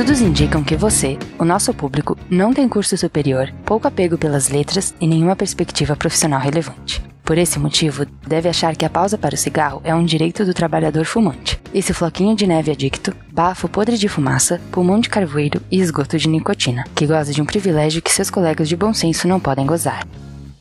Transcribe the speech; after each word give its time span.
Estudos 0.00 0.22
indicam 0.22 0.64
que 0.64 0.78
você, 0.78 1.18
o 1.38 1.44
nosso 1.44 1.74
público, 1.74 2.16
não 2.30 2.54
tem 2.54 2.66
curso 2.66 2.96
superior, 2.96 3.52
pouco 3.66 3.86
apego 3.86 4.16
pelas 4.16 4.48
letras 4.48 4.94
e 4.98 5.06
nenhuma 5.06 5.36
perspectiva 5.36 5.94
profissional 5.94 6.40
relevante. 6.40 7.02
Por 7.22 7.36
esse 7.36 7.58
motivo, 7.58 8.06
deve 8.26 8.48
achar 8.48 8.74
que 8.74 8.86
a 8.86 8.88
pausa 8.88 9.18
para 9.18 9.34
o 9.34 9.36
cigarro 9.36 9.82
é 9.84 9.94
um 9.94 10.02
direito 10.02 10.42
do 10.42 10.54
trabalhador 10.54 11.04
fumante. 11.04 11.60
Esse 11.74 11.92
floquinho 11.92 12.34
de 12.34 12.46
neve 12.46 12.70
adicto, 12.70 13.14
bafo 13.30 13.68
podre 13.68 13.98
de 13.98 14.08
fumaça, 14.08 14.58
pulmão 14.72 14.98
de 14.98 15.10
carvoeiro 15.10 15.60
e 15.70 15.78
esgoto 15.78 16.16
de 16.16 16.30
nicotina, 16.30 16.84
que 16.94 17.06
goza 17.06 17.34
de 17.34 17.42
um 17.42 17.44
privilégio 17.44 18.00
que 18.00 18.10
seus 18.10 18.30
colegas 18.30 18.70
de 18.70 18.76
bom 18.78 18.94
senso 18.94 19.28
não 19.28 19.38
podem 19.38 19.66
gozar. 19.66 20.08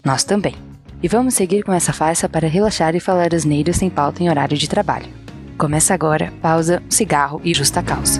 Nós 0.03 0.25
também. 0.25 0.55
E 1.01 1.07
vamos 1.07 1.33
seguir 1.33 1.63
com 1.63 1.71
essa 1.71 1.93
farsa 1.93 2.27
para 2.27 2.49
relaxar 2.49 2.93
e 2.93 2.99
falar 2.99 3.33
asneiros 3.33 3.77
sem 3.77 3.89
pauta 3.89 4.21
em 4.21 4.29
horário 4.29 4.57
de 4.57 4.67
trabalho. 4.67 5.07
Começa 5.57 5.93
agora, 5.93 6.33
pausa, 6.41 6.83
cigarro 6.89 7.39
e 7.41 7.53
justa 7.53 7.81
causa. 7.81 8.19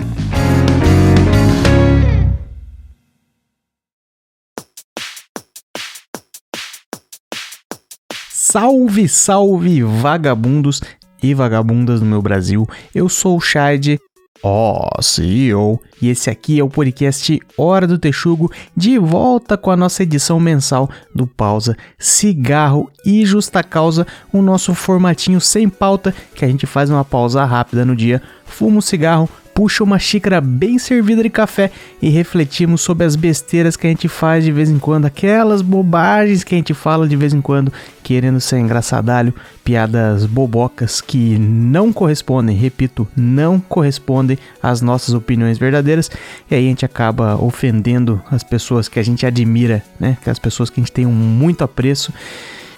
Salve, 8.50 9.08
salve, 9.08 9.80
vagabundos 9.80 10.80
e 11.22 11.32
vagabundas 11.32 12.00
do 12.00 12.06
meu 12.06 12.20
Brasil. 12.20 12.68
Eu 12.92 13.08
sou 13.08 13.36
o 13.36 13.40
Chad, 13.40 13.96
ó 14.42 14.88
oh, 14.98 15.00
CEO, 15.00 15.80
e 16.02 16.08
esse 16.08 16.28
aqui 16.28 16.58
é 16.58 16.64
o 16.64 16.68
podcast 16.68 17.40
Hora 17.56 17.86
do 17.86 17.96
Texugo, 17.96 18.50
de 18.76 18.98
volta 18.98 19.56
com 19.56 19.70
a 19.70 19.76
nossa 19.76 20.02
edição 20.02 20.40
mensal 20.40 20.90
do 21.14 21.28
Pausa, 21.28 21.76
Cigarro 21.96 22.90
e 23.06 23.24
Justa 23.24 23.62
Causa, 23.62 24.04
o 24.32 24.42
nosso 24.42 24.74
formatinho 24.74 25.40
sem 25.40 25.68
pauta, 25.68 26.12
que 26.34 26.44
a 26.44 26.48
gente 26.48 26.66
faz 26.66 26.90
uma 26.90 27.04
pausa 27.04 27.44
rápida 27.44 27.84
no 27.84 27.94
dia, 27.94 28.20
fuma 28.44 28.78
um 28.78 28.80
cigarro, 28.80 29.28
puxa 29.60 29.84
uma 29.84 29.98
xícara 29.98 30.40
bem 30.40 30.78
servida 30.78 31.22
de 31.22 31.28
café 31.28 31.70
e 32.00 32.08
refletimos 32.08 32.80
sobre 32.80 33.04
as 33.04 33.14
besteiras 33.14 33.76
que 33.76 33.86
a 33.86 33.90
gente 33.90 34.08
faz 34.08 34.42
de 34.42 34.50
vez 34.50 34.70
em 34.70 34.78
quando, 34.78 35.04
aquelas 35.04 35.60
bobagens 35.60 36.42
que 36.42 36.54
a 36.54 36.56
gente 36.56 36.72
fala 36.72 37.06
de 37.06 37.14
vez 37.14 37.34
em 37.34 37.42
quando, 37.42 37.70
querendo 38.02 38.40
ser 38.40 38.58
engraçadalho, 38.58 39.34
piadas 39.62 40.24
bobocas 40.24 41.02
que 41.02 41.38
não 41.38 41.92
correspondem, 41.92 42.56
repito, 42.56 43.06
não 43.14 43.60
correspondem 43.60 44.38
às 44.62 44.80
nossas 44.80 45.12
opiniões 45.12 45.58
verdadeiras, 45.58 46.10
e 46.50 46.54
aí 46.54 46.64
a 46.64 46.68
gente 46.70 46.86
acaba 46.86 47.36
ofendendo 47.36 48.18
as 48.30 48.42
pessoas 48.42 48.88
que 48.88 48.98
a 48.98 49.02
gente 49.02 49.26
admira, 49.26 49.82
né? 50.00 50.16
Que 50.24 50.30
as 50.30 50.38
pessoas 50.38 50.70
que 50.70 50.80
a 50.80 50.82
gente 50.82 50.92
tem 50.92 51.04
um 51.04 51.12
muito 51.12 51.62
apreço. 51.62 52.14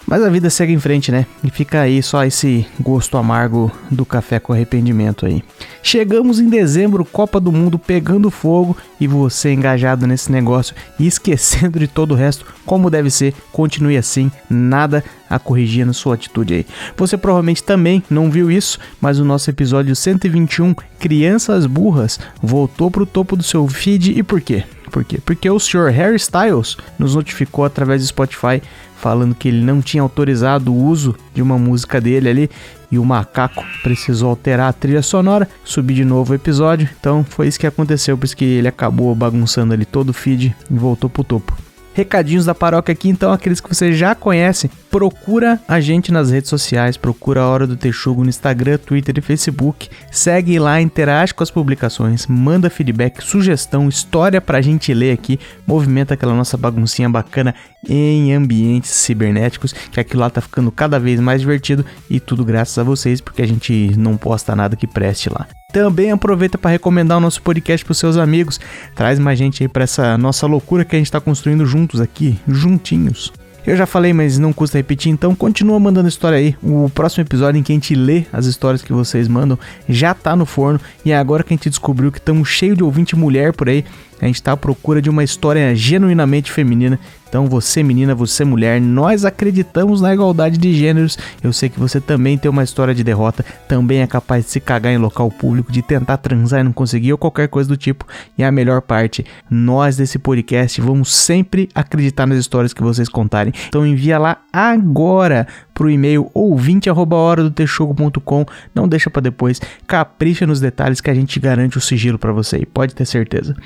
Mas 0.06 0.22
a 0.22 0.28
vida 0.28 0.50
segue 0.50 0.72
em 0.72 0.80
frente, 0.80 1.10
né? 1.10 1.26
E 1.42 1.50
fica 1.50 1.80
aí 1.80 2.02
só 2.02 2.24
esse 2.24 2.66
gosto 2.80 3.16
amargo 3.16 3.70
do 3.90 4.04
café 4.04 4.38
com 4.38 4.52
arrependimento 4.52 5.24
aí. 5.24 5.42
Chegamos 5.82 6.38
em 6.38 6.48
dezembro, 6.48 7.04
Copa 7.04 7.40
do 7.40 7.52
Mundo 7.52 7.78
pegando 7.78 8.30
fogo 8.30 8.76
e 9.00 9.06
você 9.06 9.52
engajado 9.52 10.06
nesse 10.06 10.30
negócio 10.30 10.74
e 10.98 11.06
esquecendo 11.06 11.78
de 11.78 11.86
todo 11.86 12.12
o 12.12 12.16
resto, 12.16 12.46
como 12.64 12.90
deve 12.90 13.10
ser, 13.10 13.34
continue 13.52 13.96
assim, 13.96 14.30
nada 14.48 15.04
a 15.28 15.38
corrigir 15.38 15.86
na 15.86 15.92
sua 15.92 16.14
atitude 16.14 16.54
aí. 16.54 16.66
Você 16.96 17.16
provavelmente 17.16 17.62
também 17.62 18.02
não 18.10 18.30
viu 18.30 18.50
isso, 18.50 18.78
mas 19.00 19.18
o 19.18 19.24
nosso 19.24 19.50
episódio 19.50 19.96
121, 19.96 20.74
Crianças 20.98 21.66
Burras, 21.66 22.20
voltou 22.42 22.90
pro 22.90 23.06
topo 23.06 23.34
do 23.34 23.42
seu 23.42 23.66
feed 23.66 24.18
e 24.18 24.22
por 24.22 24.40
quê? 24.40 24.64
Por 24.90 25.04
quê? 25.04 25.18
Porque 25.24 25.48
o 25.48 25.58
senhor 25.58 25.90
Harry 25.90 26.16
Styles 26.16 26.76
nos 26.98 27.14
notificou 27.14 27.64
através 27.64 28.02
do 28.02 28.08
Spotify 28.08 28.62
falando 29.02 29.34
que 29.34 29.48
ele 29.48 29.60
não 29.60 29.82
tinha 29.82 30.00
autorizado 30.00 30.72
o 30.72 30.84
uso 30.84 31.16
de 31.34 31.42
uma 31.42 31.58
música 31.58 32.00
dele 32.00 32.28
ali 32.28 32.50
e 32.88 33.00
o 33.00 33.04
macaco 33.04 33.64
precisou 33.82 34.30
alterar 34.30 34.68
a 34.68 34.72
trilha 34.72 35.02
sonora, 35.02 35.48
subir 35.64 35.94
de 35.94 36.04
novo 36.04 36.32
o 36.32 36.36
episódio. 36.36 36.88
Então 37.00 37.24
foi 37.28 37.48
isso 37.48 37.58
que 37.58 37.66
aconteceu, 37.66 38.16
por 38.16 38.24
isso 38.24 38.36
que 38.36 38.44
ele 38.44 38.68
acabou 38.68 39.12
bagunçando 39.12 39.74
ali 39.74 39.84
todo 39.84 40.10
o 40.10 40.12
feed 40.12 40.54
e 40.70 40.74
voltou 40.74 41.10
pro 41.10 41.24
topo. 41.24 41.52
Recadinhos 41.94 42.46
da 42.46 42.54
paróquia 42.54 42.92
aqui, 42.92 43.08
então, 43.08 43.32
aqueles 43.32 43.60
que 43.60 43.68
você 43.68 43.92
já 43.92 44.14
conhece, 44.14 44.70
procura 44.90 45.60
a 45.68 45.80
gente 45.80 46.12
nas 46.12 46.30
redes 46.30 46.48
sociais, 46.48 46.96
procura 46.96 47.42
a 47.42 47.48
Hora 47.48 47.66
do 47.66 47.76
Texugo 47.76 48.22
no 48.22 48.30
Instagram, 48.30 48.78
Twitter 48.78 49.14
e 49.18 49.20
Facebook, 49.20 49.88
segue 50.10 50.58
lá, 50.58 50.80
interage 50.80 51.34
com 51.34 51.42
as 51.42 51.50
publicações, 51.50 52.26
manda 52.26 52.70
feedback, 52.70 53.22
sugestão, 53.22 53.88
história 53.88 54.40
pra 54.40 54.60
gente 54.60 54.92
ler 54.94 55.12
aqui, 55.12 55.38
movimenta 55.66 56.14
aquela 56.14 56.34
nossa 56.34 56.56
baguncinha 56.56 57.08
bacana 57.08 57.54
em 57.88 58.32
ambientes 58.32 58.90
cibernéticos, 58.90 59.72
que 59.72 60.00
aquilo 60.00 60.20
lá 60.20 60.30
tá 60.30 60.40
ficando 60.40 60.70
cada 60.70 60.98
vez 60.98 61.20
mais 61.20 61.40
divertido. 61.40 61.84
E 62.08 62.20
tudo 62.20 62.44
graças 62.44 62.78
a 62.78 62.82
vocês, 62.82 63.20
porque 63.20 63.42
a 63.42 63.46
gente 63.46 63.92
não 63.96 64.16
posta 64.16 64.54
nada 64.54 64.76
que 64.76 64.86
preste 64.86 65.28
lá. 65.28 65.46
Também 65.72 66.12
aproveita 66.12 66.58
para 66.58 66.70
recomendar 66.70 67.16
o 67.16 67.20
nosso 67.20 67.40
podcast 67.40 67.84
para 67.84 67.94
seus 67.94 68.16
amigos. 68.18 68.60
Traz 68.94 69.18
mais 69.18 69.38
gente 69.38 69.62
aí 69.62 69.68
para 69.68 69.84
essa 69.84 70.18
nossa 70.18 70.46
loucura 70.46 70.84
que 70.84 70.94
a 70.94 70.98
gente 70.98 71.06
está 71.06 71.20
construindo 71.20 71.64
juntos 71.64 72.00
aqui, 72.00 72.38
juntinhos. 72.46 73.32
Eu 73.64 73.76
já 73.76 73.86
falei, 73.86 74.12
mas 74.12 74.38
não 74.38 74.52
custa 74.52 74.76
repetir, 74.76 75.12
então 75.12 75.36
continua 75.36 75.78
mandando 75.78 76.08
história 76.08 76.36
aí. 76.36 76.56
O 76.60 76.90
próximo 76.90 77.22
episódio 77.22 77.60
em 77.60 77.62
que 77.62 77.70
a 77.72 77.76
gente 77.76 77.94
lê 77.94 78.24
as 78.32 78.44
histórias 78.44 78.82
que 78.82 78.92
vocês 78.92 79.28
mandam 79.28 79.56
já 79.88 80.12
tá 80.12 80.34
no 80.34 80.44
forno 80.44 80.80
e 81.04 81.12
é 81.12 81.16
agora 81.16 81.44
que 81.44 81.54
a 81.54 81.56
gente 81.56 81.70
descobriu 81.70 82.10
que 82.10 82.18
estamos 82.18 82.48
cheio 82.48 82.74
de 82.74 82.82
ouvinte 82.82 83.14
mulher 83.14 83.52
por 83.52 83.68
aí, 83.68 83.84
a 84.20 84.26
gente 84.26 84.34
está 84.34 84.52
à 84.52 84.56
procura 84.56 85.00
de 85.00 85.08
uma 85.08 85.22
história 85.22 85.74
genuinamente 85.76 86.50
feminina 86.50 86.98
então, 87.32 87.46
você 87.46 87.82
menina, 87.82 88.14
você 88.14 88.44
mulher, 88.44 88.78
nós 88.78 89.24
acreditamos 89.24 90.02
na 90.02 90.12
igualdade 90.12 90.58
de 90.58 90.74
gêneros. 90.74 91.16
Eu 91.42 91.50
sei 91.50 91.70
que 91.70 91.80
você 91.80 91.98
também 91.98 92.36
tem 92.36 92.50
uma 92.50 92.62
história 92.62 92.94
de 92.94 93.02
derrota, 93.02 93.42
também 93.66 94.02
é 94.02 94.06
capaz 94.06 94.44
de 94.44 94.50
se 94.50 94.60
cagar 94.60 94.92
em 94.92 94.98
local 94.98 95.30
público, 95.30 95.72
de 95.72 95.80
tentar 95.80 96.18
transar 96.18 96.60
e 96.60 96.64
não 96.64 96.74
conseguir 96.74 97.10
ou 97.10 97.16
qualquer 97.16 97.48
coisa 97.48 97.66
do 97.66 97.74
tipo. 97.74 98.06
E 98.36 98.44
a 98.44 98.52
melhor 98.52 98.82
parte, 98.82 99.24
nós 99.48 99.96
desse 99.96 100.18
podcast 100.18 100.78
vamos 100.82 101.10
sempre 101.10 101.70
acreditar 101.74 102.26
nas 102.26 102.36
histórias 102.36 102.74
que 102.74 102.82
vocês 102.82 103.08
contarem. 103.08 103.54
Então, 103.66 103.86
envia 103.86 104.18
lá 104.18 104.42
agora 104.52 105.46
pro 105.72 105.88
e-mail 105.88 106.30
ouvinte@hora-do-texugo.com. 106.34 108.44
Não 108.74 108.86
deixa 108.86 109.08
para 109.08 109.22
depois, 109.22 109.58
capricha 109.86 110.46
nos 110.46 110.60
detalhes 110.60 111.00
que 111.00 111.08
a 111.08 111.14
gente 111.14 111.40
garante 111.40 111.78
o 111.78 111.80
sigilo 111.80 112.18
para 112.18 112.30
você, 112.30 112.66
pode 112.66 112.94
ter 112.94 113.06
certeza. 113.06 113.56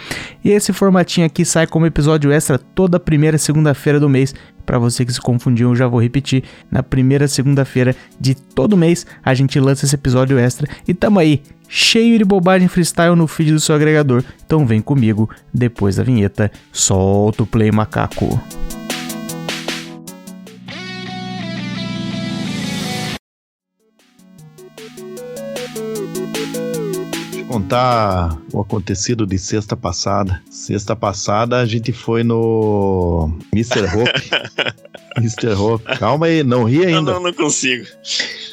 E 0.44 0.50
esse 0.50 0.72
formatinho 0.72 1.26
aqui 1.26 1.44
sai 1.44 1.66
como 1.66 1.84
episódio 1.84 2.30
extra 2.30 2.56
toda 2.58 3.00
primeira 3.00 3.36
segunda 3.36 3.55
segunda-feira 3.56 3.98
do 3.98 4.08
mês. 4.08 4.34
Para 4.66 4.78
você 4.78 5.04
que 5.04 5.12
se 5.12 5.20
confundiu, 5.20 5.70
eu 5.70 5.76
já 5.76 5.86
vou 5.86 6.00
repetir. 6.00 6.44
Na 6.70 6.82
primeira 6.82 7.26
segunda-feira 7.26 7.96
de 8.20 8.34
todo 8.34 8.76
mês, 8.76 9.06
a 9.24 9.32
gente 9.32 9.58
lança 9.58 9.86
esse 9.86 9.94
episódio 9.94 10.38
extra. 10.38 10.68
E 10.86 10.92
tamo 10.92 11.18
aí, 11.18 11.42
cheio 11.68 12.18
de 12.18 12.24
bobagem 12.24 12.68
freestyle 12.68 13.16
no 13.16 13.26
feed 13.26 13.52
do 13.52 13.60
seu 13.60 13.74
agregador. 13.74 14.22
Então 14.44 14.66
vem 14.66 14.82
comigo, 14.82 15.30
depois 15.54 15.96
da 15.96 16.02
vinheta, 16.02 16.50
solta 16.72 17.44
o 17.44 17.46
play 17.46 17.70
macaco. 17.70 18.40
Contar 27.56 28.36
o 28.52 28.60
acontecido 28.60 29.26
de 29.26 29.38
sexta 29.38 29.74
passada. 29.74 30.42
Sexta 30.50 30.94
passada 30.94 31.58
a 31.58 31.64
gente 31.64 31.90
foi 31.90 32.22
no 32.22 33.34
Mr. 33.50 33.84
Hope. 33.96 34.84
Mr. 35.18 35.52
Hope. 35.54 35.84
Calma 35.98 36.26
aí, 36.26 36.42
não 36.42 36.64
ri 36.64 36.84
ainda. 36.86 37.00
Não, 37.00 37.14
não, 37.14 37.22
não 37.24 37.32
consigo. 37.32 37.86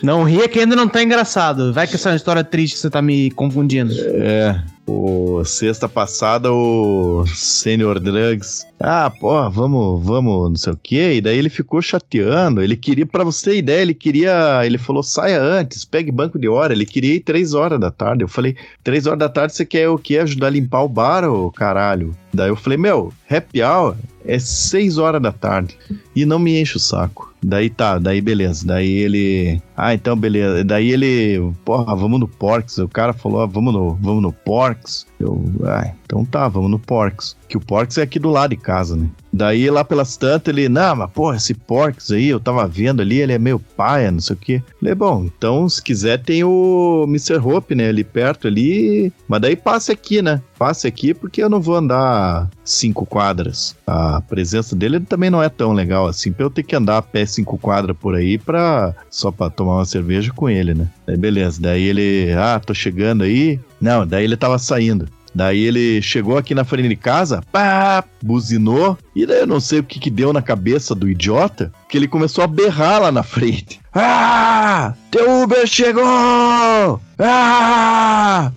Não 0.01 0.24
ria 0.24 0.47
que 0.50 0.59
ainda 0.59 0.75
não 0.75 0.88
tá 0.88 1.01
engraçado. 1.01 1.74
Vai 1.74 1.88
que 1.88 1.96
essa 1.96 2.09
é 2.09 2.12
uma 2.12 2.18
história 2.18 2.44
triste 2.44 2.78
você 2.78 2.90
tá 2.90 3.01
me 3.01 3.31
confundindo. 3.31 3.94
É. 3.97 4.62
O 4.85 5.46
sexta 5.46 5.88
passada 5.88 6.52
o 6.52 7.25
Senior 7.25 8.02
Drugs. 8.02 8.66
Ah, 8.78 9.09
pô, 9.09 9.50
vamos, 9.50 10.06
vamos, 10.06 10.50
não 10.50 10.56
sei 10.57 10.73
o 10.73 10.79
quê. 10.81 11.13
E 11.13 11.22
daí 11.22 11.38
ele 11.38 11.50
ficou 11.50 11.81
chateando. 11.81 12.62
Ele 12.62 12.75
queria, 12.75 13.06
para 13.06 13.23
você 13.23 13.52
ter 13.52 13.57
ideia, 13.57 13.81
ele 13.81 13.94
queria. 13.94 14.62
Ele 14.66 14.78
falou: 14.78 15.02
saia 15.02 15.41
antes, 15.41 15.85
pegue 15.85 16.11
banco 16.11 16.38
de 16.38 16.49
hora. 16.49 16.73
Ele 16.73 16.85
queria 16.85 17.16
ir 17.16 17.22
três 17.22 17.53
horas 17.53 17.79
da 17.79 17.91
tarde. 17.91 18.26
Eu 18.26 18.28
falei: 18.28 18.58
três 18.84 19.08
horas 19.08 19.20
da 19.20 19.29
tarde 19.29 19.55
você 19.55 19.66
quer 19.66 19.88
o 19.88 19.97
quê? 19.97 20.17
Ajudar 20.17 20.47
a 20.47 20.49
limpar 20.49 20.84
o 20.84 20.90
bar, 20.90 21.23
ô 21.23 21.49
caralho? 21.49 22.14
Daí 22.34 22.49
eu 22.49 22.55
falei: 22.58 22.78
meu, 22.78 23.14
happy 23.32 23.64
hour 23.64 23.96
é 24.26 24.38
seis 24.40 24.97
horas 24.97 25.22
da 25.22 25.32
tarde. 25.32 25.78
E 26.16 26.26
não 26.26 26.40
me 26.40 26.60
enche 26.60 26.78
o 26.78 26.80
saco. 26.80 27.34
Daí 27.44 27.70
tá, 27.70 28.00
daí 28.00 28.22
beleza. 28.22 28.66
Daí 28.66 28.90
ele. 28.90 29.62
Ah, 29.76 29.94
então 29.94 30.16
beleza. 30.16 30.64
Daí 30.64 30.92
ele. 30.92 31.52
Porra, 31.66 31.96
vamos 31.96 32.20
no 32.20 32.28
Porks. 32.28 32.78
O 32.78 32.88
cara 32.88 33.12
falou, 33.12 33.42
ah, 33.42 33.46
vamos 33.46 33.74
no, 33.74 33.96
vamos 33.96 34.22
no 34.22 34.32
Porks. 34.32 35.06
Eu, 35.20 35.44
ah, 35.66 35.92
então 36.06 36.24
tá, 36.24 36.48
vamos 36.48 36.72
no 36.72 36.80
Porks. 36.80 37.36
Que 37.50 37.58
o 37.58 37.60
Porks 37.60 37.98
é 37.98 38.02
aqui 38.02 38.18
do 38.18 38.30
lado 38.30 38.52
de 38.52 38.58
casa, 38.58 38.96
né? 38.96 39.10
Daí 39.32 39.70
lá 39.70 39.84
pelas 39.84 40.16
tantas 40.16 40.54
ele, 40.54 40.70
não, 40.70 40.96
mas 40.96 41.12
porra, 41.12 41.38
esse 41.38 41.54
Porks 41.54 42.12
aí, 42.12 42.28
eu 42.28 42.40
tava 42.40 42.68
vendo 42.68 43.02
ali, 43.02 43.20
ele 43.20 43.34
é 43.34 43.40
meio 43.40 43.58
paia, 43.60 44.12
não 44.12 44.20
sei 44.20 44.36
o 44.36 44.40
quê. 44.40 44.64
Falei, 44.80 44.94
bom, 44.94 45.26
então 45.26 45.68
se 45.68 45.82
quiser 45.82 46.22
tem 46.22 46.44
o 46.44 47.06
Mr. 47.08 47.38
Hope, 47.38 47.74
né, 47.74 47.90
ali 47.90 48.04
perto 48.04 48.48
ali. 48.48 49.12
Mas 49.28 49.42
daí 49.42 49.56
passe 49.56 49.92
aqui, 49.92 50.22
né? 50.22 50.42
Passe 50.58 50.88
aqui 50.88 51.14
porque 51.14 51.42
eu 51.42 51.50
não 51.50 51.60
vou 51.60 51.76
andar 51.76 52.50
cinco 52.64 53.06
quadras. 53.06 53.76
A 53.88 54.22
presença 54.22 54.76
dele 54.76 55.00
também 55.00 55.30
não 55.30 55.42
é 55.42 55.50
tão 55.50 55.74
legal 55.74 56.03
assim, 56.08 56.32
pra 56.32 56.46
eu 56.46 56.50
ter 56.50 56.64
que 56.64 56.76
andar 56.76 56.97
a 56.97 57.02
pé 57.02 57.26
cinco 57.26 57.58
quadras 57.58 57.96
por 57.97 58.16
aí 58.16 58.38
pra, 58.38 58.94
só 59.09 59.32
pra 59.32 59.50
tomar 59.50 59.76
uma 59.76 59.85
cerveja 59.85 60.32
com 60.34 60.50
ele, 60.50 60.73
né? 60.73 60.88
Daí 61.05 61.17
beleza, 61.17 61.61
daí 61.61 61.84
ele, 61.84 62.34
ah, 62.34 62.59
tô 62.59 62.73
chegando 62.73 63.23
aí. 63.23 63.59
Não, 63.79 64.05
daí 64.05 64.23
ele 64.23 64.38
tava 64.38 64.58
saindo. 64.58 65.08
Daí 65.35 65.64
ele 65.64 66.02
chegou 66.02 66.38
aqui 66.38 66.53
na 66.53 66.64
frente 66.64 66.90
de 66.90 66.96
casa, 66.96 67.41
pá, 67.52 68.03
buzinou, 68.22 68.97
e 69.16 69.26
daí 69.26 69.40
eu 69.40 69.47
não 69.47 69.59
sei 69.59 69.79
o 69.79 69.84
que 69.84 70.00
que 70.00 70.11
deu 70.11 70.32
na 70.32 70.44
cabeça 70.44 70.94
do 70.94 71.09
idiota, 71.09 71.73
que 71.90 71.97
ele 71.97 72.08
começou 72.08 72.44
a 72.44 72.47
berrar 72.47 73.02
lá 73.02 73.11
na 73.11 73.23
frente. 73.23 73.79
Ah! 73.91 74.94
Teu 75.09 75.44
Uber 75.44 75.66
chegou! 75.66 77.02
Ah! 77.17 78.52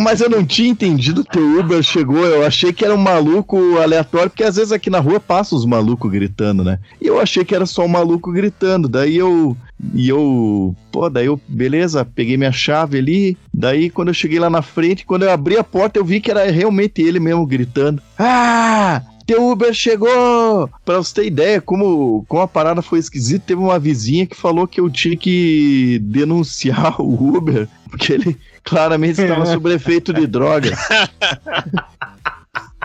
Mas 0.00 0.20
eu 0.20 0.28
não 0.28 0.44
tinha 0.44 0.68
entendido 0.68 1.24
que 1.24 1.38
o 1.38 1.60
Uber 1.60 1.82
chegou. 1.82 2.24
Eu 2.24 2.44
achei 2.46 2.72
que 2.72 2.84
era 2.84 2.94
um 2.94 2.98
maluco 2.98 3.78
aleatório, 3.78 4.30
porque 4.30 4.44
às 4.44 4.56
vezes 4.56 4.72
aqui 4.72 4.90
na 4.90 5.00
rua 5.00 5.20
passa 5.20 5.54
os 5.54 5.64
malucos 5.64 6.10
gritando, 6.10 6.64
né? 6.64 6.78
E 7.00 7.06
eu 7.06 7.20
achei 7.20 7.44
que 7.44 7.54
era 7.54 7.66
só 7.66 7.84
um 7.84 7.88
maluco 7.88 8.32
gritando. 8.32 8.88
Daí 8.88 9.16
eu. 9.16 9.56
E 9.94 10.08
eu. 10.08 10.74
Pô, 10.90 11.08
daí 11.08 11.26
eu. 11.26 11.40
Beleza, 11.48 12.04
peguei 12.04 12.36
minha 12.36 12.52
chave 12.52 12.98
ali. 12.98 13.36
Daí 13.52 13.90
quando 13.90 14.08
eu 14.08 14.14
cheguei 14.14 14.38
lá 14.38 14.50
na 14.50 14.62
frente, 14.62 15.06
quando 15.06 15.24
eu 15.24 15.30
abri 15.30 15.56
a 15.56 15.64
porta, 15.64 15.98
eu 15.98 16.04
vi 16.04 16.20
que 16.20 16.30
era 16.30 16.50
realmente 16.50 17.02
ele 17.02 17.20
mesmo 17.20 17.46
gritando. 17.46 18.02
Ah! 18.18 19.02
teu 19.32 19.50
Uber 19.50 19.72
chegou! 19.72 20.68
Pra 20.84 20.98
você 20.98 21.14
ter 21.14 21.26
ideia, 21.26 21.60
como, 21.60 22.24
como 22.28 22.42
a 22.42 22.48
parada 22.48 22.82
foi 22.82 22.98
esquisita, 22.98 23.44
teve 23.46 23.60
uma 23.60 23.78
vizinha 23.78 24.26
que 24.26 24.36
falou 24.36 24.66
que 24.66 24.80
eu 24.80 24.90
tinha 24.90 25.16
que 25.16 25.98
denunciar 26.02 26.96
o 27.00 27.36
Uber, 27.36 27.68
porque 27.88 28.12
ele 28.12 28.38
claramente 28.62 29.20
estava 29.20 29.46
sob 29.46 29.70
efeito 29.72 30.12
de 30.12 30.26
droga. 30.26 30.70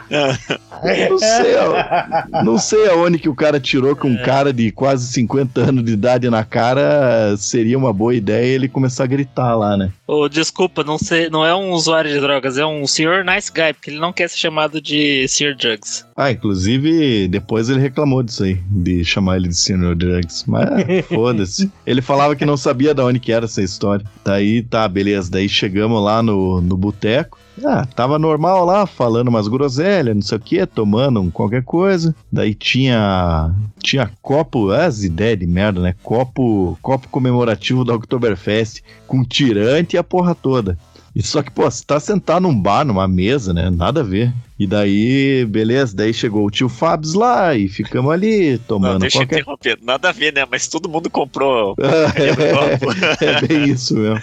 não, 0.09 1.17
sei, 1.17 2.43
não 2.43 2.57
sei 2.57 2.89
aonde 2.89 3.19
que 3.19 3.29
o 3.29 3.35
cara 3.35 3.59
tirou 3.59 3.95
com 3.95 4.09
um 4.09 4.15
é. 4.15 4.23
cara 4.23 4.53
de 4.53 4.71
quase 4.71 5.07
50 5.11 5.61
anos 5.61 5.83
de 5.83 5.93
idade 5.93 6.29
na 6.29 6.43
cara. 6.43 7.35
Seria 7.37 7.77
uma 7.77 7.91
boa 7.91 8.15
ideia 8.15 8.55
ele 8.55 8.69
começar 8.69 9.03
a 9.03 9.07
gritar 9.07 9.55
lá, 9.55 9.75
né? 9.75 9.91
Oh, 10.05 10.29
desculpa, 10.29 10.83
não, 10.83 10.97
sei, 10.97 11.29
não 11.29 11.45
é 11.45 11.53
um 11.53 11.71
usuário 11.71 12.09
de 12.11 12.19
drogas, 12.19 12.57
é 12.57 12.65
um 12.65 12.87
senhor 12.87 13.25
nice 13.25 13.51
guy, 13.51 13.73
porque 13.73 13.89
ele 13.89 13.99
não 13.99 14.13
quer 14.13 14.29
ser 14.29 14.37
chamado 14.37 14.79
de 14.79 15.27
Sr. 15.27 15.55
Drugs. 15.55 16.05
Ah, 16.15 16.31
inclusive, 16.31 17.27
depois 17.27 17.69
ele 17.69 17.81
reclamou 17.81 18.23
disso 18.23 18.43
aí, 18.43 18.55
de 18.69 19.03
chamar 19.03 19.35
ele 19.35 19.49
de 19.49 19.55
Sr. 19.55 19.95
Drugs. 19.95 20.45
Mas 20.47 20.69
foda-se. 21.09 21.69
Ele 21.85 22.01
falava 22.01 22.35
que 22.35 22.45
não 22.45 22.55
sabia 22.55 22.93
de 22.93 23.01
onde 23.01 23.19
que 23.19 23.31
era 23.31 23.45
essa 23.45 23.61
história. 23.61 24.05
Daí 24.23 24.61
tá, 24.63 24.87
beleza. 24.87 25.29
Daí 25.29 25.49
chegamos 25.49 26.01
lá 26.03 26.23
no, 26.23 26.61
no 26.61 26.77
boteco. 26.77 27.37
Ah, 27.65 27.85
tava 27.95 28.19
normal 28.19 28.65
lá, 28.65 28.85
falando 28.85 29.29
umas 29.29 29.47
groselhas, 29.47 30.15
não 30.15 30.21
sei 30.21 30.37
o 30.37 30.41
que, 30.41 30.65
tomando 30.65 31.19
um 31.19 31.31
qualquer 31.31 31.63
coisa. 31.63 32.15
Daí 32.31 32.53
tinha 32.53 33.51
tinha 33.81 34.11
copo, 34.21 34.69
as 34.71 35.03
ideias 35.03 35.39
de 35.39 35.47
merda, 35.47 35.81
né? 35.81 35.95
Copo, 36.03 36.77
copo 36.81 37.07
comemorativo 37.09 37.83
da 37.83 37.95
Oktoberfest 37.95 38.81
com 39.07 39.23
tirante 39.23 39.95
e 39.95 39.97
a 39.97 40.03
porra 40.03 40.35
toda. 40.35 40.77
E 41.17 41.23
só 41.23 41.41
que, 41.41 41.49
pô, 41.49 41.63
você 41.63 41.83
tá 41.83 41.99
sentado 41.99 42.43
num 42.43 42.53
bar, 42.53 42.85
numa 42.85 43.07
mesa, 43.07 43.51
né? 43.51 43.71
Nada 43.71 44.01
a 44.01 44.03
ver. 44.03 44.31
E 44.59 44.67
daí, 44.67 45.47
beleza, 45.49 45.95
daí 45.95 46.13
chegou 46.13 46.45
o 46.45 46.51
tio 46.51 46.69
Fabs 46.69 47.15
lá 47.15 47.55
e 47.55 47.67
ficamos 47.67 48.11
ali 48.11 48.59
tomando 48.59 48.93
Não, 48.93 48.99
deixa 48.99 49.17
qualquer... 49.17 49.37
eu 49.37 49.39
interromper, 49.39 49.79
nada 49.81 50.09
a 50.09 50.11
ver, 50.11 50.31
né? 50.31 50.45
Mas 50.49 50.67
todo 50.67 50.87
mundo 50.87 51.09
comprou 51.09 51.75
é, 51.81 53.25
é 53.25 53.47
bem 53.47 53.63
isso 53.65 53.95
mesmo. 53.95 54.21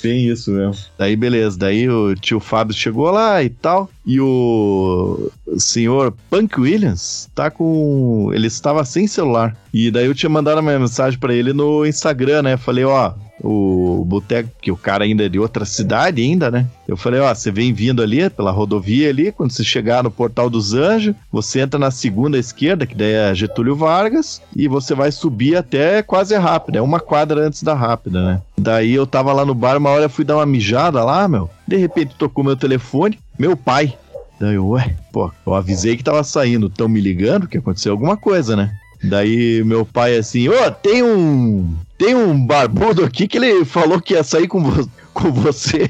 Bem 0.00 0.28
isso 0.28 0.52
mesmo. 0.52 0.76
Daí, 0.96 1.16
beleza. 1.16 1.58
Daí 1.58 1.88
o 1.88 2.14
tio 2.14 2.38
Fábio 2.38 2.72
chegou 2.72 3.10
lá 3.10 3.42
e 3.42 3.50
tal. 3.50 3.90
E 4.06 4.20
o 4.20 5.28
senhor 5.58 6.14
Punk 6.30 6.60
Williams 6.60 7.28
tá 7.34 7.50
com. 7.50 8.30
Ele 8.32 8.46
estava 8.46 8.84
sem 8.84 9.08
celular. 9.08 9.56
E 9.74 9.90
daí 9.90 10.06
eu 10.06 10.14
tinha 10.14 10.30
mandado 10.30 10.60
uma 10.60 10.78
mensagem 10.78 11.18
para 11.18 11.34
ele 11.34 11.52
no 11.52 11.84
Instagram, 11.84 12.42
né? 12.42 12.56
Falei, 12.56 12.84
ó, 12.84 13.12
o 13.42 14.04
boteco, 14.06 14.50
que 14.60 14.70
o 14.70 14.76
cara 14.76 15.04
ainda 15.04 15.24
é 15.24 15.28
de 15.28 15.38
outra 15.38 15.64
cidade 15.64 16.22
ainda, 16.22 16.50
né? 16.50 16.66
Eu 16.86 16.96
falei, 16.96 17.20
ó, 17.20 17.34
você 17.34 17.50
vem 17.50 17.72
vindo 17.72 18.02
ali 18.02 18.28
pela 18.30 18.50
rodovia 18.50 19.08
ali, 19.08 19.32
quando 19.32 19.50
você 19.50 19.64
chegar 19.64 20.02
no 20.02 20.10
Portal 20.10 20.48
dos 20.48 20.74
Anjos, 20.74 21.14
você 21.30 21.60
entra 21.60 21.78
na 21.78 21.90
segunda 21.90 22.38
esquerda, 22.38 22.86
que 22.86 22.94
daí 22.94 23.12
é 23.12 23.34
Getúlio 23.34 23.74
Vargas, 23.74 24.40
e 24.54 24.68
você 24.68 24.94
vai 24.94 25.10
subir 25.10 25.56
até 25.56 26.02
quase 26.02 26.36
rápida, 26.36 26.78
é 26.78 26.82
uma 26.82 27.00
quadra 27.00 27.46
antes 27.46 27.62
da 27.62 27.74
rápida, 27.74 28.24
né? 28.24 28.42
Daí 28.56 28.94
eu 28.94 29.06
tava 29.06 29.32
lá 29.32 29.44
no 29.44 29.54
bar, 29.54 29.76
uma 29.76 29.90
hora 29.90 30.04
eu 30.04 30.10
fui 30.10 30.24
dar 30.24 30.36
uma 30.36 30.46
mijada 30.46 31.02
lá, 31.04 31.26
meu. 31.26 31.50
De 31.66 31.76
repente 31.76 32.14
tocou 32.16 32.44
meu 32.44 32.56
telefone, 32.56 33.18
meu 33.38 33.56
pai. 33.56 33.96
Daí 34.38 34.54
eu, 34.54 34.68
ué, 34.68 34.94
pô, 35.12 35.30
eu 35.46 35.54
avisei 35.54 35.96
que 35.96 36.04
tava 36.04 36.22
saindo, 36.22 36.68
tão 36.68 36.88
me 36.88 37.00
ligando 37.00 37.48
que 37.48 37.58
aconteceu 37.58 37.92
alguma 37.92 38.16
coisa, 38.16 38.54
né? 38.54 38.72
Daí 39.02 39.64
meu 39.64 39.84
pai 39.84 40.16
assim, 40.16 40.48
ô, 40.48 40.52
oh, 40.52 40.70
tem 40.70 41.02
um. 41.02 41.74
Tem 42.02 42.16
um 42.16 42.44
barbudo 42.44 43.04
aqui 43.04 43.28
que 43.28 43.38
ele 43.38 43.64
falou 43.64 44.00
que 44.00 44.14
ia 44.14 44.24
sair 44.24 44.48
com, 44.48 44.60
vo 44.60 44.90
com 45.14 45.30
você. 45.30 45.88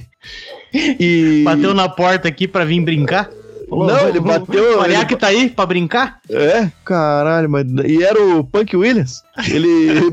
E. 0.75 1.41
Bateu 1.43 1.73
na 1.73 1.89
porta 1.89 2.29
aqui 2.29 2.47
pra 2.47 2.67
vir 2.67 2.83
brincar? 2.83 3.31
Falou, 3.67 3.87
não, 3.87 4.09
ele 4.11 4.21
bateu. 4.21 4.81
O 4.81 4.85
ele... 4.85 5.07
que 5.07 5.17
tá 5.17 5.29
aí 5.29 5.49
pra 5.49 5.65
brincar? 5.65 6.21
É, 6.29 6.71
caralho, 6.85 7.49
mas. 7.49 7.65
E 7.87 8.05
era 8.05 8.23
o 8.23 8.45
Punk 8.45 8.77
Williams? 8.77 9.23
Ele. 9.49 10.13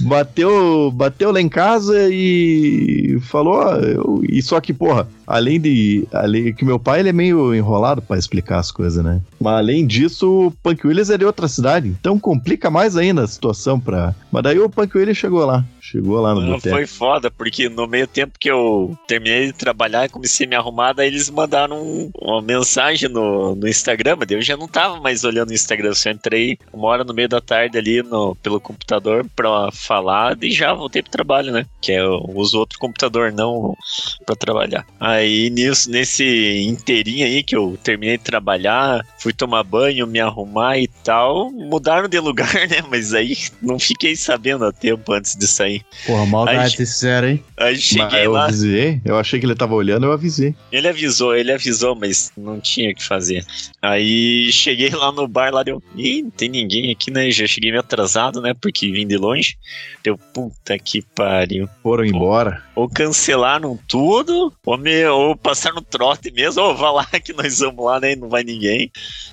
bateu, 0.00 0.90
bateu 0.90 1.30
lá 1.30 1.40
em 1.40 1.48
casa 1.48 2.08
e 2.10 3.18
falou, 3.22 3.62
eu, 3.76 4.22
e 4.28 4.42
só 4.42 4.60
que, 4.60 4.72
porra, 4.72 5.08
além 5.26 5.60
de, 5.60 6.06
além 6.12 6.52
que 6.52 6.64
meu 6.64 6.78
pai 6.78 7.00
ele 7.00 7.08
é 7.08 7.12
meio 7.12 7.54
enrolado 7.54 8.02
para 8.02 8.18
explicar 8.18 8.58
as 8.58 8.70
coisas, 8.70 9.02
né? 9.04 9.20
Mas 9.40 9.54
além 9.54 9.86
disso, 9.86 10.46
o 10.46 10.50
Punk 10.50 10.86
Williams 10.86 11.10
é 11.10 11.18
de 11.18 11.24
outra 11.24 11.48
cidade, 11.48 11.88
então 11.88 12.18
complica 12.18 12.70
mais 12.70 12.96
ainda 12.96 13.22
a 13.22 13.26
situação 13.26 13.78
pra... 13.78 14.14
Mas 14.30 14.42
daí 14.42 14.58
o 14.58 14.68
Punk 14.68 14.96
Williams 14.96 15.18
chegou 15.18 15.44
lá, 15.44 15.64
chegou 15.84 16.20
lá 16.20 16.34
no 16.34 16.40
Não, 16.40 16.52
boteco. 16.54 16.74
Foi 16.74 16.86
foda, 16.86 17.30
porque 17.30 17.68
no 17.68 17.86
meio 17.86 18.06
tempo 18.06 18.38
que 18.38 18.50
eu 18.50 18.96
terminei 19.06 19.46
de 19.46 19.52
trabalhar 19.52 20.06
e 20.06 20.08
comecei 20.08 20.46
a 20.46 20.48
me 20.48 20.56
arrumar, 20.56 20.94
daí 20.94 21.08
eles 21.08 21.28
mandaram 21.28 21.82
um, 21.82 22.10
uma 22.18 22.40
mensagem 22.40 23.08
no, 23.08 23.54
no 23.54 23.68
Instagram, 23.68 24.16
mas 24.18 24.30
eu 24.30 24.40
já 24.40 24.56
não 24.56 24.66
tava 24.66 24.98
mais 24.98 25.24
olhando 25.24 25.50
o 25.50 25.54
Instagram, 25.54 25.88
eu 25.88 25.94
só 25.94 26.10
entrei 26.10 26.58
uma 26.72 26.88
hora 26.88 27.04
no 27.04 27.12
meio 27.12 27.28
da 27.28 27.40
tarde 27.40 27.76
ali 27.76 28.02
no, 28.02 28.34
pelo 28.36 28.58
computador 28.58 29.26
pra 29.36 29.70
falar 29.72 30.36
e 30.42 30.50
já 30.50 30.72
voltei 30.72 31.02
pro 31.02 31.10
trabalho, 31.10 31.52
né? 31.52 31.66
Que 31.82 31.92
é, 31.92 32.00
eu 32.00 32.24
uso 32.34 32.58
outro 32.58 32.78
computador, 32.78 33.30
não 33.30 33.76
pra 34.24 34.34
trabalhar. 34.34 34.86
Aí 34.98 35.50
nisso, 35.50 35.90
nesse 35.90 36.64
inteirinho 36.66 37.26
aí 37.26 37.42
que 37.42 37.54
eu 37.54 37.78
terminei 37.82 38.16
de 38.16 38.24
trabalhar, 38.24 39.04
fui 39.18 39.34
tomar 39.34 39.62
banho, 39.62 40.06
me 40.06 40.20
arrumar 40.20 40.78
e 40.78 40.88
tal, 40.88 41.50
mudaram 41.50 42.08
de 42.08 42.18
lugar, 42.18 42.52
né? 42.68 42.82
Mas 42.88 43.12
aí 43.12 43.36
não 43.60 43.78
fiquei 43.78 44.16
sabendo 44.16 44.64
a 44.64 44.72
tempo 44.72 45.12
antes 45.12 45.36
de 45.36 45.46
sair. 45.46 45.73
Porra, 46.06 46.26
maldade 46.26 46.76
vocês 46.76 46.90
fizeram, 46.90 47.28
hein? 47.28 47.44
Aí 47.56 47.76
cheguei 47.76 48.26
eu 48.26 48.32
lá. 48.32 48.44
avisei, 48.44 49.00
eu 49.04 49.18
achei 49.18 49.40
que 49.40 49.46
ele 49.46 49.54
tava 49.54 49.74
olhando, 49.74 50.06
eu 50.06 50.12
avisei. 50.12 50.54
Ele 50.70 50.88
avisou, 50.88 51.34
ele 51.34 51.52
avisou, 51.52 51.94
mas 51.94 52.32
não 52.36 52.60
tinha 52.60 52.90
o 52.90 52.94
que 52.94 53.04
fazer. 53.04 53.44
Aí 53.80 54.50
cheguei 54.52 54.90
lá 54.90 55.12
no 55.12 55.26
bar, 55.28 55.52
lá 55.52 55.62
deu. 55.62 55.82
Ih, 55.96 56.22
não 56.22 56.30
tem 56.30 56.48
ninguém 56.48 56.90
aqui, 56.90 57.10
né? 57.10 57.30
Já 57.30 57.46
cheguei 57.46 57.70
meio 57.70 57.80
atrasado, 57.80 58.40
né? 58.40 58.54
Porque 58.54 58.90
vim 58.90 59.06
de 59.06 59.16
longe. 59.16 59.56
Deu, 60.02 60.18
puta 60.18 60.78
que 60.78 61.02
pariu. 61.14 61.68
Foram 61.82 62.04
embora. 62.04 62.62
Ou 62.74 62.88
cancelaram 62.88 63.78
tudo, 63.88 64.52
ou, 64.64 64.76
me, 64.76 65.04
ou 65.06 65.36
passaram 65.36 65.76
no 65.76 65.82
trote 65.82 66.30
mesmo, 66.30 66.62
ou 66.62 66.74
vá 66.74 66.90
lá 66.90 67.06
que 67.22 67.32
nós 67.32 67.60
vamos 67.60 67.84
lá, 67.84 68.00
né? 68.00 68.16
Não 68.16 68.28
vai 68.28 68.42
ninguém. 68.42 68.90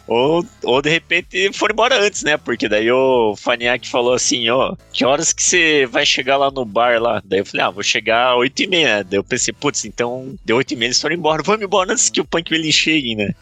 Ou, 0.08 0.46
ou 0.64 0.82
de 0.82 0.90
repente 0.90 1.52
foram 1.54 1.74
embora 1.74 2.00
antes, 2.00 2.24
né? 2.24 2.38
Porque 2.38 2.68
daí 2.68 2.92
o 2.92 3.36
Faniac 3.36 3.88
falou 3.88 4.14
assim: 4.14 4.50
ó, 4.50 4.76
que 4.92 5.06
horas 5.06 5.34
que 5.34 5.44
você 5.44 5.86
vai 5.86 6.06
chegar 6.06 6.31
lá 6.38 6.52
no 6.52 6.66
bar 6.66 7.02
lá? 7.02 7.22
Daí 7.24 7.40
eu 7.40 7.46
falei: 7.46 7.66
ah, 7.66 7.70
vou 7.70 7.84
chegar 7.84 8.34
às 8.34 8.38
8 8.38 8.64
e 8.64 8.68
meia. 8.68 9.04
Daí 9.04 9.18
eu 9.18 9.24
pensei: 9.24 9.54
putz, 9.54 9.86
então 9.86 10.36
deu 10.46 10.58
8 10.58 10.74
e 10.74 10.76
meia, 10.76 10.88
eles 10.88 11.02
foram 11.02 11.16
embora. 11.16 11.42
Vamos 11.52 11.64
embora 11.64 11.94
antes 11.94 12.10
que 12.10 12.22
o 12.22 12.26
Punk 12.26 12.54
William 12.54 12.72
chegue, 12.72 13.16
né? 13.16 13.34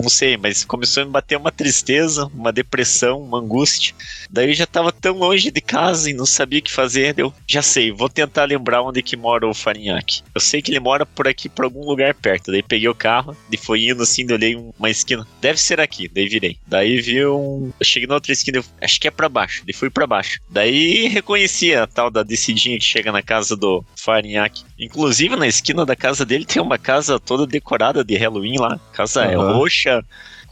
Não 0.00 0.08
sei, 0.08 0.36
mas 0.36 0.64
começou 0.64 1.02
a 1.02 1.06
me 1.06 1.12
bater 1.12 1.36
uma 1.36 1.52
tristeza, 1.52 2.26
uma 2.34 2.52
depressão, 2.52 3.20
uma 3.20 3.38
angústia. 3.38 3.94
Daí 4.30 4.48
eu 4.48 4.54
já 4.54 4.66
tava 4.66 4.92
tão 4.92 5.18
longe 5.18 5.50
de 5.50 5.60
casa 5.60 6.10
e 6.10 6.14
não 6.14 6.26
sabia 6.26 6.58
o 6.58 6.62
que 6.62 6.72
fazer. 6.72 7.18
Eu 7.18 7.32
já 7.46 7.62
sei, 7.62 7.90
vou 7.90 8.08
tentar 8.08 8.44
lembrar 8.44 8.82
onde 8.82 9.02
que 9.02 9.16
mora 9.16 9.46
o 9.46 9.54
Farinhaque. 9.54 10.22
Eu 10.34 10.40
sei 10.40 10.62
que 10.62 10.70
ele 10.70 10.80
mora 10.80 11.04
por 11.04 11.28
aqui, 11.28 11.48
por 11.48 11.64
algum 11.64 11.84
lugar 11.84 12.14
perto. 12.14 12.50
Daí 12.50 12.62
peguei 12.62 12.88
o 12.88 12.94
carro 12.94 13.36
e 13.50 13.56
fui 13.56 13.88
indo 13.88 14.02
assim, 14.02 14.30
olhei 14.30 14.56
uma 14.56 14.90
esquina. 14.90 15.26
Deve 15.40 15.60
ser 15.60 15.80
aqui 15.80 16.04
daí 16.14 16.28
virei. 16.28 16.56
Daí 16.66 17.00
vi 17.00 17.26
um. 17.26 17.72
Eu 17.78 17.84
cheguei 17.84 18.06
na 18.06 18.14
outra 18.14 18.32
esquina, 18.32 18.58
eu... 18.58 18.64
acho 18.80 19.00
que 19.00 19.08
é 19.08 19.10
para 19.10 19.28
baixo. 19.28 19.62
Daí 19.64 19.74
fui 19.74 19.90
para 19.90 20.06
baixo. 20.06 20.40
Daí 20.48 21.08
reconheci 21.08 21.74
a 21.74 21.86
tal 21.86 22.10
da 22.10 22.22
descidinha 22.24 22.78
que 22.78 22.84
chega 22.84 23.12
na 23.12 23.22
casa 23.22 23.56
do 23.56 23.84
Farinhaque. 23.96 24.64
Inclusive, 24.78 25.36
na 25.36 25.46
esquina 25.46 25.84
da 25.84 25.94
casa 25.94 26.24
dele 26.24 26.44
tem 26.44 26.60
uma 26.62 26.78
casa 26.78 27.20
toda 27.20 27.46
decorada 27.46 28.04
de 28.04 28.16
Halloween 28.16 28.58
lá. 28.58 28.74
A 28.74 28.96
casa 28.96 29.26
uhum. 29.28 29.52
roxa, 29.52 30.04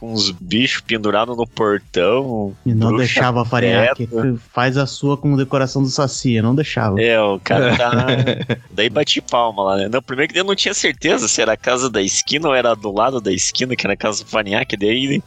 com 0.02 0.12
uns 0.12 0.32
bichos 0.32 0.80
pendurados 0.80 1.36
no 1.36 1.46
portão. 1.46 2.56
E 2.66 2.74
não 2.74 2.96
deixava 2.96 3.44
que 3.94 4.08
faz 4.52 4.76
a 4.76 4.84
sua 4.84 5.16
com 5.16 5.36
decoração 5.36 5.80
do 5.80 5.88
Saci, 5.88 6.42
não 6.42 6.56
deixava. 6.56 7.00
É, 7.00 7.20
o 7.20 7.38
cara 7.38 7.76
tá. 7.76 8.06
Daí 8.72 8.90
bati 8.90 9.20
palma 9.20 9.62
lá, 9.62 9.76
né? 9.76 9.88
Não, 9.88 10.02
primeiro 10.02 10.32
que 10.32 10.40
eu 10.40 10.44
não 10.44 10.56
tinha 10.56 10.74
certeza 10.74 11.28
se 11.28 11.40
era 11.40 11.52
a 11.52 11.56
casa 11.56 11.88
da 11.88 12.02
esquina 12.02 12.48
ou 12.48 12.54
era 12.54 12.74
do 12.74 12.92
lado 12.92 13.20
da 13.20 13.32
esquina, 13.32 13.76
que 13.76 13.86
era 13.86 13.94
a 13.94 13.96
casa 13.96 14.24
do 14.24 14.30
Farinhaque, 14.30 14.76
daí 14.76 15.22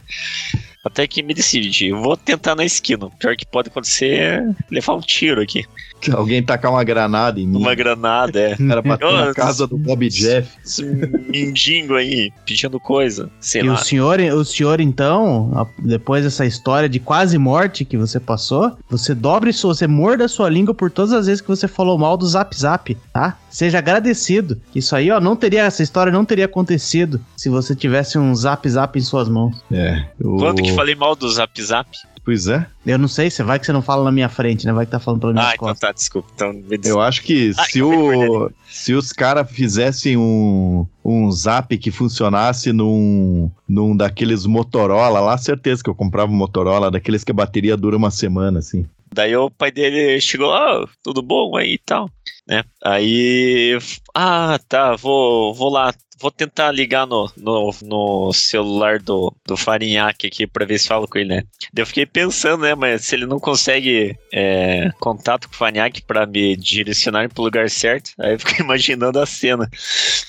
Até 0.86 1.06
que 1.06 1.22
me 1.22 1.34
decidi, 1.34 1.88
eu 1.88 2.00
vou 2.00 2.16
tentar 2.16 2.54
na 2.54 2.64
esquina. 2.64 3.06
O 3.06 3.10
pior 3.10 3.36
que 3.36 3.44
pode 3.44 3.68
acontecer 3.68 4.14
é 4.18 4.48
levar 4.70 4.94
um 4.94 5.00
tiro 5.00 5.40
aqui. 5.42 5.64
Alguém 6.12 6.42
tacar 6.42 6.70
uma 6.70 6.84
granada 6.84 7.40
em 7.40 7.46
mim. 7.46 7.58
Uma 7.58 7.74
granada, 7.74 8.38
é. 8.38 8.56
Era 8.70 8.82
pra 8.82 8.96
ter 8.96 9.10
na 9.10 9.34
casa 9.34 9.66
do 9.66 9.76
Bob 9.76 10.08
Jeff. 10.08 10.48
Esse 10.64 10.84
mendigo 10.84 11.94
aí, 11.94 12.30
pedindo 12.44 12.78
coisa. 12.78 13.30
Sei 13.40 13.62
E 13.62 13.64
lá. 13.64 13.74
o 13.74 13.78
senhor, 13.78 14.20
o 14.20 14.44
senhor, 14.44 14.80
então, 14.80 15.66
depois 15.78 16.22
dessa 16.22 16.44
história 16.46 16.88
de 16.88 17.00
quase 17.00 17.36
morte 17.38 17.84
que 17.84 17.96
você 17.96 18.20
passou, 18.20 18.76
você 18.88 19.14
dobre 19.14 19.52
sua, 19.52 19.74
você 19.74 19.86
morda 19.86 20.26
a 20.26 20.28
sua 20.28 20.48
língua 20.48 20.74
por 20.74 20.90
todas 20.90 21.12
as 21.12 21.26
vezes 21.26 21.40
que 21.40 21.48
você 21.48 21.66
falou 21.66 21.98
mal 21.98 22.16
do 22.16 22.26
Zap 22.26 22.54
Zap, 22.56 22.94
tá? 23.12 23.36
Seja 23.56 23.78
agradecido. 23.78 24.60
Isso 24.74 24.94
aí, 24.94 25.10
ó, 25.10 25.18
não 25.18 25.34
teria, 25.34 25.62
essa 25.62 25.82
história 25.82 26.12
não 26.12 26.26
teria 26.26 26.44
acontecido 26.44 27.18
se 27.38 27.48
você 27.48 27.74
tivesse 27.74 28.18
um 28.18 28.34
Zap 28.34 28.68
Zap 28.68 28.98
em 28.98 29.02
suas 29.02 29.30
mãos. 29.30 29.56
É. 29.72 30.04
o- 30.22 30.36
Quando 30.36 30.62
que 30.62 30.74
falei 30.74 30.94
mal 30.94 31.16
do 31.16 31.26
Zap 31.30 31.62
Zap? 31.62 31.88
Pois 32.22 32.48
é. 32.48 32.66
Eu 32.84 32.98
não 32.98 33.08
sei, 33.08 33.30
você 33.30 33.42
vai 33.42 33.58
que 33.58 33.64
você 33.64 33.72
não 33.72 33.80
fala 33.80 34.04
na 34.04 34.12
minha 34.12 34.28
frente, 34.28 34.66
né? 34.66 34.74
Vai 34.74 34.84
que 34.84 34.92
tá 34.92 35.00
falando 35.00 35.20
pela 35.20 35.32
minha 35.32 35.48
Ah, 35.48 35.54
então 35.54 35.74
tá, 35.74 35.90
desculpa. 35.90 36.28
Então, 36.34 36.52
me 36.52 36.76
des... 36.76 36.90
Eu 36.90 37.00
acho 37.00 37.22
que 37.22 37.52
Ah, 37.56 37.64
se, 37.64 37.80
o, 37.82 38.50
se 38.68 38.92
os 38.92 39.10
caras 39.10 39.50
fizessem 39.50 40.18
um, 40.18 40.86
um 41.02 41.32
zap 41.32 41.78
que 41.78 41.90
funcionasse 41.90 42.74
num, 42.74 43.50
num 43.66 43.96
daqueles 43.96 44.44
Motorola 44.44 45.18
lá, 45.18 45.38
certeza 45.38 45.82
que 45.82 45.88
eu 45.88 45.94
comprava 45.94 46.30
um 46.30 46.36
Motorola, 46.36 46.90
daqueles 46.90 47.24
que 47.24 47.30
a 47.32 47.34
bateria 47.34 47.74
dura 47.74 47.96
uma 47.96 48.10
semana, 48.10 48.58
assim. 48.58 48.84
Daí 49.14 49.34
o 49.34 49.48
pai 49.50 49.70
dele 49.70 50.20
chegou, 50.20 50.52
ah, 50.52 50.86
tudo 51.02 51.22
bom 51.22 51.56
aí 51.56 51.74
e 51.74 51.78
tal, 51.78 52.10
né? 52.46 52.64
Aí, 52.82 53.78
ah, 54.14 54.58
tá, 54.68 54.94
vou, 54.96 55.52
vou 55.54 55.70
lá, 55.70 55.92
vou 56.18 56.30
tentar 56.30 56.70
ligar 56.70 57.06
no, 57.06 57.30
no, 57.36 57.74
no 57.82 58.32
celular 58.32 58.98
do, 58.98 59.34
do 59.44 59.56
Farinhaque 59.56 60.26
aqui 60.26 60.46
pra 60.46 60.64
ver 60.64 60.78
se 60.78 60.88
falo 60.88 61.06
com 61.06 61.18
ele, 61.18 61.36
né? 61.36 61.42
Eu 61.76 61.86
fiquei 61.86 62.06
pensando, 62.06 62.62
né, 62.62 62.74
mas 62.74 63.04
se 63.04 63.14
ele 63.14 63.26
não 63.26 63.38
consegue 63.38 64.16
é, 64.32 64.90
contato 64.98 65.48
com 65.48 65.54
o 65.54 65.56
Farinhaque 65.56 66.02
pra 66.02 66.26
me 66.26 66.56
direcionar 66.56 67.28
pro 67.28 67.42
lugar 67.42 67.68
certo, 67.68 68.12
aí 68.18 68.32
eu 68.32 68.38
fiquei 68.38 68.60
imaginando 68.64 69.20
a 69.20 69.26
cena. 69.26 69.68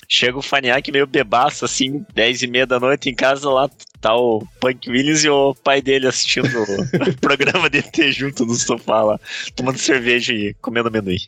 Chega 0.08 0.38
o 0.38 0.42
Farinhaque 0.42 0.92
meio 0.92 1.06
bebaço, 1.06 1.64
assim, 1.64 2.04
10 2.14 2.42
e 2.42 2.46
meia 2.46 2.66
da 2.66 2.78
noite 2.78 3.08
em 3.08 3.14
casa 3.14 3.48
lá, 3.48 3.70
tá 4.00 4.14
o 4.14 4.46
Punk 4.60 4.88
Williams 4.88 5.24
e 5.24 5.28
o 5.28 5.54
pai 5.54 5.82
dele 5.82 6.06
assistindo 6.06 6.46
o 6.46 7.16
programa 7.20 7.68
de 7.68 7.78
ET 7.78 8.12
junto 8.12 8.44
no 8.44 8.54
sofá 8.54 9.02
lá, 9.02 9.20
tomando 9.56 9.78
cerveja 9.78 10.32
e 10.32 10.54
comendo 10.54 10.88
amendoim. 10.88 11.18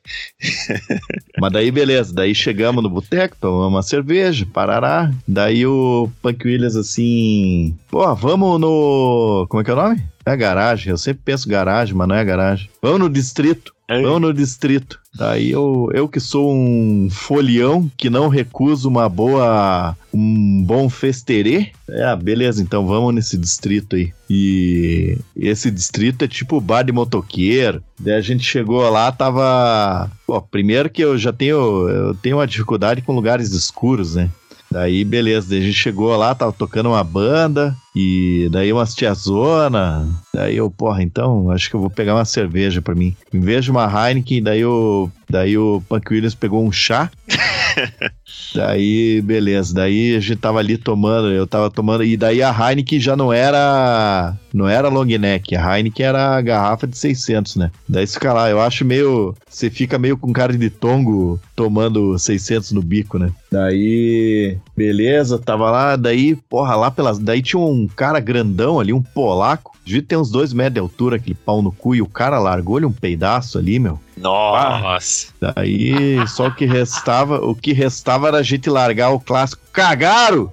Mas 1.41 1.53
daí, 1.53 1.71
beleza. 1.71 2.15
Daí 2.15 2.35
chegamos 2.35 2.83
no 2.83 2.91
boteco, 2.91 3.37
tomamos 3.41 3.69
uma 3.69 3.83
cerveja, 3.83 4.47
parará. 4.53 5.11
Daí 5.27 5.67
o 5.67 6.11
Punk 6.23 6.45
Williams 6.47 6.77
assim. 6.77 7.77
Pô, 7.91 8.15
vamos 8.15 8.61
no. 8.61 9.47
Como 9.49 9.61
é 9.61 9.65
que 9.65 9.71
é 9.71 9.75
o 9.75 9.77
nome? 9.77 10.03
É 10.25 10.37
garagem. 10.37 10.91
Eu 10.91 10.99
sempre 10.99 11.23
penso 11.25 11.49
garagem, 11.49 11.95
mas 11.95 12.09
não 12.09 12.15
é 12.15 12.25
garagem. 12.25 12.69
Vamos 12.83 13.01
no 13.01 13.11
distrito. 13.11 13.75
Vamos 13.99 14.21
no 14.21 14.33
distrito. 14.33 15.01
Daí 15.15 15.51
eu, 15.51 15.91
eu 15.93 16.09
que 16.09 16.21
sou 16.21 16.55
um 16.55 17.09
folião 17.11 17.91
que 17.97 18.09
não 18.09 18.29
recuso 18.29 18.89
uma 18.89 19.09
boa. 19.09 19.97
um 20.15 20.63
bom 20.63 20.89
festerê. 20.89 21.73
É, 21.89 22.15
beleza, 22.15 22.63
então 22.63 22.87
vamos 22.87 23.13
nesse 23.13 23.37
distrito 23.37 23.97
aí. 23.97 24.13
E 24.29 25.19
esse 25.35 25.71
distrito 25.71 26.25
é 26.25 26.29
tipo 26.29 26.61
bar 26.61 26.85
de 26.85 26.93
motoqueiro. 26.93 27.83
Daí 27.99 28.15
a 28.15 28.21
gente 28.21 28.45
chegou 28.45 28.89
lá, 28.89 29.11
tava. 29.11 30.09
Pô, 30.25 30.41
primeiro 30.41 30.89
que 30.89 31.03
eu 31.03 31.19
já 31.19 31.33
tenho. 31.33 31.89
Eu 31.89 32.15
tenho 32.15 32.37
uma 32.37 32.47
dificuldade 32.47 33.03
com 33.03 33.13
lugares 33.13 33.51
escuros, 33.51 34.15
né? 34.15 34.31
Daí, 34.73 35.05
beleza, 35.05 35.51
daí 35.51 35.59
a 35.59 35.63
gente 35.63 35.75
chegou 35.75 36.15
lá, 36.17 36.33
tava 36.33 36.53
tocando 36.53 36.91
uma 36.91 37.03
banda, 37.03 37.77
e 37.95 38.49
daí 38.53 38.73
umas 38.73 38.95
tiazona. 38.95 40.09
Daí 40.33 40.57
eu, 40.57 40.71
porra, 40.71 41.03
então 41.03 41.51
acho 41.51 41.69
que 41.69 41.75
eu 41.75 41.81
vou 41.81 41.91
pegar 41.91 42.15
uma 42.15 42.25
cerveja 42.25 42.81
pra 42.81 42.95
mim. 42.95 43.17
Em 43.33 43.41
vez 43.41 43.65
de 43.65 43.71
uma 43.71 43.85
Heineken, 43.85 44.43
daí 44.43 44.65
o, 44.65 45.11
daí 45.29 45.59
o 45.59 45.83
Punk 45.89 46.13
Williams 46.13 46.35
pegou 46.35 46.65
um 46.65 46.71
chá. 46.71 47.11
daí, 48.55 49.21
beleza, 49.23 49.75
daí 49.75 50.17
a 50.17 50.21
gente 50.21 50.37
tava 50.37 50.59
ali 50.59 50.77
tomando, 50.77 51.31
eu 51.31 51.47
tava 51.47 51.71
tomando, 51.71 52.05
e 52.05 52.17
daí 52.17 52.43
a 52.43 52.51
Heineken 52.51 53.01
já 53.01 53.17
não 53.17 53.33
era, 53.33 54.35
não 54.53 54.69
era 54.69 54.89
long 54.89 55.05
neck, 55.05 55.55
a 55.55 55.77
Heineken 55.77 56.07
era 56.07 56.37
a 56.37 56.41
garrafa 56.41 56.87
de 56.87 56.97
600, 56.97 57.57
né? 57.57 57.71
Daí 57.89 58.07
fica 58.07 58.33
lá, 58.33 58.51
eu 58.51 58.61
acho 58.61 58.85
meio, 58.85 59.35
você 59.49 59.71
fica 59.71 59.99
meio 59.99 60.17
com 60.17 60.33
cara 60.33 60.57
de 60.57 60.71
tongo 60.71 61.41
tomando 61.55 62.19
600 62.19 62.73
no 62.73 62.83
bico, 62.83 63.19
né? 63.19 63.31
Daí, 63.51 64.57
beleza, 64.77 65.39
tava 65.39 65.71
lá, 65.71 65.97
daí, 65.97 66.37
porra, 66.37 66.77
lá 66.77 66.91
pelas. 66.91 67.19
Daí 67.19 67.43
tinha 67.43 67.61
um 67.61 67.89
cara 67.89 68.21
grandão 68.21 68.79
ali, 68.79 68.93
um 68.93 69.03
polaco. 69.03 69.77
Devia 69.85 70.03
ter 70.03 70.17
uns 70.17 70.31
dois 70.31 70.53
metros 70.53 70.75
de 70.75 70.81
altura, 70.81 71.17
aquele 71.17 71.35
pau 71.35 71.61
no 71.61 71.73
cu, 71.73 71.95
e 71.95 72.03
o 72.03 72.07
cara 72.07 72.39
largou-lhe 72.39 72.87
um 72.87 72.93
peidaço 72.93 73.59
ali, 73.59 73.79
meu. 73.79 73.99
Nossa. 74.21 75.29
Daí, 75.41 76.27
só 76.29 76.49
o 76.49 76.55
que 76.55 76.67
restava, 76.67 77.45
o 77.45 77.55
que 77.55 77.73
restava 77.73 78.29
era 78.29 78.39
a 78.39 78.43
gente 78.43 78.69
largar 78.69 79.11
o 79.11 79.21
clássico 79.21 79.63
cagaram! 79.73 80.53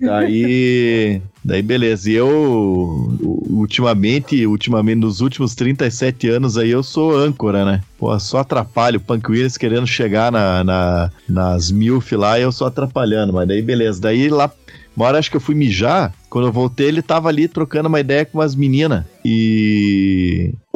Daí, 0.00 1.20
daí 1.44 1.60
beleza. 1.60 2.10
E 2.10 2.14
eu, 2.14 3.16
ultimamente, 3.50 4.46
ultimamente, 4.46 4.98
nos 4.98 5.20
últimos 5.20 5.54
37 5.54 6.28
anos 6.30 6.56
aí, 6.56 6.70
eu 6.70 6.82
sou 6.82 7.14
âncora, 7.14 7.64
né? 7.64 7.82
Pô, 7.98 8.18
só 8.18 8.38
atrapalho. 8.38 8.98
Punk 8.98 9.30
Williams 9.30 9.58
querendo 9.58 9.86
chegar 9.86 10.32
na, 10.32 10.64
na, 10.64 11.10
nas 11.28 11.70
milf 11.70 12.12
lá 12.12 12.38
e 12.38 12.42
eu 12.42 12.50
só 12.50 12.66
atrapalhando. 12.66 13.34
Mas 13.34 13.46
daí, 13.46 13.60
beleza. 13.60 14.00
Daí 14.00 14.30
lá, 14.30 14.50
uma 14.96 15.06
hora 15.06 15.18
acho 15.18 15.30
que 15.30 15.36
eu 15.36 15.40
fui 15.40 15.54
mijar. 15.54 16.14
Quando 16.30 16.48
eu 16.48 16.52
voltei, 16.52 16.88
ele 16.88 17.02
tava 17.02 17.28
ali 17.28 17.46
trocando 17.46 17.88
uma 17.88 18.00
ideia 18.00 18.24
com 18.24 18.38
umas 18.38 18.54
meninas. 18.54 19.04
E. 19.22 20.09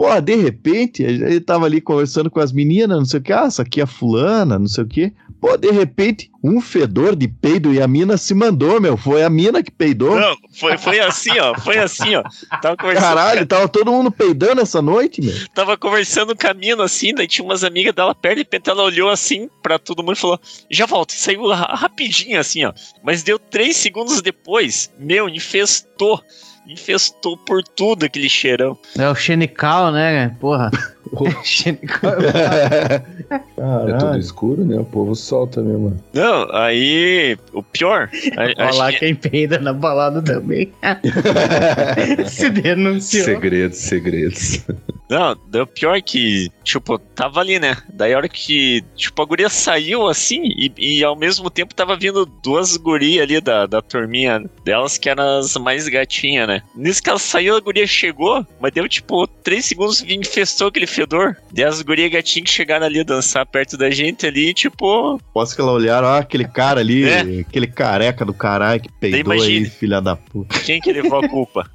Pô, 0.06 0.20
de 0.20 0.34
repente, 0.36 1.02
ele 1.02 1.40
tava 1.40 1.66
ali 1.66 1.80
conversando 1.80 2.30
com 2.30 2.40
as 2.40 2.52
meninas, 2.52 2.98
não 2.98 3.04
sei 3.06 3.20
o 3.20 3.22
que. 3.22 3.32
Ah, 3.32 3.44
essa 3.46 3.62
aqui 3.62 3.80
é 3.80 3.84
a 3.84 3.86
fulana, 3.86 4.58
não 4.58 4.66
sei 4.66 4.84
o 4.84 4.86
que. 4.86 5.12
Pô, 5.40 5.56
de 5.58 5.70
repente, 5.70 6.30
um 6.42 6.58
fedor 6.60 7.14
de 7.14 7.28
peido 7.28 7.72
e 7.72 7.80
a 7.80 7.86
mina 7.88 8.16
se 8.16 8.32
mandou, 8.34 8.80
meu. 8.80 8.96
Foi 8.96 9.22
a 9.22 9.28
mina 9.30 9.62
que 9.62 9.70
peidou. 9.70 10.18
Não, 10.18 10.34
foi, 10.58 10.78
foi 10.78 11.00
assim, 11.00 11.38
ó. 11.38 11.54
Foi 11.58 11.76
assim, 11.78 12.14
ó. 12.16 12.22
Tava 12.62 12.76
conversando, 12.76 13.02
Caralho, 13.04 13.46
tava 13.46 13.68
todo 13.68 13.92
mundo 13.92 14.10
peidando 14.10 14.60
essa 14.62 14.80
noite, 14.80 15.20
meu. 15.20 15.34
tava 15.54 15.76
conversando 15.76 16.30
no 16.30 16.36
caminho 16.36 16.80
assim, 16.80 17.14
daí 17.14 17.26
tinha 17.26 17.44
umas 17.44 17.62
amigas 17.62 17.94
dela 17.94 18.14
perto, 18.14 18.36
de 18.36 18.40
repente 18.42 18.70
ela 18.70 18.82
olhou 18.84 19.10
assim 19.10 19.48
pra 19.62 19.78
todo 19.78 20.02
mundo 20.02 20.16
e 20.16 20.20
falou: 20.20 20.40
Já 20.70 20.86
volto. 20.86 21.10
E 21.10 21.14
saiu 21.16 21.46
ra- 21.48 21.74
rapidinho 21.74 22.40
assim, 22.40 22.64
ó. 22.64 22.72
Mas 23.02 23.22
deu 23.22 23.38
três 23.38 23.76
segundos 23.76 24.22
depois, 24.22 24.90
meu, 24.98 25.28
infestou. 25.28 26.22
Infestou 26.66 27.36
por 27.36 27.62
tudo 27.62 28.04
aquele 28.06 28.28
cheirão. 28.28 28.78
É 28.98 29.08
o 29.08 29.14
Xenical, 29.14 29.92
né? 29.92 30.28
Porra. 30.40 30.70
É 33.88 33.98
tudo 33.98 34.18
escuro, 34.18 34.64
né? 34.64 34.76
O 34.76 34.84
povo 34.84 35.14
solta 35.14 35.60
mesmo. 35.62 35.96
Não, 36.12 36.48
aí. 36.54 37.36
O 37.52 37.62
pior. 37.62 38.10
a- 38.36 38.64
Olha 38.66 38.74
lá 38.74 38.92
que- 38.92 38.98
quem 39.00 39.14
peida 39.14 39.58
na 39.58 39.72
balada 39.72 40.22
também. 40.22 40.72
Se 42.26 42.50
denunciou. 42.50 43.24
Segredos, 43.24 43.78
segredos. 43.78 44.60
Não, 45.08 45.36
o 45.62 45.66
pior 45.66 45.96
é 45.96 46.00
que, 46.00 46.50
tipo, 46.64 46.98
tava 46.98 47.40
ali, 47.40 47.58
né? 47.58 47.76
Daí 47.92 48.14
a 48.14 48.16
hora 48.16 48.28
que, 48.28 48.82
tipo, 48.96 49.20
a 49.20 49.24
guria 49.26 49.48
saiu 49.50 50.06
assim 50.08 50.42
e, 50.44 50.72
e 50.78 51.04
ao 51.04 51.14
mesmo 51.14 51.50
tempo 51.50 51.74
tava 51.74 51.96
vindo 51.96 52.24
duas 52.42 52.76
gurias 52.76 53.22
ali 53.22 53.40
da, 53.40 53.66
da 53.66 53.82
turminha 53.82 54.42
delas 54.64 54.96
que 54.98 55.08
eram 55.08 55.38
as 55.38 55.56
mais 55.56 55.88
gatinhas, 55.88 56.48
né? 56.48 56.62
Nisso 56.74 57.02
que 57.02 57.10
ela 57.10 57.18
saiu, 57.18 57.54
a 57.56 57.60
guria 57.60 57.86
chegou, 57.86 58.44
mas 58.60 58.72
deu, 58.72 58.88
tipo, 58.88 59.26
três 59.26 59.66
segundos 59.66 60.00
que 60.00 60.14
infestou 60.14 60.68
aquele 60.68 60.86
fedor. 61.04 61.36
Daí 61.52 61.64
as 61.64 61.82
gurias 61.82 62.10
gatinhas 62.10 62.48
que 62.48 62.54
chegaram 62.54 62.86
ali 62.86 63.00
a 63.00 63.04
dançar 63.04 63.46
perto 63.46 63.76
da 63.76 63.90
gente 63.90 64.26
ali, 64.26 64.52
tipo, 64.54 65.20
Posso 65.32 65.54
que 65.54 65.60
ela 65.60 65.72
olharam, 65.72 66.08
ó, 66.08 66.18
aquele 66.18 66.46
cara 66.46 66.80
ali, 66.80 67.04
É. 67.08 67.40
aquele 67.40 67.66
careca 67.66 68.24
do 68.24 68.32
caralho 68.34 68.80
que 68.80 68.88
peidou 69.00 69.32
aí, 69.32 69.64
filha 69.66 70.00
da 70.00 70.16
puta. 70.16 70.58
quem 70.60 70.80
que 70.80 70.92
levou 70.92 71.24
a 71.24 71.28
culpa? 71.28 71.68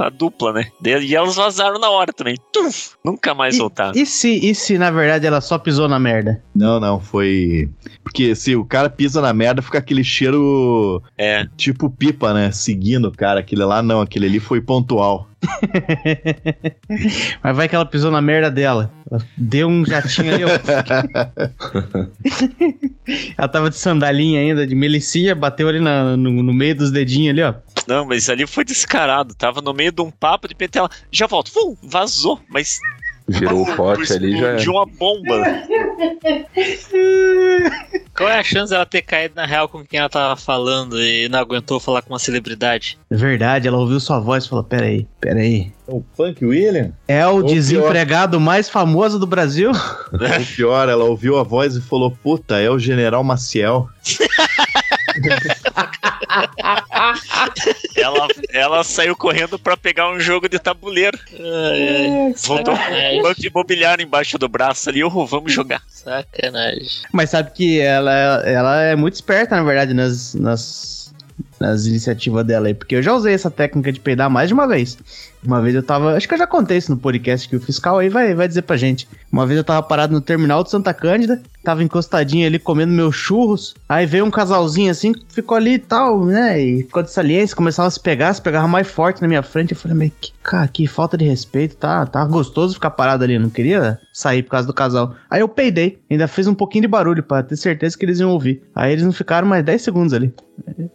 A 0.00 0.08
dupla, 0.10 0.52
né? 0.52 0.68
E 0.84 1.14
elas 1.14 1.36
vazaram 1.36 1.78
na 1.78 1.90
hora 1.90 2.12
também. 2.12 2.36
Tuf, 2.52 2.90
nunca 3.04 3.34
mais 3.34 3.56
voltaram. 3.58 3.98
E 3.98 4.04
se, 4.06 4.28
e 4.48 4.54
se, 4.54 4.78
na 4.78 4.90
verdade, 4.90 5.26
ela 5.26 5.40
só 5.40 5.58
pisou 5.58 5.88
na 5.88 5.98
merda? 5.98 6.42
Não, 6.54 6.78
não, 6.80 7.00
foi. 7.00 7.68
Porque 8.02 8.34
se 8.34 8.56
o 8.56 8.64
cara 8.64 8.88
pisa 8.90 9.20
na 9.20 9.32
merda, 9.32 9.62
fica 9.62 9.78
aquele 9.78 10.02
cheiro 10.04 11.02
É. 11.16 11.46
tipo 11.56 11.90
pipa, 11.90 12.32
né? 12.32 12.50
Seguindo 12.50 13.06
o 13.08 13.12
cara. 13.12 13.40
Aquele 13.40 13.64
lá 13.64 13.82
não, 13.82 14.00
aquele 14.00 14.26
ali 14.26 14.40
foi 14.40 14.60
pontual. 14.60 15.28
Mas 17.42 17.56
vai 17.56 17.68
que 17.68 17.74
ela 17.74 17.86
pisou 17.86 18.10
na 18.10 18.20
merda 18.20 18.50
dela. 18.58 18.90
Ela 19.10 19.22
deu 19.36 19.68
um 19.68 19.84
jatinho 19.86 20.34
ali, 20.34 20.44
ó. 20.48 20.48
ela 23.38 23.48
tava 23.48 23.70
de 23.70 23.76
sandalinha 23.76 24.40
ainda, 24.40 24.66
de 24.66 24.74
melicia, 24.74 25.34
bateu 25.34 25.68
ali 25.68 25.80
na- 25.80 26.16
no, 26.16 26.42
no 26.42 26.52
meio 26.52 26.74
dos 26.74 26.90
dedinhos 26.90 27.30
ali, 27.30 27.42
ó. 27.42 27.54
Não, 27.86 28.04
mas 28.04 28.28
ali 28.28 28.46
foi 28.46 28.64
descarado. 28.64 29.34
Tava 29.34 29.62
no 29.62 29.72
meio 29.72 29.92
de 29.92 30.02
um 30.02 30.10
papo, 30.10 30.46
de 30.48 30.52
repente 30.54 30.76
ela 30.76 30.90
já 31.10 31.26
volta. 31.26 31.50
Fum, 31.50 31.74
vazou. 31.82 32.38
Mas 32.50 32.78
Virou 33.30 33.62
o 33.62 33.76
pote 33.76 34.10
ali 34.12 34.38
já 34.38 34.48
é. 34.52 34.56
de 34.56 34.68
uma 34.70 34.86
bomba. 34.86 35.44
Qual 38.18 38.28
é 38.28 38.36
a 38.36 38.42
chance 38.42 38.72
dela 38.72 38.84
ter 38.84 39.02
caído 39.02 39.36
na 39.36 39.46
real 39.46 39.68
com 39.68 39.84
quem 39.84 40.00
ela 40.00 40.08
tava 40.08 40.34
falando 40.34 41.00
e 41.00 41.28
não 41.28 41.38
aguentou 41.38 41.78
falar 41.78 42.02
com 42.02 42.12
uma 42.12 42.18
celebridade? 42.18 42.98
É 43.08 43.14
verdade, 43.14 43.68
ela 43.68 43.78
ouviu 43.78 44.00
sua 44.00 44.18
voz 44.18 44.44
e 44.44 44.48
falou: 44.48 44.64
peraí, 44.64 45.06
peraí. 45.20 45.72
O 45.86 46.02
Punk 46.16 46.44
William? 46.44 46.90
É 47.06 47.24
o 47.28 47.36
Ou 47.36 47.42
desempregado 47.44 48.40
mais 48.40 48.68
famoso 48.68 49.20
do 49.20 49.26
Brasil? 49.26 49.70
Ou 50.12 50.46
pior, 50.56 50.88
ela 50.88 51.04
ouviu 51.04 51.38
a 51.38 51.44
voz 51.44 51.76
e 51.76 51.80
falou: 51.80 52.10
Puta, 52.10 52.58
é 52.58 52.68
o 52.68 52.76
General 52.76 53.22
Maciel. 53.22 53.88
Ela, 57.96 58.28
ela 58.50 58.84
saiu 58.84 59.16
correndo 59.16 59.58
pra 59.58 59.76
pegar 59.76 60.10
um 60.10 60.20
jogo 60.20 60.48
de 60.48 60.58
tabuleiro. 60.58 61.18
Ai, 61.32 61.88
ai. 61.88 62.34
Voltou 62.44 62.74
com 62.76 62.82
Sacanagem. 62.82 63.18
um 63.18 63.22
banco 63.22 63.46
imobiliário 63.46 64.02
embaixo 64.04 64.38
do 64.38 64.48
braço 64.48 64.88
ali. 64.88 65.02
Oh, 65.02 65.26
vamos 65.26 65.52
jogar. 65.52 65.82
Sacanagem. 65.88 66.88
Mas 67.12 67.30
sabe 67.30 67.50
que 67.52 67.80
ela, 67.80 68.12
ela 68.44 68.82
é 68.82 68.96
muito 68.96 69.14
esperta, 69.14 69.56
na 69.56 69.62
verdade, 69.62 69.94
nas, 69.94 70.34
nas, 70.34 71.14
nas 71.58 71.86
iniciativas 71.86 72.44
dela 72.46 72.68
aí. 72.68 72.74
Porque 72.74 72.96
eu 72.96 73.02
já 73.02 73.12
usei 73.12 73.34
essa 73.34 73.50
técnica 73.50 73.92
de 73.92 74.00
peidar 74.00 74.30
mais 74.30 74.48
de 74.48 74.54
uma 74.54 74.68
vez. 74.68 74.98
Uma 75.44 75.60
vez 75.60 75.74
eu 75.74 75.82
tava. 75.82 76.16
Acho 76.16 76.26
que 76.26 76.34
eu 76.34 76.38
já 76.38 76.46
contei 76.46 76.78
isso 76.78 76.90
no 76.90 76.98
podcast 76.98 77.48
que 77.48 77.56
o 77.56 77.60
fiscal 77.60 77.98
aí 77.98 78.08
vai, 78.08 78.34
vai 78.34 78.48
dizer 78.48 78.62
pra 78.62 78.76
gente. 78.76 79.08
Uma 79.30 79.46
vez 79.46 79.56
eu 79.56 79.64
tava 79.64 79.82
parado 79.82 80.12
no 80.12 80.20
terminal 80.20 80.64
de 80.64 80.70
Santa 80.70 80.92
Cândida, 80.92 81.40
tava 81.62 81.82
encostadinho 81.82 82.46
ali 82.46 82.58
comendo 82.58 82.92
meus 82.92 83.14
churros. 83.14 83.74
Aí 83.88 84.06
veio 84.06 84.24
um 84.24 84.30
casalzinho 84.30 84.90
assim, 84.90 85.12
ficou 85.28 85.56
ali 85.56 85.74
e 85.74 85.78
tal, 85.78 86.24
né? 86.24 86.60
E 86.60 86.82
ficou 86.82 87.02
de 87.02 87.10
saliência, 87.10 87.54
começava 87.54 87.88
a 87.88 87.90
se 87.90 88.00
pegar, 88.00 88.32
se 88.32 88.42
pegava 88.42 88.66
mais 88.66 88.88
forte 88.88 89.22
na 89.22 89.28
minha 89.28 89.42
frente. 89.42 89.72
Eu 89.72 89.76
falei, 89.78 89.96
mas 89.96 90.12
que, 90.20 90.32
cara, 90.42 90.66
que 90.66 90.86
falta 90.86 91.16
de 91.16 91.24
respeito, 91.24 91.76
tá? 91.76 92.04
Tá 92.06 92.24
gostoso 92.24 92.74
ficar 92.74 92.90
parado 92.90 93.22
ali, 93.22 93.38
não 93.38 93.50
queria 93.50 93.98
sair 94.12 94.42
por 94.42 94.50
causa 94.50 94.66
do 94.66 94.74
casal. 94.74 95.14
Aí 95.30 95.40
eu 95.40 95.48
peidei, 95.48 95.98
ainda 96.10 96.26
fiz 96.26 96.46
um 96.46 96.54
pouquinho 96.54 96.82
de 96.82 96.88
barulho 96.88 97.22
pra 97.22 97.42
ter 97.42 97.56
certeza 97.56 97.96
que 97.96 98.04
eles 98.04 98.18
iam 98.18 98.30
ouvir. 98.30 98.62
Aí 98.74 98.92
eles 98.92 99.04
não 99.04 99.12
ficaram 99.12 99.46
mais 99.46 99.64
10 99.64 99.82
segundos 99.82 100.12
ali. 100.12 100.32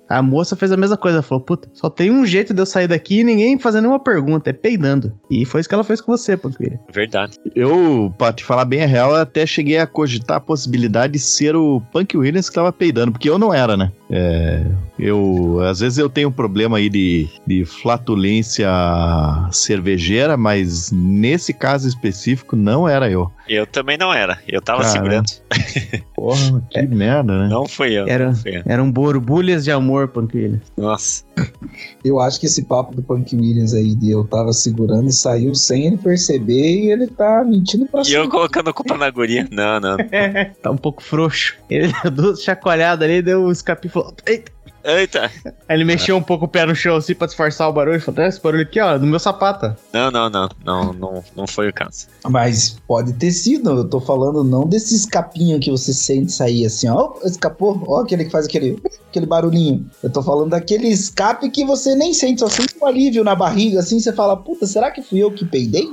A 0.09 0.21
moça 0.21 0.55
fez 0.55 0.71
a 0.71 0.77
mesma 0.77 0.97
coisa, 0.97 1.21
falou, 1.21 1.43
puta, 1.43 1.69
só 1.73 1.89
tem 1.89 2.11
um 2.11 2.25
jeito 2.25 2.53
de 2.53 2.61
eu 2.61 2.65
sair 2.65 2.87
daqui 2.87 3.19
e 3.19 3.23
ninguém 3.23 3.57
fazendo 3.57 3.83
nenhuma 3.83 3.99
pergunta, 3.99 4.32
é 4.45 4.53
peidando. 4.53 5.13
E 5.29 5.45
foi 5.45 5.61
isso 5.61 5.69
que 5.69 5.75
ela 5.75 5.83
fez 5.83 6.01
com 6.01 6.11
você, 6.11 6.35
Panqueira. 6.37 6.79
Verdade. 6.91 7.39
Eu, 7.55 8.13
pra 8.17 8.33
te 8.33 8.43
falar 8.43 8.65
bem 8.65 8.83
a 8.83 8.87
real, 8.87 9.15
até 9.15 9.45
cheguei 9.45 9.77
a 9.77 9.87
cogitar 9.87 10.37
a 10.37 10.41
possibilidade 10.41 11.13
de 11.13 11.19
ser 11.19 11.55
o 11.55 11.81
Punk 11.91 12.17
Williams 12.17 12.49
que 12.49 12.55
tava 12.55 12.71
peidando, 12.71 13.11
porque 13.11 13.29
eu 13.29 13.37
não 13.37 13.53
era, 13.53 13.75
né? 13.77 13.91
É, 14.15 14.63
eu, 14.99 15.59
às 15.67 15.79
vezes 15.79 15.97
eu 15.97 16.07
tenho 16.07 16.29
um 16.29 16.31
problema 16.31 16.77
aí 16.77 16.87
de, 16.87 17.27
de 17.47 17.65
flatulência 17.65 18.69
cervejeira, 19.51 20.37
mas 20.37 20.91
nesse 20.91 21.51
caso 21.51 21.87
específico 21.87 22.55
não 22.55 22.87
era 22.87 23.09
eu. 23.09 23.31
Eu 23.49 23.65
também 23.65 23.97
não 23.97 24.13
era. 24.13 24.39
Eu 24.47 24.61
tava 24.61 24.83
Caramba. 24.83 24.93
segurando. 24.93 26.03
Porra, 26.15 26.63
que 26.69 26.81
merda, 26.83 27.39
né? 27.39 27.47
Não 27.49 27.67
fui 27.67 27.91
eu. 27.93 28.07
Era- 28.07 28.33
fui 28.33 28.57
eu. 28.57 28.61
Eram 28.65 28.89
borbulhas 28.91 29.63
de 29.63 29.71
amor, 29.71 30.07
Panqueira. 30.09 30.61
Nossa. 30.77 31.23
Eu 32.05 32.19
acho 32.19 32.39
que 32.39 32.45
esse 32.45 32.63
papo 32.63 32.95
do 32.95 33.01
Punk 33.01 33.35
Williams 33.35 33.73
aí 33.73 33.95
de 33.95 34.11
eu 34.11 34.23
tava 34.23 34.53
segurando 34.53 35.11
saiu 35.11 35.53
sem 35.55 35.87
ele 35.87 35.97
perceber 35.97 36.83
e 36.83 36.91
ele 36.91 37.07
tá 37.07 37.43
mentindo 37.43 37.85
pra 37.87 38.01
E 38.05 38.13
eu 38.13 38.29
colocando 38.29 38.69
a 38.69 38.73
culpa 38.73 38.95
na 38.95 39.09
guria. 39.09 39.47
Não, 39.51 39.79
não. 39.79 39.97
Tá 40.61 40.71
um 40.71 40.77
pouco 40.77 41.01
frouxo. 41.03 41.55
Ele 41.69 41.91
deu 42.03 42.11
duas 42.11 42.41
chacoalhadas 42.43 43.07
ali, 43.09 43.21
deu 43.21 43.43
um 43.45 43.51
escape 43.51 43.87
e 43.87 43.89
falou: 43.89 44.02
Eita! 44.25 44.51
Eita. 44.83 45.31
Aí 45.45 45.77
ele 45.77 45.85
mexeu 45.85 46.17
um 46.17 46.21
pouco 46.21 46.43
o 46.43 46.47
pé 46.47 46.65
no 46.65 46.75
chão 46.75 46.97
assim 46.97 47.15
pra 47.15 47.25
disfarçar 47.25 47.69
o 47.69 47.73
barulho. 47.73 48.01
Falou: 48.01 48.21
"É, 48.21 48.27
esse 48.27 48.41
barulho 48.41 48.63
aqui, 48.63 48.79
ó, 48.81 48.97
no 48.99 49.07
meu 49.07 49.19
sapato. 49.19 49.73
Não, 49.93 50.11
não, 50.11 50.29
não. 50.29 50.49
Não, 50.65 50.93
não, 50.93 51.23
não 51.35 51.47
foi 51.47 51.69
o 51.69 51.73
caso. 51.73 52.07
Mas 52.29 52.77
pode 52.85 53.13
ter 53.13 53.31
sido, 53.31 53.69
eu 53.69 53.87
tô 53.87 54.01
falando 54.01 54.43
não 54.43 54.67
desse 54.67 54.93
escapinho 54.93 55.59
que 55.59 55.71
você 55.71 55.93
sente 55.93 56.33
sair 56.33 56.65
assim, 56.65 56.89
ó, 56.89 57.13
escapou, 57.23 57.81
ó, 57.87 58.01
aquele 58.01 58.25
que 58.25 58.31
faz 58.31 58.45
aquele, 58.45 58.77
aquele 59.09 59.25
barulhinho. 59.25 59.89
Eu 60.03 60.09
tô 60.09 60.21
falando 60.21 60.49
daquele 60.49 60.87
escape 60.87 61.49
que 61.49 61.63
você 61.63 61.95
nem 61.95 62.13
sente, 62.13 62.41
só 62.41 62.49
sente 62.49 62.75
um 62.81 62.85
alívio 62.85 63.23
na 63.23 63.35
barriga, 63.35 63.79
assim, 63.79 63.99
você 63.99 64.11
fala, 64.11 64.35
puta, 64.35 64.65
será 64.65 64.91
que 64.91 65.01
fui 65.01 65.19
eu 65.19 65.31
que 65.31 65.45
peidei? 65.45 65.89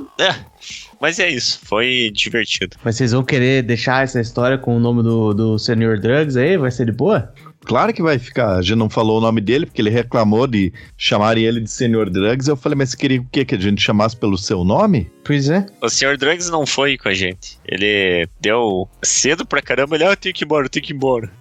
Mas 0.99 1.17
é 1.17 1.29
isso. 1.29 1.59
Foi 1.63 2.11
divertido. 2.13 2.77
Mas 2.83 2.95
vocês 2.95 3.11
vão 3.11 3.23
querer 3.23 3.63
deixar 3.63 4.03
essa 4.03 4.19
história 4.19 4.57
com 4.57 4.75
o 4.75 4.79
nome 4.79 5.01
do, 5.01 5.33
do 5.33 5.57
Senior 5.57 5.99
Drugs 5.99 6.37
aí? 6.37 6.57
Vai 6.57 6.69
ser 6.69 6.85
de 6.85 6.91
boa? 6.91 7.33
Claro 7.65 7.93
que 7.93 8.01
vai 8.01 8.17
ficar. 8.17 8.57
A 8.57 8.61
gente 8.61 8.75
não 8.77 8.89
falou 8.89 9.19
o 9.19 9.21
nome 9.21 9.39
dele, 9.39 9.65
porque 9.65 9.81
ele 9.81 9.89
reclamou 9.89 10.47
de 10.47 10.73
chamarem 10.97 11.43
ele 11.43 11.61
de 11.61 11.69
Senhor 11.69 12.09
Drugs. 12.09 12.47
Eu 12.47 12.55
falei, 12.55 12.77
mas 12.77 12.89
você 12.89 12.97
queria 12.97 13.21
o 13.21 13.25
quê? 13.31 13.45
Que 13.45 13.55
a 13.55 13.59
gente 13.59 13.81
chamasse 13.81 14.15
pelo 14.17 14.37
seu 14.37 14.63
nome? 14.63 15.11
Pois 15.23 15.49
é. 15.49 15.65
O 15.81 15.89
Sr. 15.89 16.17
Drugs 16.17 16.49
não 16.49 16.65
foi 16.65 16.97
com 16.97 17.07
a 17.07 17.13
gente. 17.13 17.59
Ele 17.65 18.27
deu 18.39 18.89
cedo 19.03 19.45
pra 19.45 19.61
caramba. 19.61 19.95
Ele, 19.95 20.03
ah, 20.03 20.09
eu 20.09 20.17
tenho 20.17 20.33
que 20.33 20.43
ir 20.43 20.45
embora, 20.45 20.65
eu 20.65 20.69
tenho 20.69 20.83
que 20.83 20.91
ir 20.93 20.95
embora. 20.95 21.31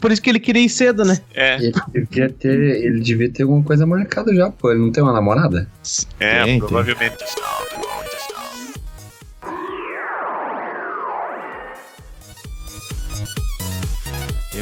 Por 0.00 0.12
isso 0.12 0.22
que 0.22 0.30
ele 0.30 0.40
queria 0.40 0.62
ir 0.62 0.68
cedo, 0.68 1.04
né? 1.04 1.18
É, 1.34 1.56
Ele 1.56 1.72
devia 1.94 2.30
ter, 2.30 2.58
ele 2.84 3.00
devia 3.00 3.30
ter 3.30 3.42
alguma 3.42 3.62
coisa 3.62 3.84
marcada 3.84 4.34
já, 4.34 4.50
pô. 4.50 4.70
Ele 4.70 4.80
não 4.80 4.92
tem 4.92 5.02
uma 5.02 5.12
namorada? 5.12 5.68
é, 6.20 6.44
tem. 6.44 6.58
provavelmente. 6.58 7.16
Tem 7.18 7.85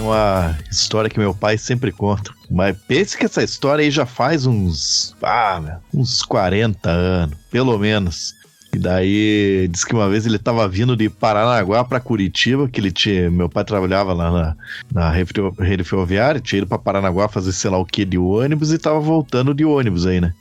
uma 0.01 0.57
história 0.71 1.11
que 1.11 1.19
meu 1.19 1.35
pai 1.35 1.59
sempre 1.59 1.93
conta. 1.93 2.33
Mas 2.51 2.77
pense 2.87 3.17
que 3.17 3.25
essa 3.25 3.43
história 3.43 3.83
aí 3.83 3.91
já 3.91 4.07
faz 4.07 4.47
uns. 4.47 5.15
Ah, 5.23 5.79
uns 5.93 6.23
40 6.23 6.91
anos, 6.91 7.37
pelo 7.51 7.79
menos. 7.79 8.35
E 8.75 8.79
daí, 8.79 9.69
diz 9.71 9.85
que 9.85 9.95
uma 9.95 10.09
vez 10.09 10.27
ele 10.27 10.39
tava 10.39 10.67
vindo 10.69 10.97
de 10.97 11.09
Paranaguá 11.09 11.85
pra 11.85 12.01
Curitiba, 12.01 12.69
que 12.69 12.81
ele 12.81 12.91
tinha. 12.91 13.31
Meu 13.31 13.49
pai 13.49 13.65
trabalhava 13.65 14.13
lá 14.13 14.31
na, 14.33 14.57
na 14.93 15.11
rede 15.11 15.33
ferro- 15.33 15.55
rede 15.59 15.85
ferroviária, 15.85 16.41
tinha 16.41 16.59
ido 16.59 16.67
pra 16.67 16.77
Paranaguá 16.79 17.29
fazer 17.29 17.53
sei 17.53 17.71
lá 17.71 17.79
o 17.79 17.87
que 17.87 18.05
de 18.05 18.19
ônibus 18.19 18.73
e 18.73 18.79
tava 18.79 18.99
voltando 18.99 19.55
de 19.55 19.65
ônibus 19.65 20.07
aí, 20.07 20.21
né? 20.21 20.33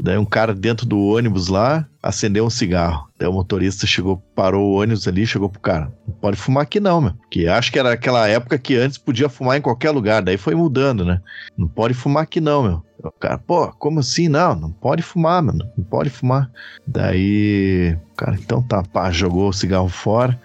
Daí 0.00 0.16
um 0.16 0.24
cara 0.24 0.54
dentro 0.54 0.86
do 0.86 0.98
ônibus 0.98 1.48
lá 1.48 1.86
acendeu 2.02 2.46
um 2.46 2.50
cigarro. 2.50 3.06
Daí 3.18 3.28
o 3.28 3.32
motorista 3.32 3.86
chegou, 3.86 4.16
parou 4.34 4.72
o 4.72 4.80
ônibus 4.80 5.06
ali 5.06 5.22
e 5.22 5.26
chegou 5.26 5.48
pro 5.48 5.60
cara. 5.60 5.92
Não 6.08 6.14
pode 6.14 6.36
fumar 6.36 6.62
aqui 6.62 6.80
não, 6.80 7.00
meu. 7.02 7.12
Que 7.30 7.46
acho 7.46 7.70
que 7.70 7.78
era 7.78 7.92
aquela 7.92 8.26
época 8.26 8.58
que 8.58 8.76
antes 8.76 8.96
podia 8.98 9.28
fumar 9.28 9.58
em 9.58 9.60
qualquer 9.60 9.90
lugar. 9.90 10.22
Daí 10.22 10.36
foi 10.38 10.54
mudando, 10.54 11.04
né? 11.04 11.20
Não 11.56 11.68
pode 11.68 11.92
fumar 11.94 12.22
aqui 12.24 12.40
não, 12.40 12.62
meu. 12.62 12.82
O 13.04 13.12
cara, 13.12 13.38
pô, 13.38 13.68
como 13.72 14.00
assim? 14.00 14.28
Não, 14.28 14.54
não 14.54 14.70
pode 14.70 15.02
fumar, 15.02 15.42
mano. 15.42 15.68
Não 15.76 15.84
pode 15.84 16.08
fumar. 16.08 16.50
Daí, 16.86 17.96
o 18.12 18.16
cara, 18.16 18.34
então 18.34 18.62
tá, 18.62 18.82
pá, 18.82 19.10
jogou 19.10 19.48
o 19.48 19.52
cigarro 19.52 19.88
fora. 19.88 20.40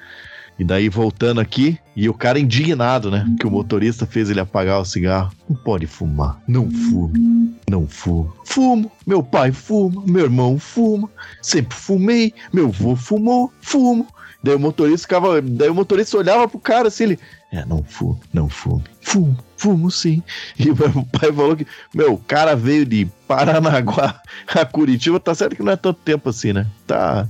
E 0.60 0.64
daí 0.66 0.90
voltando 0.90 1.40
aqui, 1.40 1.80
e 1.96 2.10
o 2.10 2.14
cara 2.14 2.38
indignado, 2.38 3.10
né? 3.10 3.26
Que 3.40 3.48
o 3.48 3.52
motorista 3.52 4.06
fez 4.06 4.30
ele 4.30 4.42
apagar 4.42 4.82
o 4.82 4.86
cigarro. 4.86 5.32
Não 5.50 5.56
pode 5.56 5.88
fumar. 5.88 6.38
Não 6.46 6.70
fume. 6.70 7.56
Não 7.70 7.88
fumo. 7.88 8.34
Fumo. 8.44 8.92
Meu 9.08 9.24
pai 9.24 9.54
fuma. 9.54 10.04
Meu 10.06 10.26
irmão 10.26 10.60
fuma. 10.60 11.10
Sempre 11.42 11.78
fumei. 11.78 12.34
Meu 12.52 12.68
avô 12.68 12.94
fumou. 12.98 13.54
Fumo. 13.62 14.06
Daí 14.44 14.56
o 14.56 14.60
motorista 14.60 15.08
ficava. 15.08 15.42
Daí 15.42 15.70
o 15.70 15.76
motorista 15.76 16.18
olhava 16.18 16.46
pro 16.46 16.60
cara 16.60 16.90
assim, 16.90 17.04
ele. 17.06 17.20
É, 17.54 17.66
não 17.66 17.82
fumo, 17.82 18.20
não 18.34 18.50
fume. 18.50 18.84
Fumo, 19.02 19.38
fumo 19.60 19.92
sim. 19.92 20.24
E 20.58 20.66
meu 20.66 21.06
pai 21.12 21.32
falou 21.32 21.56
que, 21.56 21.68
meu, 21.94 22.14
o 22.14 22.18
cara 22.18 22.56
veio 22.56 22.86
de 22.86 23.08
Paranaguá 23.28 24.22
a 24.48 24.66
Curitiba, 24.66 25.20
tá 25.20 25.36
certo 25.36 25.56
que 25.56 25.62
não 25.62 25.74
é 25.74 25.76
tanto 25.76 26.00
tempo 26.00 26.30
assim, 26.30 26.54
né? 26.54 26.66
Tá. 26.88 27.28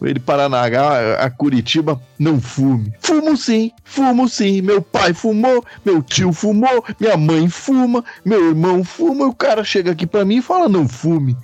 Veio 0.00 0.14
de 0.14 0.20
Paranaguá 0.20 1.16
a 1.16 1.30
Curitiba, 1.30 2.00
não 2.18 2.40
fume. 2.40 2.92
Fumo 3.00 3.36
sim, 3.36 3.72
fumo 3.84 4.28
sim. 4.28 4.62
Meu 4.62 4.80
pai 4.80 5.12
fumou, 5.12 5.64
meu 5.84 6.02
tio 6.02 6.32
fumou, 6.32 6.84
minha 7.00 7.16
mãe 7.16 7.48
fuma, 7.48 8.04
meu 8.24 8.50
irmão 8.50 8.84
fuma. 8.84 9.26
O 9.26 9.34
cara 9.34 9.64
chega 9.64 9.90
aqui 9.92 10.06
pra 10.06 10.24
mim 10.24 10.36
e 10.36 10.42
fala: 10.42 10.68
não 10.68 10.88
fume, 10.88 11.36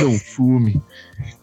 não 0.00 0.18
fume. 0.18 0.82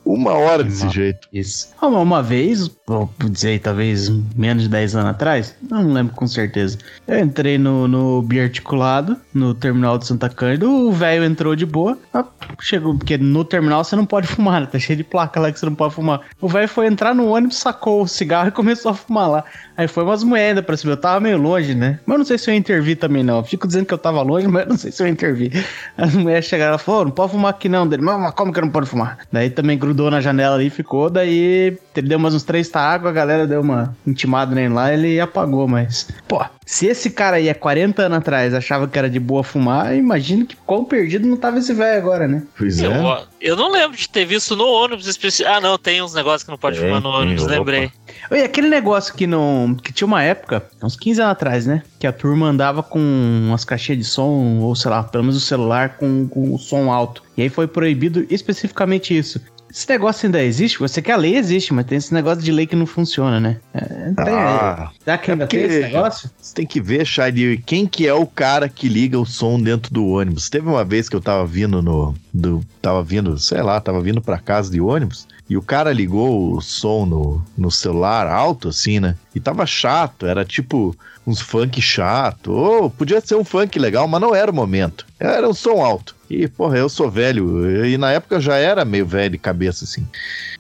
Uma 0.06 0.34
hora 0.34 0.64
desse 0.64 0.88
jeito. 0.90 1.28
Isso. 1.32 1.70
Ah, 1.82 1.90
mas 1.90 2.02
Uma 2.02 2.22
vez, 2.22 2.70
vou 2.86 3.10
dizer 3.32 3.60
talvez 3.60 4.10
menos 4.36 4.64
de 4.64 4.70
10 4.70 4.96
anos 4.96 5.10
atrás, 5.12 5.56
não 5.70 5.92
lembro 5.92 6.14
com 6.14 6.28
certeza. 6.28 6.78
Eu 7.08 7.20
entrei 7.20 7.58
no, 7.58 7.88
no 7.88 8.22
biarticulado, 8.22 9.16
no 9.34 9.54
terminal 9.54 9.98
de 9.98 10.06
Santa 10.06 10.30
Cândida, 10.30 10.68
o 10.68 10.92
velho 10.92 11.24
entrou 11.24 11.56
de 11.56 11.66
boa, 11.66 11.98
ah, 12.14 12.26
chegou, 12.60 12.96
porque 12.98 13.18
no 13.18 13.46
terminal 13.46 13.84
você 13.84 13.96
não 13.96 14.06
pode 14.06 14.28
fumar, 14.28 14.62
né? 14.62 14.68
Tá 14.68 14.78
cheio 14.78 14.98
de 14.98 15.04
placa 15.04 15.40
lá 15.40 15.52
que 15.52 15.60
você 15.60 15.66
não 15.66 15.76
pode 15.76 15.94
fumar. 15.96 16.22
O 16.42 16.48
velho 16.48 16.68
foi 16.68 16.88
entrar 16.88 17.16
no 17.16 17.28
ônibus, 17.30 17.58
sacou 17.58 18.02
o 18.02 18.08
cigarro 18.08 18.50
e 18.50 18.52
começou 18.64 18.92
a 18.92 18.94
fumar 18.94 19.30
lá. 19.30 19.44
Aí 19.78 19.88
foi 19.88 20.04
umas 20.04 20.24
moedas 20.24 20.64
pra 20.66 20.76
cima, 20.78 20.94
eu 20.94 20.98
tava 20.98 21.20
meio 21.22 21.38
longe, 21.38 21.74
né? 21.74 22.00
Mas 22.06 22.14
eu 22.14 22.18
não 22.20 22.26
sei 22.26 22.38
se 22.38 22.52
eu 22.52 22.54
intervi 22.56 22.96
também 22.96 23.24
não. 23.24 23.38
Eu 23.38 23.44
fico 23.44 23.66
dizendo 23.66 23.86
que 23.86 23.94
eu 23.94 23.98
tava 23.98 24.22
longe, 24.22 24.46
mas 24.50 24.64
eu 24.64 24.70
não 24.70 24.78
sei 24.78 24.92
se 24.92 25.02
eu 25.02 25.08
intervi. 25.08 25.52
As 25.98 26.14
mulheres 26.14 26.46
chegaram 26.46 26.76
e 26.76 26.80
falaram, 26.80 27.04
"Ô, 27.04 27.06
não 27.06 27.12
pode 27.12 27.32
fumar 27.32 27.52
aqui 27.52 27.70
não. 27.70 27.88
Dele, 27.88 28.02
mas 28.04 28.34
como 28.34 28.52
que 28.52 28.60
eu 28.60 28.66
não 28.66 28.72
pode 28.72 28.88
fumar? 28.88 29.20
Daí 29.32 29.50
também 29.50 29.78
grudou 29.78 29.93
grudou 29.94 30.10
na 30.10 30.20
janela 30.20 30.56
ali 30.56 30.68
e 30.68 30.70
ficou. 30.72 31.10
Daí 31.10 31.78
ele 31.96 32.08
deu 32.08 32.18
umas 32.18 32.34
uns 32.34 32.44
três 32.44 32.68
tá 32.68 32.82
água, 32.82 33.12
a 33.12 33.14
galera 33.14 33.46
deu 33.46 33.62
uma 33.62 33.96
intimada 34.06 34.54
nele 34.56 34.74
lá 34.74 34.92
ele 34.92 35.20
apagou. 35.20 35.68
Mas, 35.68 36.10
pô, 36.28 36.44
se 36.66 36.88
esse 36.88 37.12
cara 37.12 37.38
aí 37.38 37.50
há 37.50 37.56
40 37.56 38.02
anos 38.02 38.18
atrás 38.18 38.54
achava 38.54 38.88
que 38.88 38.98
era 38.98 39.10
de 39.10 39.20
boa 39.20 39.44
fumar, 39.44 39.96
imagino 39.96 40.46
que 40.46 40.56
quão 40.66 40.84
perdido 40.84 41.28
não 41.28 41.38
tava 41.38 41.60
esse 41.60 41.74
velho 41.74 41.98
agora, 41.98 42.28
né? 42.28 42.44
Pois 42.58 42.82
é. 42.82 42.88
Eu, 42.88 43.18
eu 43.40 43.56
não 43.56 43.72
lembro 43.72 43.96
de 43.96 44.10
ter 44.10 44.26
visto 44.26 44.56
no 44.56 44.66
ônibus 44.68 45.06
específico. 45.08 45.50
Ah, 45.50 45.62
não, 45.62 45.78
tem 45.78 46.02
uns 46.02 46.14
negócios 46.14 46.44
que 46.44 46.50
não 46.50 46.58
pode 46.58 46.80
Tem, 46.80 46.88
fumar 46.88 47.02
no 47.02 47.10
ônibus, 47.10 47.44
opa. 47.44 47.54
lembrei. 47.54 47.92
E 48.32 48.42
aquele 48.42 48.70
negócio 48.70 49.14
que 49.14 49.28
não. 49.28 49.76
que 49.82 49.94
tinha 49.94 50.08
uma 50.08 50.24
época, 50.24 50.64
uns 50.82 50.96
15 50.96 51.22
anos 51.22 51.32
atrás, 51.32 51.66
né? 51.68 51.84
Que 52.00 52.08
a 52.08 52.12
turma 52.12 52.48
andava 52.48 52.82
com 52.82 53.00
umas 53.00 53.64
caixinhas 53.64 54.00
de 54.00 54.06
som, 54.06 54.60
ou 54.60 54.76
sei 54.76 54.90
lá, 54.90 55.04
pelo 55.04 55.24
menos 55.24 55.38
o 55.38 55.42
celular 55.46 55.98
com, 55.98 56.28
com 56.28 56.54
o 56.54 56.58
som 56.58 56.92
alto. 56.92 57.22
E 57.38 57.42
aí 57.44 57.50
foi 57.50 57.68
proibido 57.68 58.26
especificamente 58.30 59.16
isso. 59.16 59.40
Esse 59.74 59.90
negócio 59.90 60.28
ainda 60.28 60.44
existe? 60.44 60.78
Você 60.78 61.02
que 61.02 61.12
a 61.12 61.16
lei 61.18 61.36
existe, 61.36 61.74
mas 61.74 61.88
tem 61.88 61.98
esse 61.98 62.14
negócio 62.14 62.44
de 62.44 62.52
lei 62.52 62.68
que 62.68 62.76
não 62.76 62.86
funciona, 62.86 63.40
né? 63.40 63.58
É, 63.74 63.80
tem, 64.24 64.34
Ah, 64.36 64.92
Será 65.04 65.18
que 65.18 65.32
ainda 65.32 65.46
é 65.46 65.48
tem 65.48 65.62
esse 65.64 65.80
negócio? 65.80 66.30
Você 66.40 66.54
tem 66.54 66.66
que 66.66 66.80
ver, 66.80 67.04
Shady, 67.06 67.64
quem 67.66 67.88
que 67.88 68.06
é 68.06 68.14
o 68.14 68.28
cara 68.28 68.70
que 68.70 68.88
liga 68.88 69.20
o 69.20 69.26
som 69.26 69.60
dentro 69.60 69.92
do 69.92 70.06
ônibus. 70.06 70.48
Teve 70.48 70.68
uma 70.68 70.86
vez 70.86 71.10
que 71.10 71.16
eu 71.16 71.22
tava 71.22 71.44
vindo 71.48 71.82
no. 71.82 72.14
Do, 72.32 72.64
tava 72.82 73.04
vindo, 73.04 73.38
sei 73.40 73.64
lá, 73.64 73.82
tava 73.82 74.00
vindo 74.00 74.22
pra 74.22 74.38
casa 74.38 74.72
de 74.72 74.80
ônibus. 74.80 75.28
E 75.54 75.58
o 75.58 75.62
cara 75.62 75.94
ligou 75.94 76.56
o 76.56 76.62
som 76.62 77.06
no, 77.06 77.46
no 77.56 77.70
celular 77.70 78.26
alto, 78.26 78.70
assim, 78.70 79.00
né? 79.00 79.16
E 79.36 79.40
tava 79.40 79.68
chato, 79.68 80.26
era 80.26 80.44
tipo 80.44 80.98
uns 81.28 81.42
funk 81.42 81.80
chato. 81.80 82.52
Ou 82.52 82.90
podia 82.90 83.22
ser 83.22 83.36
um 83.36 83.44
funk 83.44 83.78
legal, 83.78 84.08
mas 84.08 84.20
não 84.20 84.34
era 84.34 84.50
o 84.50 84.54
momento. 84.54 85.06
Era 85.20 85.48
um 85.48 85.54
som 85.54 85.80
alto. 85.80 86.16
E, 86.28 86.48
porra, 86.48 86.80
eu 86.80 86.90
sou 86.90 87.08
velho. 87.08 87.86
E 87.86 88.00
na 88.00 88.12
época 88.12 88.38
eu 88.38 88.42
já 88.42 88.56
era 88.56 88.84
meio 88.84 89.06
velho 89.06 89.34
de 89.34 89.38
cabeça, 89.38 89.84
assim. 89.84 90.08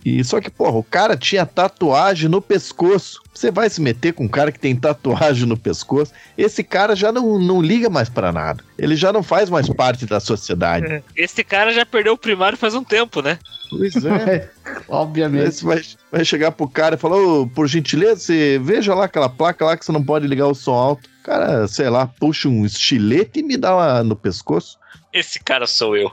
E 0.05 0.23
só 0.23 0.39
que, 0.39 0.51
porra, 0.51 0.77
o 0.77 0.83
cara 0.83 1.17
tinha 1.17 1.43
tatuagem 1.43 2.29
no 2.29 2.39
pescoço. 2.39 3.22
Você 3.33 3.49
vai 3.49 3.69
se 3.69 3.81
meter 3.81 4.13
com 4.13 4.25
um 4.25 4.27
cara 4.27 4.51
que 4.51 4.59
tem 4.59 4.75
tatuagem 4.75 5.47
no 5.47 5.57
pescoço? 5.57 6.13
Esse 6.37 6.63
cara 6.63 6.95
já 6.95 7.11
não, 7.11 7.39
não 7.39 7.61
liga 7.61 7.89
mais 7.89 8.07
pra 8.07 8.31
nada. 8.31 8.63
Ele 8.77 8.95
já 8.95 9.11
não 9.11 9.23
faz 9.23 9.49
mais 9.49 9.67
parte 9.67 10.05
da 10.05 10.19
sociedade. 10.19 11.03
Esse 11.15 11.43
cara 11.43 11.73
já 11.73 11.85
perdeu 11.85 12.13
o 12.13 12.17
primário 12.17 12.57
faz 12.57 12.75
um 12.75 12.83
tempo, 12.83 13.21
né? 13.21 13.39
Pois 13.69 13.95
é. 14.05 14.49
Obviamente. 14.87 15.55
Você 15.55 15.65
vai, 15.65 15.81
vai 16.11 16.25
chegar 16.25 16.51
pro 16.51 16.67
cara 16.67 16.95
e 16.95 16.97
falar, 16.99 17.17
ô, 17.17 17.47
por 17.47 17.67
gentileza, 17.67 18.21
você 18.21 18.59
veja 18.63 18.93
lá 18.93 19.05
aquela 19.05 19.29
placa 19.29 19.65
lá 19.65 19.75
que 19.75 19.83
você 19.83 19.91
não 19.91 20.03
pode 20.03 20.27
ligar 20.27 20.47
o 20.47 20.53
som 20.53 20.73
alto. 20.73 21.09
O 21.21 21.23
cara, 21.23 21.67
sei 21.67 21.89
lá, 21.89 22.05
puxa 22.05 22.47
um 22.47 22.65
estilete 22.65 23.39
e 23.39 23.43
me 23.43 23.57
dá 23.57 23.73
lá 23.73 24.03
no 24.03 24.15
pescoço. 24.15 24.77
Esse 25.11 25.39
cara 25.39 25.65
sou 25.65 25.97
eu. 25.97 26.11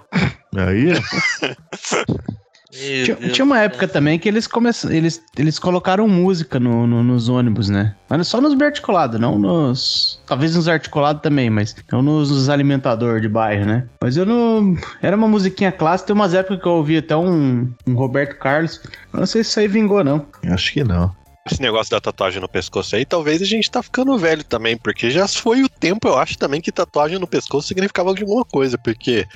Aí, 0.56 0.92
Tinha, 2.70 3.16
tinha 3.32 3.44
uma 3.44 3.58
época 3.58 3.88
também 3.88 4.18
que 4.18 4.28
eles 4.28 4.46
começaram. 4.46 4.94
Eles, 4.94 5.20
eles 5.36 5.58
colocaram 5.58 6.06
música 6.06 6.60
no, 6.60 6.86
no- 6.86 7.02
nos 7.02 7.28
ônibus, 7.28 7.68
né? 7.68 7.94
Mas 8.08 8.28
só 8.28 8.40
nos 8.40 8.54
bem 8.54 8.68
articulados, 8.68 9.18
não 9.20 9.38
nos. 9.38 10.20
Talvez 10.26 10.54
nos 10.54 10.68
articulados 10.68 11.20
também, 11.22 11.50
mas 11.50 11.74
não 11.90 12.00
nos, 12.00 12.30
nos 12.30 12.48
alimentadores 12.48 13.20
de 13.22 13.28
bairro, 13.28 13.66
né? 13.66 13.86
Mas 14.00 14.16
eu 14.16 14.24
não. 14.24 14.76
Era 15.02 15.16
uma 15.16 15.26
musiquinha 15.26 15.72
clássica, 15.72 16.08
tem 16.08 16.14
umas 16.14 16.32
épocas 16.32 16.60
que 16.62 16.66
eu 16.68 16.72
ouvi 16.72 16.98
até 16.98 17.16
um, 17.16 17.68
um 17.86 17.94
Roberto 17.94 18.38
Carlos. 18.38 18.80
Eu 19.12 19.18
não 19.20 19.26
sei 19.26 19.42
se 19.42 19.50
isso 19.50 19.60
aí 19.60 19.66
vingou, 19.68 20.04
não. 20.04 20.24
acho 20.44 20.72
que 20.72 20.84
não. 20.84 21.12
Esse 21.50 21.60
negócio 21.60 21.90
da 21.90 22.00
tatuagem 22.00 22.40
no 22.40 22.48
pescoço 22.48 22.94
aí, 22.94 23.04
talvez 23.04 23.42
a 23.42 23.44
gente 23.44 23.70
tá 23.70 23.82
ficando 23.82 24.16
velho 24.16 24.44
também, 24.44 24.76
porque 24.76 25.10
já 25.10 25.26
foi 25.26 25.62
o 25.62 25.68
tempo, 25.68 26.06
eu 26.08 26.18
acho 26.18 26.38
também 26.38 26.60
que 26.60 26.70
tatuagem 26.70 27.18
no 27.18 27.26
pescoço 27.26 27.68
significava 27.68 28.10
alguma 28.10 28.44
coisa, 28.44 28.78
porque 28.78 29.26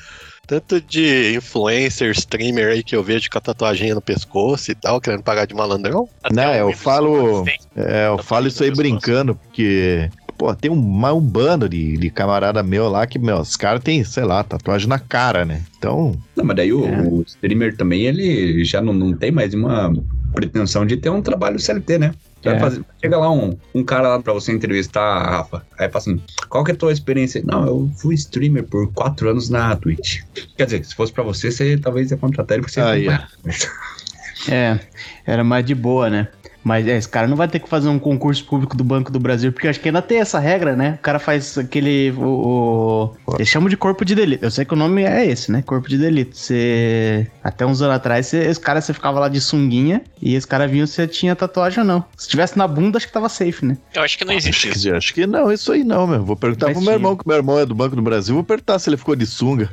tanto 0.46 0.81
de 0.81 1.35
influencer, 1.37 2.11
streamer 2.11 2.68
aí 2.68 2.83
que 2.83 2.94
eu 2.94 3.03
vejo 3.03 3.31
com 3.31 3.38
a 3.38 3.40
tatuagem 3.40 3.94
no 3.94 4.00
pescoço 4.00 4.70
e 4.70 4.74
tal, 4.74 5.00
querendo 5.00 5.22
pagar 5.22 5.46
de 5.46 5.55
malandrão. 5.55 6.09
Até 6.22 6.35
Não, 6.35 6.55
eu 6.55 6.72
falo-. 6.72 7.44
É, 7.74 8.09
eu 8.09 8.22
falo 8.22 8.46
isso 8.46 8.62
aí 8.62 8.70
pescoço. 8.70 8.90
brincando, 8.90 9.35
porque, 9.35 10.11
pô, 10.37 10.55
tem 10.55 10.70
um, 10.70 10.77
um 10.77 11.20
bando 11.20 11.68
de, 11.68 11.97
de 11.97 12.11
camarada 12.11 12.62
meu 12.62 12.88
lá 12.88 13.07
que, 13.07 13.18
meu, 13.18 13.38
os 13.38 13.57
caras 13.57 13.83
têm, 13.83 14.03
sei 14.05 14.25
lá, 14.25 14.42
tatuagem 14.44 14.88
na 14.88 14.99
cara, 14.99 15.44
né? 15.44 15.62
Então, 15.79 16.14
Não, 16.37 16.44
mas 16.44 16.57
daí 16.57 16.73
o, 16.73 16.85
É. 16.85 17.03
o 17.03 17.23
streamer 17.23 17.77
também, 17.77 18.03
ele 18.03 18.64
já 18.64 18.81
não, 18.81 18.92
não 18.92 19.12
tem 19.12 19.31
mais 19.31 19.55
uma 19.55 19.92
pretensão 20.35 20.85
de 20.85 20.97
ter 20.97 21.11
um 21.11 21.23
trabalho 21.23 21.59
CLT, 21.59 21.99
né? 21.99 22.14
Vai 22.44 22.57
É. 22.57 22.61
fazer- 22.61 22.85
chega 23.01 23.16
lá 23.16 23.31
um, 23.33 23.57
um 23.75 23.83
cara 23.83 24.09
lá 24.11 24.20
pra 24.23 24.33
você 24.35 24.53
entrevistar, 24.53 25.23
Rafa. 25.31 25.64
Aí 25.79 25.88
fala 25.88 25.97
assim: 26.03 26.20
qual 26.51 26.62
que 26.62 26.73
é 26.73 26.75
a 26.75 26.77
tua 26.77 26.92
experiência? 26.92 27.40
Não, 27.42 27.64
eu 27.66 27.90
fui 27.97 28.14
streamer 28.16 28.64
por 28.64 28.92
quatro 28.92 29.31
anos 29.31 29.49
na 29.49 29.75
Twitch. 29.77 30.20
Quer 30.57 30.66
dizer, 30.66 30.85
se 30.85 30.94
fosse 30.94 31.11
pra 31.11 31.23
você, 31.23 31.51
você 31.51 31.79
talvez 31.79 32.11
ia 32.11 32.18
contratar 32.18 32.57
ele 32.59 32.62
porque 32.66 32.75
você 32.75 32.81
Aí, 32.83 33.07
não 33.07 33.14
ó. 33.14 34.51
É, 34.53 34.79
era 35.27 35.42
mais 35.42 35.64
de 35.64 35.75
boa, 35.75 36.11
né? 36.11 36.29
Mas 36.64 36.88
é, 36.88 36.96
esse 36.96 37.09
cara 37.09 37.29
não 37.29 37.37
vai 37.37 37.46
ter 37.46 37.59
que 37.59 37.68
fazer 37.68 37.90
um 37.90 37.98
concurso 37.98 38.42
público 38.46 38.74
do 38.74 38.83
Banco 38.83 39.12
do 39.12 39.20
Brasil, 39.20 39.53
porque 39.53 39.68
acho 39.68 39.79
que 39.79 39.88
ainda 39.90 40.00
tem 40.00 40.18
essa 40.18 40.38
regra, 40.38 40.74
né? 40.74 40.94
O 40.98 41.03
cara 41.03 41.18
faz 41.18 41.59
aquele. 41.59 42.11
O, 42.12 43.14
o- 43.27 43.35
eles 43.37 43.48
chamam 43.48 43.68
de 43.68 43.77
corpo 43.77 44.03
de 44.05 44.14
delito. 44.14 44.44
Eu 44.44 44.50
sei 44.50 44.64
que 44.64 44.72
o 44.72 44.77
nome 44.77 45.03
é 45.05 45.27
esse, 45.27 45.53
né? 45.53 45.61
Corpo 45.61 45.87
de 45.88 45.98
delito. 45.98 46.35
Você. 46.37 47.27
Até 47.42 47.66
uns 47.66 47.83
anos 47.83 47.94
atrás, 47.96 48.27
você, 48.27 48.38
esse 48.38 48.59
cara 48.59 48.81
você 48.81 48.94
ficava 48.94 49.20
lá 49.20 49.29
de 49.29 49.40
sunguinha 49.42 50.00
e 50.22 50.35
esse 50.35 50.46
cara 50.46 50.66
vinha 50.66 50.87
se 50.87 50.94
você 50.94 51.07
tinha 51.07 51.37
tatuagem 51.37 51.81
ou 51.81 51.85
não. 51.85 52.03
Se 52.16 52.27
tivesse 52.29 52.57
na 52.57 52.66
bunda, 52.66 52.96
acho 52.96 53.07
que 53.07 53.12
tava 53.12 53.29
safe, 53.29 53.64
né? 53.66 53.77
Eu 53.94 54.03
acho 54.03 54.16
que 54.16 54.24
não 54.24 54.33
existe 54.33 54.68
acho 54.70 54.81
que, 54.81 54.90
acho 54.90 55.14
que 55.14 55.27
não, 55.27 55.53
isso 55.53 55.70
aí 55.70 55.85
não, 55.85 56.07
meu. 56.07 56.24
Vou 56.24 56.35
perguntar 56.37 56.68
Mas 56.68 56.74
pro 56.77 56.83
meu 56.83 56.92
tinha. 56.92 56.96
irmão, 56.96 57.16
que 57.16 57.29
meu 57.29 57.37
irmão 57.37 57.59
é 57.59 57.66
do 57.66 57.74
Banco 57.74 57.94
do 57.94 58.00
Brasil, 58.03 58.35
vou 58.35 58.42
perguntar 58.44 58.79
se 58.79 58.88
ele 58.88 58.96
ficou 58.96 59.14
de 59.14 59.27
sunga. 59.27 59.68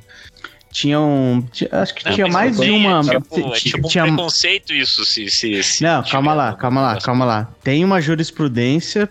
Tinha 0.72 1.00
um. 1.00 1.42
tinha- 1.52 1.70
acho 1.74 1.94
que 1.94 2.06
Não, 2.06 2.14
tinha 2.14 2.28
mais 2.28 2.58
de 2.58 2.72
uma. 2.72 3.00
É 3.02 3.20
tipo, 3.20 3.40
é 3.40 3.52
ti- 3.52 3.70
tipo 3.72 3.88
um 3.88 3.90
tinha- 3.90 4.04
preconceito 4.06 4.74
isso, 4.74 5.04
se. 5.06 5.30
se, 5.30 5.62
se 5.62 5.84
Não, 5.84 6.02
calma 6.04 6.34
lá, 6.34 6.54
calma 6.54 6.82
lá, 6.82 6.98
calma 7.02 7.26
lá. 7.26 7.48
Tem 7.64 7.84
uma 7.84 8.00
jurisprudência 8.02 9.10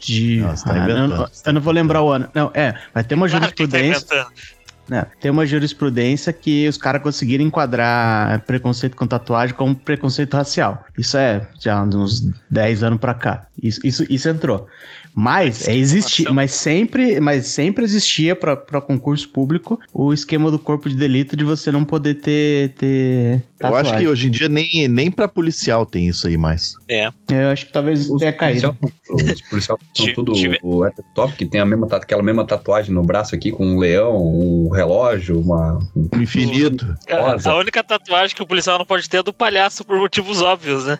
de. 0.00 0.40
Nossa, 0.40 0.64
tá 0.64 0.72
Ah, 0.84 0.88
eu, 0.88 1.08
não, 1.08 1.16
tá 1.24 1.30
eu 1.46 1.52
não 1.52 1.60
vou 1.60 1.72
lembrar 1.72 2.02
o 2.02 2.10
ano. 2.10 2.28
Não, 2.34 2.50
é, 2.54 2.74
mas 2.94 3.06
tem 3.06 3.16
uma 3.16 3.28
tá 3.28 3.36
jurisprudência. 3.36 4.04
inventando. 4.04 4.58
né, 4.88 5.04
tem 5.20 5.30
uma 5.30 5.44
jurisprudência 5.44 6.32
que 6.32 6.66
os 6.66 6.78
caras 6.78 7.02
conseguiram 7.02 7.44
enquadrar 7.44 8.40
preconceito 8.46 8.96
com 8.96 9.06
tatuagem 9.06 9.54
como 9.54 9.74
preconceito 9.76 10.32
racial. 10.34 10.82
Isso 10.96 11.14
é 11.18 11.46
já 11.60 11.82
uns 11.82 12.22
10 12.50 12.82
anos 12.82 12.98
pra 12.98 13.12
cá. 13.12 13.46
Isso, 13.62 13.80
isso, 13.84 14.04
isso 14.08 14.28
entrou. 14.30 14.66
Mas 15.14 15.66
é 15.66 15.74
existir, 15.76 16.30
mas 16.32 16.52
sempre, 16.52 17.20
mas 17.20 17.46
sempre 17.48 17.84
existia 17.84 18.36
para 18.36 18.56
concurso 18.80 19.28
público 19.28 19.78
o 19.92 20.12
esquema 20.12 20.50
do 20.50 20.58
corpo 20.58 20.88
de 20.88 20.94
delito 20.96 21.36
de 21.36 21.44
você 21.44 21.72
não 21.72 21.84
poder 21.84 22.14
ter, 22.14 22.70
ter 22.74 23.42
Eu 23.60 23.68
acho 23.68 23.76
que 23.76 23.82
tatuagem. 23.84 24.08
hoje 24.08 24.26
em 24.28 24.30
dia 24.30 24.48
nem, 24.48 24.86
nem 24.88 25.10
pra 25.10 25.26
policial 25.26 25.84
tem 25.84 26.06
isso 26.08 26.26
aí 26.26 26.36
mais. 26.36 26.74
É. 26.88 27.10
Eu 27.30 27.48
acho 27.48 27.66
que 27.66 27.72
talvez 27.72 28.08
Os 28.08 28.20
tenha 28.20 28.32
caído. 28.32 28.74
policial- 28.74 28.92
Os 29.34 29.42
policiais 29.42 29.80
são 29.94 30.12
tudo 30.14 30.32
o 30.62 30.84
top, 31.14 31.34
que 31.34 31.44
tem 31.46 31.60
a 31.60 31.66
mesma, 31.66 31.86
aquela 31.90 32.22
mesma 32.22 32.46
tatuagem 32.46 32.94
no 32.94 33.02
braço 33.02 33.34
aqui 33.34 33.50
com 33.50 33.66
um 33.66 33.78
leão, 33.78 34.16
um 34.16 34.68
relógio, 34.70 35.40
uma. 35.40 35.78
um- 35.96 36.08
Infinito. 36.20 36.94
Rosa. 37.10 37.50
A 37.50 37.56
única 37.56 37.82
tatuagem 37.82 38.34
que 38.36 38.42
o 38.42 38.46
policial 38.46 38.78
não 38.78 38.86
pode 38.86 39.08
ter 39.08 39.18
é 39.18 39.22
do 39.22 39.32
palhaço 39.32 39.84
por 39.84 39.98
motivos 39.98 40.40
óbvios, 40.42 40.84
né? 40.86 40.98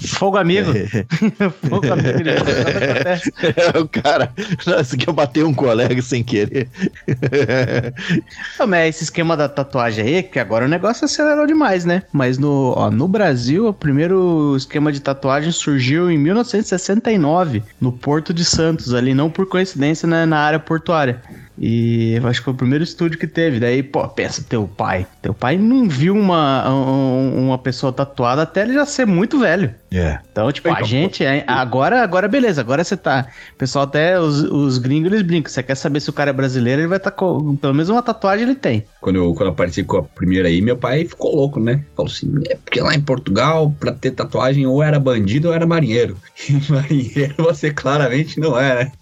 Fogo 0.00 0.36
amigo. 0.36 0.70
Fogo 1.68 1.92
amigo. 1.92 2.18
É, 3.48 3.78
o 3.78 3.88
cara, 3.88 4.32
nossa, 4.66 4.96
que 4.96 5.08
eu 5.08 5.12
bati 5.12 5.42
um 5.42 5.54
colega 5.54 6.00
sem 6.02 6.22
querer. 6.22 6.68
Não, 8.58 8.66
mas 8.66 8.96
esse 8.96 9.04
esquema 9.04 9.36
da 9.36 9.48
tatuagem 9.48 10.04
aí, 10.04 10.22
que 10.22 10.38
agora 10.38 10.66
o 10.66 10.68
negócio 10.68 11.04
acelerou 11.04 11.46
demais, 11.46 11.84
né? 11.84 12.02
Mas 12.12 12.36
no, 12.38 12.74
ó, 12.76 12.90
no 12.90 13.08
Brasil, 13.08 13.66
o 13.66 13.72
primeiro 13.72 14.54
esquema 14.56 14.92
de 14.92 15.00
tatuagem 15.00 15.50
surgiu 15.50 16.10
em 16.10 16.18
1969, 16.18 17.62
no 17.80 17.92
Porto 17.92 18.34
de 18.34 18.44
Santos, 18.44 18.92
ali, 18.92 19.14
não 19.14 19.30
por 19.30 19.46
coincidência, 19.46 20.06
né, 20.06 20.26
na 20.26 20.38
área 20.38 20.58
portuária. 20.58 21.22
E 21.60 22.14
eu 22.14 22.26
acho 22.28 22.40
que 22.40 22.44
foi 22.44 22.54
o 22.54 22.56
primeiro 22.56 22.84
estúdio 22.84 23.18
que 23.18 23.26
teve. 23.26 23.58
Daí, 23.58 23.82
pô, 23.82 24.06
pensa, 24.08 24.44
teu 24.48 24.68
pai. 24.68 25.06
Teu 25.20 25.34
pai 25.34 25.58
não 25.58 25.88
viu 25.88 26.14
uma, 26.14 26.70
um- 26.70 27.46
uma 27.48 27.58
pessoa 27.58 27.92
tatuada 27.92 28.42
até 28.42 28.62
ele 28.62 28.74
já 28.74 28.86
ser 28.86 29.06
muito 29.06 29.40
velho. 29.40 29.74
É. 29.90 30.18
Então, 30.30 30.50
tipo, 30.52 30.68
a 30.68 30.72
Então, 30.72 30.84
gente, 30.86 31.24
é- 31.24 31.42
agora, 31.46 32.02
agora 32.02 32.28
beleza, 32.28 32.60
agora 32.60 32.84
você 32.84 32.96
tá. 32.96 33.26
O 33.54 33.58
pessoal 33.58 33.84
até, 33.86 34.20
os, 34.20 34.42
os 34.42 34.78
gringos, 34.78 35.10
eles 35.10 35.22
brincam. 35.22 35.50
Você 35.50 35.62
quer 35.62 35.74
saber 35.74 36.00
se 36.00 36.10
o 36.10 36.12
cara 36.12 36.30
é 36.30 36.32
brasileiro, 36.32 36.82
ele 36.82 36.88
vai 36.88 36.98
estar 36.98 37.10
com. 37.10 37.56
Pelo 37.56 37.74
menos 37.74 37.88
uma 37.88 38.02
tatuagem 38.02 38.44
ele 38.44 38.54
tem. 38.54 38.84
Quando 39.00 39.16
eu, 39.16 39.34
quando 39.34 39.46
eu 39.48 39.52
apareci 39.52 39.82
com 39.82 39.96
a 39.96 40.02
primeira 40.02 40.46
aí, 40.48 40.60
meu 40.62 40.76
pai 40.76 41.04
ficou 41.06 41.34
louco, 41.34 41.58
né? 41.58 41.82
Falou 41.96 42.10
assim: 42.12 42.32
é 42.48 42.54
porque 42.54 42.80
lá 42.80 42.94
em 42.94 43.00
Portugal, 43.00 43.74
pra 43.80 43.92
ter 43.92 44.12
tatuagem, 44.12 44.64
ou 44.66 44.82
era 44.82 45.00
bandido 45.00 45.48
ou 45.48 45.54
era 45.54 45.66
marinheiro. 45.66 46.16
E 46.48 46.72
marinheiro 46.72 47.34
você 47.38 47.72
claramente 47.72 48.38
não 48.38 48.58
é, 48.58 48.84
né? 48.84 48.92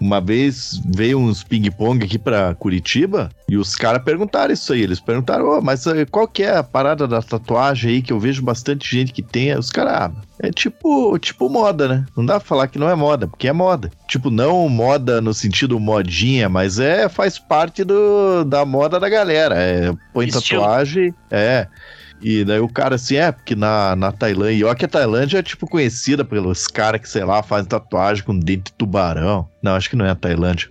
Uma 0.00 0.20
vez 0.20 0.80
veio 0.86 1.18
uns 1.18 1.44
ping-pong 1.44 2.04
aqui 2.04 2.18
pra 2.18 2.54
Curitiba 2.54 3.28
e 3.48 3.56
os 3.56 3.76
caras 3.76 4.02
perguntaram 4.02 4.52
isso 4.52 4.72
aí. 4.72 4.80
Eles 4.80 4.98
perguntaram, 4.98 5.46
"Ô, 5.46 5.60
mas 5.60 5.86
eh, 5.86 6.06
qual 6.06 6.26
que 6.26 6.42
é 6.42 6.56
a 6.56 6.62
parada 6.62 7.06
da 7.06 7.20
tatuagem 7.20 7.90
aí 7.90 8.02
que 8.02 8.12
eu 8.12 8.18
vejo 8.18 8.42
bastante 8.42 8.90
gente 8.90 9.12
que 9.12 9.22
tem? 9.22 9.56
Os 9.58 9.70
caras, 9.70 9.92
ah, 9.92 10.12
é 10.38 10.50
tipo, 10.50 11.18
tipo 11.18 11.48
moda, 11.50 11.86
né? 11.86 12.06
Não 12.16 12.24
dá 12.24 12.40
pra 12.40 12.48
falar 12.48 12.68
que 12.68 12.78
não 12.78 12.88
é 12.88 12.94
moda, 12.94 13.26
porque 13.28 13.46
é 13.46 13.52
moda. 13.52 13.90
Tipo, 14.08 14.30
não 14.30 14.68
moda 14.68 15.20
no 15.20 15.34
sentido 15.34 15.78
modinha, 15.78 16.48
mas 16.48 16.78
é 16.78 17.08
faz 17.08 17.38
parte 17.38 17.84
do, 17.84 18.44
da 18.44 18.64
moda 18.64 18.98
da 18.98 19.08
galera. 19.08 19.54
É, 19.56 19.92
põe 20.14 20.28
Estilo. 20.28 20.62
tatuagem, 20.62 21.14
é. 21.30 21.66
E 22.22 22.44
daí 22.44 22.60
o 22.60 22.68
cara 22.68 22.96
assim, 22.96 23.16
é, 23.16 23.32
porque 23.32 23.54
na, 23.54 23.96
na 23.96 24.12
Tailândia, 24.12 24.66
olha 24.66 24.74
que 24.74 24.84
a 24.84 24.88
Tailândia 24.88 25.38
é 25.38 25.42
tipo 25.42 25.66
conhecida 25.66 26.24
pelos 26.24 26.66
caras 26.66 27.00
que, 27.00 27.08
sei 27.08 27.24
lá, 27.24 27.42
fazem 27.42 27.68
tatuagem 27.68 28.24
com 28.24 28.38
dente 28.38 28.64
de 28.64 28.72
tubarão. 28.72 29.48
Não, 29.62 29.74
acho 29.74 29.88
que 29.88 29.96
não 29.96 30.04
é 30.04 30.10
a 30.10 30.14
Tailândia. 30.14 30.68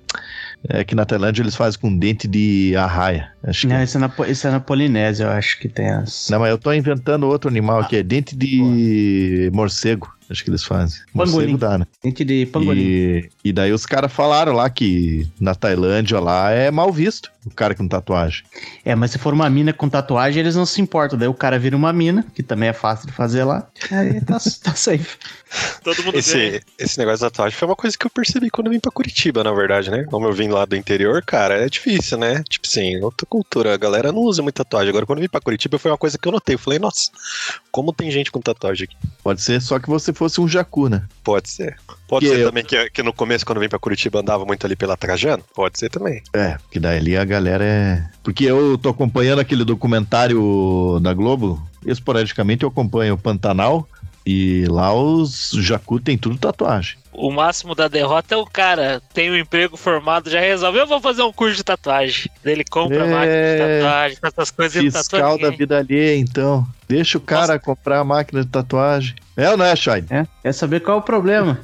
É 0.67 0.83
que 0.83 0.93
na 0.93 1.05
Tailândia 1.05 1.41
eles 1.41 1.55
fazem 1.55 1.79
com 1.79 1.97
dente 1.97 2.27
de 2.27 2.75
arraia. 2.75 3.31
Acho 3.43 3.61
que 3.61 3.67
Não, 3.67 3.77
é. 3.77 3.83
isso 3.83 3.97
é, 3.97 3.99
na, 4.01 4.11
isso 4.27 4.47
é 4.47 4.51
na 4.51 4.59
Polinésia, 4.59 5.25
eu 5.25 5.29
acho 5.29 5.59
que 5.59 5.69
tem 5.69 5.89
as. 5.89 6.27
Não, 6.29 6.39
mas 6.39 6.49
eu 6.49 6.57
tô 6.57 6.73
inventando 6.73 7.27
outro 7.27 7.49
animal 7.49 7.79
aqui, 7.79 7.95
é 7.97 8.03
dente 8.03 8.35
de 8.35 9.49
morcego. 9.53 10.11
Acho 10.29 10.43
que 10.43 10.51
eles 10.51 10.63
fazem. 10.63 11.01
Morcego 11.11 11.39
Pangolim. 11.39 11.57
dá, 11.57 11.77
né? 11.79 11.87
Dente 12.03 12.23
de 12.23 12.45
pangolim. 12.45 12.81
E, 12.81 13.29
e 13.45 13.51
daí 13.51 13.73
os 13.73 13.85
caras 13.85 14.13
falaram 14.13 14.53
lá 14.53 14.69
que 14.69 15.27
na 15.39 15.55
Tailândia 15.55 16.19
lá 16.19 16.51
é 16.51 16.69
mal 16.69 16.91
visto 16.93 17.31
o 17.45 17.49
cara 17.49 17.73
com 17.73 17.87
tatuagem. 17.87 18.43
É, 18.85 18.93
mas 18.93 19.11
se 19.11 19.17
for 19.17 19.33
uma 19.33 19.49
mina 19.49 19.73
com 19.73 19.89
tatuagem, 19.89 20.39
eles 20.39 20.55
não 20.55 20.67
se 20.67 20.81
importam. 20.81 21.17
Daí 21.17 21.27
o 21.27 21.33
cara 21.33 21.57
vira 21.57 21.75
uma 21.75 21.91
mina, 21.91 22.25
que 22.35 22.43
também 22.43 22.69
é 22.69 22.73
fácil 22.73 23.07
de 23.07 23.13
fazer 23.13 23.43
lá. 23.43 23.67
Aí 23.91 24.21
tá, 24.21 24.37
tá 24.63 24.75
safe. 24.75 25.17
Todo 25.83 26.03
mundo. 26.03 26.17
Esse, 26.17 26.61
esse 26.77 26.99
negócio 26.99 27.21
da 27.21 27.31
tatuagem 27.31 27.57
foi 27.57 27.67
uma 27.67 27.75
coisa 27.75 27.97
que 27.97 28.05
eu 28.05 28.11
percebi 28.11 28.51
quando 28.51 28.67
eu 28.67 28.73
vim 28.73 28.79
pra 28.79 28.91
Curitiba, 28.91 29.43
na 29.43 29.51
verdade, 29.51 29.89
né? 29.89 30.03
Como 30.03 30.27
eu 30.27 30.33
vim 30.33 30.49
lá 30.49 30.65
do 30.65 30.75
interior, 30.75 31.23
cara, 31.23 31.55
é 31.55 31.67
difícil, 31.67 32.17
né? 32.19 32.43
Tipo 32.47 32.67
assim, 32.67 33.01
outra 33.01 33.25
cultura, 33.29 33.73
a 33.73 33.77
galera 33.77 34.11
não 34.11 34.21
usa 34.21 34.41
muito 34.41 34.55
tatuagem. 34.55 34.89
Agora, 34.89 35.05
quando 35.05 35.19
eu 35.19 35.23
vim 35.23 35.29
pra 35.29 35.39
Curitiba, 35.39 35.77
foi 35.79 35.91
uma 35.91 35.97
coisa 35.97 36.17
que 36.17 36.27
eu 36.27 36.31
notei. 36.31 36.55
Eu 36.55 36.59
falei, 36.59 36.79
nossa, 36.79 37.09
como 37.71 37.93
tem 37.93 38.09
gente 38.11 38.31
com 38.31 38.41
tatuagem 38.41 38.85
aqui? 38.85 38.97
Pode 39.23 39.41
ser 39.41 39.61
só 39.61 39.79
que 39.79 39.87
você 39.89 40.11
fosse 40.11 40.41
um 40.41 40.47
jacu, 40.47 40.89
né? 40.89 41.03
Pode 41.23 41.49
ser. 41.49 41.77
Pode 42.07 42.25
Que 42.25 42.31
ser 42.33 42.41
eu- 42.41 42.47
também 42.47 42.65
que, 42.65 42.89
que 42.89 43.03
no 43.03 43.13
começo, 43.13 43.45
quando 43.45 43.57
eu 43.57 43.61
vim 43.61 43.69
pra 43.69 43.77
Curitiba, 43.79 44.19
andava 44.19 44.43
muito 44.45 44.65
ali 44.65 44.75
pela 44.75 44.97
Trajano? 44.97 45.43
Pode 45.55 45.77
ser 45.79 45.89
também. 45.89 46.21
É, 46.33 46.57
porque 46.57 46.79
daí 46.79 46.97
ali 46.97 47.15
a 47.15 47.23
galera 47.23 47.63
é. 47.63 48.03
Porque 48.23 48.43
eu 48.45 48.77
tô 48.77 48.89
acompanhando 48.89 49.39
aquele 49.39 49.63
documentário 49.63 50.99
da 51.01 51.13
Globo, 51.13 51.61
esporadicamente 51.85 52.63
eu 52.63 52.69
acompanho 52.69 53.13
o 53.13 53.17
Pantanal. 53.17 53.87
E 54.25 54.65
lá 54.67 54.93
os 54.93 55.51
jacu 55.53 55.99
tem 55.99 56.15
tudo 56.17 56.37
tatuagem. 56.37 56.97
O 57.11 57.31
máximo 57.31 57.73
da 57.75 57.87
derrota 57.87 58.35
é 58.35 58.37
o 58.37 58.45
cara 58.45 59.01
tem 59.13 59.31
um 59.31 59.35
emprego 59.35 59.75
formado, 59.75 60.29
já 60.29 60.39
resolve, 60.39 60.79
eu 60.79 60.87
vou 60.87 61.01
fazer 61.01 61.23
um 61.23 61.33
curso 61.33 61.57
de 61.57 61.63
tatuagem. 61.63 62.29
Ele 62.45 62.63
compra 62.63 63.03
É. 63.05 63.07
máquina 63.11 63.35
de 63.35 63.57
tatuagem, 63.81 64.17
essas 64.23 64.51
coisas 64.51 64.75
e 64.81 64.85
não 64.85 64.91
tatua 64.91 65.03
Fiscal 65.19 65.37
da 65.39 65.49
vida 65.49 65.77
alheia, 65.79 66.17
então. 66.17 66.65
Deixa 66.87 67.17
o 67.19 67.21
cara 67.21 67.59
comprar 67.59 67.99
a 67.99 68.03
máquina 68.03 68.41
de 68.43 68.47
tatuagem. 68.49 69.13
É 69.37 69.49
ou 69.51 69.55
não 69.55 69.63
é, 69.65 69.75
Shine? 69.75 70.05
É, 70.09 70.25
quer 70.41 70.51
saber 70.53 70.79
qual 70.81 70.97
é 70.97 70.99
o 70.99 71.03
problema? 71.03 71.59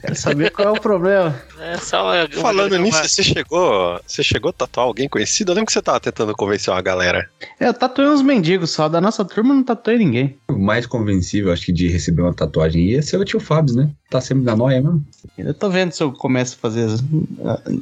quer 0.00 0.14
saber 0.14 0.50
qual 0.50 0.68
é 0.68 0.70
o 0.78 0.80
problema? 0.80 1.34
É 1.60 1.76
só 1.76 2.04
uma- 2.04 2.28
Falando 2.40 2.72
uma- 2.72 2.78
nisso, 2.78 3.02
você 3.06 3.22
chegou, 3.22 4.00
você 4.06 4.22
chegou 4.22 4.50
a 4.50 4.52
tatuar 4.52 4.86
alguém 4.86 5.08
conhecido? 5.08 5.50
Eu 5.50 5.56
lembro 5.56 5.66
que 5.66 5.72
você 5.72 5.82
tava 5.82 5.98
tentando 6.00 6.32
convencer 6.34 6.72
uma 6.72 6.80
galera. 6.80 7.28
É, 7.60 7.66
eu 7.68 7.74
tatuei 7.74 8.08
uns 8.08 8.22
mendigos 8.22 8.70
só. 8.70 8.88
Da 8.88 9.00
nossa 9.00 9.24
turma 9.24 9.52
não 9.52 9.64
tatuei 9.64 9.98
ninguém. 9.98 10.38
O 10.48 10.58
mais 10.58 10.86
convencível, 10.86 11.52
acho 11.52 11.66
que, 11.66 11.72
de 11.72 11.88
receber 11.88 12.22
uma 12.22 12.32
tatuagem 12.34 12.82
ia 12.84 13.02
ser 13.02 13.16
o 13.18 13.24
tio 13.24 13.40
Fábio, 13.40 13.74
né? 13.74 13.90
Tá 14.10 14.20
sempre 14.20 14.44
na 14.44 14.56
noia 14.56 14.80
mesmo. 14.80 15.04
Eu 15.36 15.52
tô 15.52 15.68
vendo 15.68 15.92
se 15.92 16.02
eu 16.02 16.10
começo 16.12 16.56
a 16.56 16.58
fazer 16.58 16.88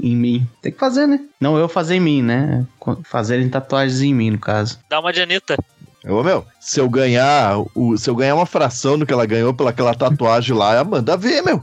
em 0.02 0.16
mim. 0.16 0.46
Tem 0.60 0.72
que 0.72 0.78
fazer, 0.78 1.06
né? 1.06 1.20
Não 1.40 1.56
eu 1.56 1.68
fazer 1.68 1.94
em 1.96 2.00
mim, 2.00 2.22
né? 2.22 2.66
Fazerem 3.04 3.48
tatuagens 3.48 4.00
em 4.00 4.12
mim, 4.12 4.30
no 4.30 4.38
caso. 4.38 4.78
Dá 4.88 4.98
uma 4.98 5.12
de 5.12 5.20
Anitta. 5.20 5.56
Ô, 6.04 6.22
meu, 6.22 6.44
se 6.60 6.80
eu 6.80 6.88
ganhar, 6.88 7.58
o, 7.74 7.96
se 7.96 8.10
eu 8.10 8.14
ganhar 8.14 8.34
uma 8.34 8.46
fração 8.46 8.98
do 8.98 9.06
que 9.06 9.12
ela 9.12 9.26
ganhou 9.26 9.54
pelaquela 9.54 9.94
tatuagem 9.94 10.56
lá, 10.56 10.82
manda 10.82 11.16
ver, 11.16 11.42
meu. 11.42 11.62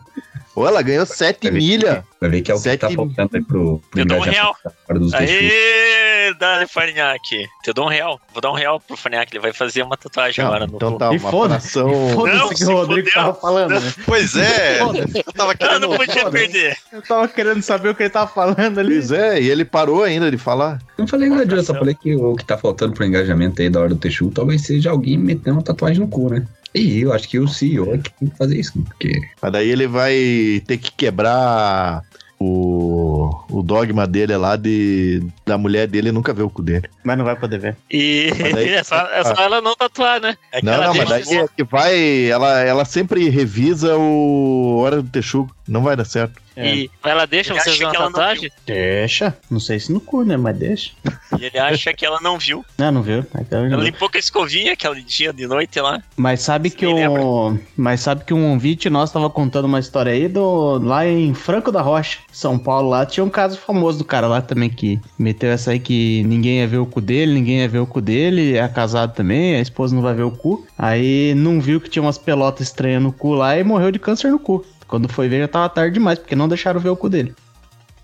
Ou 0.56 0.68
ela 0.68 0.82
ganhou 0.82 1.06
7 1.06 1.40
Vai 1.44 1.52
ver 1.52 1.58
milha. 1.58 2.06
Vai 2.22 2.30
ver 2.30 2.42
que 2.42 2.52
é 2.52 2.54
o 2.54 2.58
que 2.58 2.64
Sete- 2.64 2.82
tá 2.82 2.90
faltando 2.92 3.30
aí 3.34 3.42
pro, 3.44 3.80
pro 3.90 4.00
Eu 4.00 4.06
dou 4.06 4.18
um 4.18 4.22
engajamento 4.22 4.56
real. 4.88 5.00
dos. 5.00 5.14
Aê, 5.14 6.34
dá 6.40 6.66
Farinhaque. 6.68 7.48
Eu 7.66 7.74
dou 7.74 7.86
um 7.86 7.90
real. 7.90 8.20
Vou 8.34 8.42
dar 8.42 8.52
um 8.52 8.56
real 8.56 8.80
pro 8.80 8.96
Farinhaque. 8.96 9.34
Ele 9.36 9.42
vai 9.42 9.52
fazer 9.54 9.82
uma 9.84 9.98
tatuagem 9.98 10.44
Não, 10.44 10.52
agora 10.52 10.68
no 10.68 10.76
então 10.76 10.98
tá, 10.98 11.14
E 11.14 11.18
uma 11.18 11.32
foda-se. 11.32 11.72
fração. 11.72 12.10
Foda-se 12.14 12.38
Não, 12.38 12.50
que 12.50 12.64
o 12.66 12.76
Rodrigo 12.76 13.08
fudeu. 13.10 13.24
tava 13.24 13.34
falando, 13.40 13.80
né? 13.80 13.94
Pois 14.06 14.36
é, 14.36 14.80
eu 14.82 15.34
tava 15.34 15.52
Eu 15.54 15.58
querendo. 15.58 15.80
não 15.88 15.98
podia 15.98 16.30
perder. 16.30 16.78
Eu 16.92 17.02
tava 17.02 17.28
querendo 17.28 17.62
saber 17.62 17.90
o 17.90 17.96
que 17.96 18.04
ele 18.04 18.10
tava 18.10 18.28
falando 18.32 18.80
ali. 18.80 18.94
Pois 18.96 19.12
é, 19.12 19.42
e 19.42 19.50
ele 19.50 19.66
parou 19.66 20.04
ainda 20.04 20.30
de 20.30 20.38
falar. 20.38 20.80
Não 20.98 21.08
falei 21.08 21.30
nada 21.30 21.46
disso, 21.46 21.62
eu 21.62 21.64
só 21.66 21.74
falei 21.74 21.96
que 21.96 22.16
o 22.16 22.36
que 22.36 22.46
tá 22.46 22.58
faltando 22.58 22.94
pro 22.94 23.04
engajamento 23.06 23.62
aí 23.62 23.70
da 23.70 23.80
hora 23.80 23.90
do 23.90 23.96
Texu 23.96 24.30
talvez 24.32 24.62
seja 24.66 24.92
alguém 24.92 25.18
metendo 25.18 25.58
uma 25.58 25.64
tatuagem 25.64 26.00
no 26.00 26.08
cu, 26.08 26.30
né? 26.30 26.46
E 26.76 27.02
eu 27.02 27.14
acho 27.14 27.28
que 27.30 27.40
o 27.40 27.48
CEO 27.48 27.94
é 27.94 27.98
que 27.98 28.12
tem 28.14 28.28
que 28.30 28.38
fazer 28.38 28.58
isso, 28.60 28.74
porque 28.82 29.22
Mas 29.42 29.52
daí 29.52 29.70
ele 29.70 29.88
vai 29.88 30.62
ter 30.66 30.78
que 30.78 30.92
quebrar 30.92 32.02
o, 32.40 33.30
o 33.50 33.64
dogma 33.64 34.06
dele 34.06 34.36
lá 34.36 34.56
de 34.56 35.24
da 35.46 35.58
mulher 35.58 35.88
dele 35.88 36.12
nunca 36.12 36.34
ver 36.34 36.44
o 36.44 36.50
cu 36.50 36.62
dele. 36.62 36.90
Mas 37.04 37.18
não 37.18 37.24
vai 37.26 37.36
poder 37.38 37.58
ver. 37.60 37.78
E 37.90 38.30
daí- 38.54 38.70
é, 38.74 38.84
só, 38.84 38.96
é 39.08 39.24
só 39.24 39.42
ela 39.44 39.62
não 39.62 39.76
tatuar, 39.76 40.20
né? 40.20 40.36
É 40.52 40.60
que 40.60 40.66
não, 40.66 40.74
ela 40.74 40.88
não, 40.88 40.96
mas 40.96 41.10
daí 41.10 41.38
é 41.38 41.46
que 41.56 41.64
vai. 41.64 42.26
Ela, 42.26 42.60
ela 42.62 42.86
sempre 42.86 43.30
revisa 43.30 43.96
o 43.98 44.78
Hora 44.78 45.02
do 45.02 45.10
Texugo. 45.10 45.54
Não 45.68 45.82
vai 45.82 45.96
dar 45.96 46.06
certo. 46.06 46.42
E 46.56 46.90
ela 47.04 47.26
deixa 47.26 47.54
Ele 47.54 47.60
você 47.60 47.72
que 47.72 47.84
uma 47.84 47.96
ela 47.96 48.06
não 48.06 48.12
tatuagem? 48.12 48.52
Deixa. 48.66 49.36
Não 49.50 49.60
sei 49.60 49.80
se 49.80 49.92
no 49.92 50.00
cu, 50.00 50.24
né? 50.24 50.38
Mas 50.38 50.58
deixa. 50.58 50.92
E 51.40 51.46
ele 51.46 51.58
acha 51.58 51.92
que 51.94 52.06
ela 52.06 52.20
não 52.22 52.38
viu. 52.38 52.64
Não, 52.78 52.92
não 52.92 53.02
viu. 53.02 53.26
Aquela 53.34 53.66
Ela 53.66 53.78
não. 53.78 53.84
limpou 53.84 54.10
com 54.10 54.18
a 54.18 54.20
escovinha 54.20 54.74
aquele 54.74 55.02
dia 55.02 55.34
de 55.34 55.48
noite 55.48 55.80
lá. 55.80 56.02
Mas 56.16 56.42
sabe 56.42 56.70
que 56.70 56.86
Ninguém 56.86 57.08
o. 57.08 57.58
Mas 57.76 58.02
sabe 58.02 58.24
que 58.24 58.34
um 58.34 58.52
ouvinte 58.52 58.90
nosso 58.90 59.14
tava 59.14 59.30
contando 59.30 59.66
uma 59.66 59.80
história 59.80 60.12
aí 60.12 60.28
do. 60.28 60.78
Lá 60.80 61.08
em 61.08 61.34
Franco 61.34 61.72
da 61.72 61.82
Rocha, 61.82 62.20
São 62.32 62.60
Paulo, 62.60 62.90
lá 62.90 63.06
tinha 63.06 63.24
um 63.24 63.30
caso 63.30 63.58
famoso 63.58 63.98
do 63.98 64.06
cara 64.06 64.28
lá 64.28 64.42
também 64.42 64.70
que 64.70 65.00
meteu 65.18 65.50
essa 65.50 65.72
aí 65.72 65.80
que 65.80 66.24
ninguém 66.24 66.60
ia 66.60 66.68
ver 66.68 66.78
o 66.78 66.86
cu 66.86 67.02
dele, 67.02 67.34
ninguém 67.34 67.60
ia 67.62 67.68
ver 67.68 67.80
o 67.80 67.88
cu 67.88 68.00
dele, 68.00 68.58
é 68.58 68.68
casado 68.68 69.14
também, 69.14 69.56
a 69.56 69.60
esposa 69.62 69.96
não 69.96 70.02
vai 70.04 70.14
ver 70.14 70.24
o 70.24 70.32
cu. 70.32 70.66
Aí 70.78 71.34
não 71.36 71.60
viu 71.60 71.82
que 71.82 71.90
tinha 71.90 72.04
umas 72.04 72.18
pelotas 72.18 72.68
estranhas 72.68 73.02
no 73.02 73.12
cu 73.12 73.34
lá 73.34 73.58
e 73.58 73.64
morreu 73.64 73.92
de 73.92 74.00
câncer 74.00 74.30
no 74.30 74.40
cu. 74.40 74.64
Quando 74.94 75.10
foi 75.10 75.28
ver 75.28 75.40
já 75.40 75.48
tava 75.48 75.68
tarde 75.70 75.96
demais, 75.96 76.20
porque 76.20 76.36
não 76.36 76.48
deixaram 76.48 76.80
ver 76.80 76.90
o 76.90 76.96
cu 76.96 77.10
dele. 77.10 77.34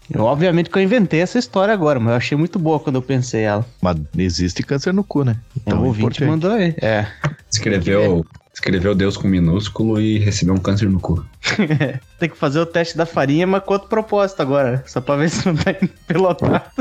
Eu, 0.10 0.23
obviamente 0.23 0.71
que 0.71 0.80
eu 0.80 0.82
inventei 0.82 1.21
essa 1.21 1.38
história 1.38 1.71
agora, 1.71 1.99
mas 1.99 2.10
eu 2.10 2.15
achei 2.15 2.36
muito 2.36 2.58
boa 2.58 2.80
quando 2.80 2.95
eu 2.95 3.02
pensei 3.04 3.43
ela. 3.43 3.63
Mas 3.80 3.97
existe 4.17 4.63
câncer 4.63 4.91
no 4.91 5.04
cu, 5.04 5.23
né? 5.23 5.36
Então, 5.56 5.82
o 5.82 5.84
é 5.84 5.88
ouvinte 5.88 6.23
importante. 6.23 6.28
mandou 6.28 6.52
aí. 6.54 6.73
É. 6.82 7.06
escreveu, 7.47 8.25
escreveu 8.52 8.95
Deus 8.95 9.15
com 9.17 9.28
minúsculo 9.28 10.02
e 10.02 10.17
recebeu 10.17 10.56
um 10.56 10.58
câncer 10.58 10.89
no 10.89 10.99
cu. 10.99 11.23
Tem 12.19 12.29
que 12.29 12.38
fazer 12.38 12.60
o 12.60 12.65
teste 12.65 12.97
da 12.97 13.05
farinha, 13.05 13.47
mas 13.47 13.63
outro 13.65 13.88
propósito 13.88 14.41
agora. 14.41 14.84
Só 14.86 14.99
pra 14.99 15.15
ver 15.15 15.29
se 15.29 15.47
não 15.47 15.55
tá 15.55 15.73
pelotado. 16.05 16.65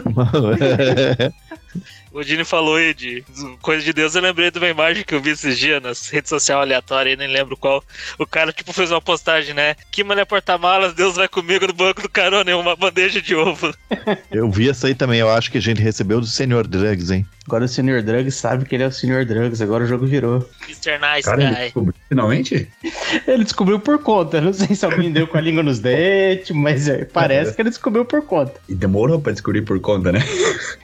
O 2.10 2.24
Dini 2.24 2.44
falou 2.44 2.76
aí 2.76 2.94
de 2.94 3.22
coisa 3.60 3.84
de 3.84 3.92
Deus, 3.92 4.14
eu 4.14 4.22
lembrei 4.22 4.50
de 4.50 4.58
uma 4.58 4.68
imagem 4.68 5.04
que 5.04 5.14
eu 5.14 5.20
vi 5.20 5.30
esses 5.30 5.58
dias 5.58 5.82
nas 5.82 6.08
redes 6.08 6.30
sociais 6.30 6.60
aleatórias, 6.62 7.18
nem 7.18 7.28
lembro 7.28 7.56
qual. 7.56 7.84
O 8.18 8.26
cara, 8.26 8.52
tipo, 8.52 8.72
fez 8.72 8.90
uma 8.90 9.00
postagem, 9.00 9.54
né? 9.54 9.76
Que 9.90 10.02
mané 10.02 10.24
porta-malas, 10.24 10.94
Deus 10.94 11.16
vai 11.16 11.28
comigo 11.28 11.66
no 11.66 11.72
banco 11.72 12.00
do 12.02 12.08
carona, 12.08 12.50
em 12.50 12.54
uma 12.54 12.74
bandeja 12.74 13.20
de 13.20 13.34
ovo. 13.34 13.74
Eu 14.32 14.50
vi 14.50 14.70
essa 14.70 14.86
aí 14.86 14.94
também. 14.94 15.20
Eu 15.20 15.30
acho 15.30 15.50
que 15.50 15.58
a 15.58 15.62
gente 15.62 15.82
recebeu 15.82 16.18
do 16.20 16.26
Senhor 16.26 16.66
Drugs, 16.66 17.10
hein? 17.10 17.26
Agora 17.46 17.64
o 17.64 17.68
Sr. 17.68 18.02
Drugs 18.02 18.34
sabe 18.34 18.66
que 18.66 18.74
ele 18.74 18.84
é 18.84 18.88
o 18.88 18.92
Sr. 18.92 19.24
Drugs, 19.24 19.62
agora 19.62 19.82
o 19.82 19.86
jogo 19.86 20.04
virou. 20.04 20.46
Mr. 20.66 20.98
Nice 20.98 21.22
Cara, 21.22 21.42
ele 21.42 21.54
Guy. 21.54 21.64
descobriu 21.64 21.94
finalmente? 22.06 22.68
Ele 23.26 23.44
descobriu 23.44 23.80
por 23.80 24.02
conta. 24.02 24.40
Não 24.40 24.52
sei 24.52 24.74
se 24.74 24.84
alguém 24.84 25.10
deu 25.10 25.26
com 25.28 25.38
a 25.38 25.40
língua 25.40 25.62
nos 25.62 25.78
dentes, 25.78 26.50
mas 26.50 26.88
é, 26.88 27.04
parece 27.04 27.54
que 27.54 27.62
ele 27.62 27.70
descobriu 27.70 28.04
por 28.04 28.22
conta. 28.22 28.54
E 28.68 28.74
demorou 28.74 29.20
pra 29.20 29.32
descobrir 29.32 29.62
por 29.62 29.78
conta, 29.80 30.10
né? 30.10 30.20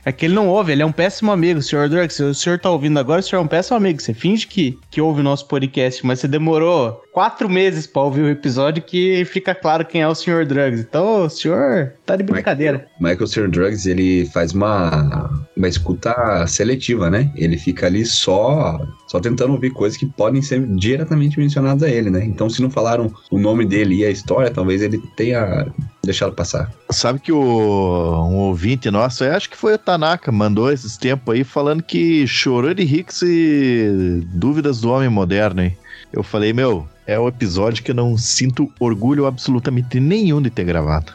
É 0.04 0.12
que 0.12 0.26
ele 0.26 0.34
não 0.34 0.48
ouve, 0.48 0.72
ele 0.72 0.82
é 0.82 0.86
um 0.86 0.92
péssimo 0.92 1.32
amigo, 1.32 1.62
Sr. 1.62 1.88
Drugs. 1.88 2.14
Se 2.14 2.22
o 2.22 2.34
senhor 2.34 2.58
tá 2.58 2.70
ouvindo 2.70 2.98
agora, 2.98 3.20
o 3.20 3.22
senhor 3.22 3.40
é 3.40 3.44
um 3.44 3.48
péssimo 3.48 3.76
amigo. 3.76 4.00
Você 4.00 4.12
finge 4.12 4.46
que, 4.46 4.78
que 4.90 5.00
ouve 5.00 5.20
o 5.20 5.24
nosso 5.24 5.48
podcast, 5.48 6.04
mas 6.04 6.20
você 6.20 6.28
demorou 6.28 7.02
quatro 7.14 7.48
meses 7.48 7.86
pra 7.86 8.02
ouvir 8.02 8.22
o 8.22 8.28
episódio 8.28 8.82
que 8.82 9.24
fica 9.24 9.54
claro 9.54 9.84
quem 9.84 10.02
é 10.02 10.08
o 10.08 10.14
Sr. 10.14 10.44
Drugs. 10.44 10.80
Então 10.80 11.22
o 11.22 11.30
senhor 11.30 11.92
tá 12.04 12.16
de 12.16 12.24
brincadeira. 12.24 12.86
Michael 13.00 13.26
Sr. 13.26 13.48
Drugs, 13.48 13.86
ele 13.86 14.26
faz 14.26 14.52
uma, 14.52 15.46
uma 15.56 15.68
escuta 15.68 16.44
seletiva, 16.48 17.08
né? 17.08 17.32
Ele 17.36 17.56
fica 17.56 17.86
ali 17.86 18.04
só, 18.04 18.78
só 19.06 19.20
tentando 19.20 19.52
ouvir 19.52 19.70
coisas 19.70 19.96
que 19.96 20.06
podem 20.06 20.42
ser 20.42 20.66
diretamente 20.74 21.38
mencionadas 21.38 21.84
a 21.84 21.88
ele, 21.88 22.10
né? 22.10 22.24
Então, 22.24 22.50
se 22.50 22.60
não 22.60 22.68
falaram 22.68 23.12
o 23.30 23.38
nome 23.38 23.64
dele 23.64 24.00
e 24.00 24.04
a 24.04 24.10
história, 24.10 24.33
talvez 24.52 24.82
ele 24.82 24.98
tenha 25.16 25.66
deixado 26.02 26.32
passar. 26.34 26.70
Sabe 26.90 27.18
que 27.20 27.32
o, 27.32 27.38
um 27.40 28.36
ouvinte 28.36 28.90
nosso, 28.90 29.24
eu 29.24 29.34
acho 29.34 29.48
que 29.50 29.56
foi 29.56 29.74
o 29.74 29.78
Tanaka, 29.78 30.30
mandou 30.32 30.70
esses 30.72 30.96
tempos 30.96 31.34
aí 31.34 31.44
falando 31.44 31.82
que 31.82 32.26
chorou 32.26 32.74
de 32.74 32.84
com 33.04 33.10
esse 33.10 34.22
dúvidas 34.32 34.80
do 34.80 34.90
homem 34.90 35.08
moderno, 35.08 35.62
hein? 35.62 35.76
Eu 36.12 36.22
falei, 36.22 36.52
meu, 36.52 36.86
é 37.06 37.18
o 37.18 37.26
episódio 37.28 37.82
que 37.82 37.90
eu 37.90 37.94
não 37.94 38.16
sinto 38.16 38.72
orgulho 38.78 39.26
absolutamente 39.26 39.98
nenhum 39.98 40.40
de 40.40 40.50
ter 40.50 40.64
gravado. 40.64 41.12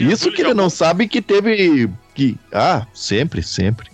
Isso 0.00 0.30
que 0.30 0.40
ele 0.40 0.54
não 0.54 0.64
algum- 0.64 0.70
sabe 0.76 1.06
que 1.08 1.20
teve. 1.20 1.90
Que, 2.14 2.38
ah, 2.52 2.86
sempre, 2.94 3.42
sempre. 3.42 3.88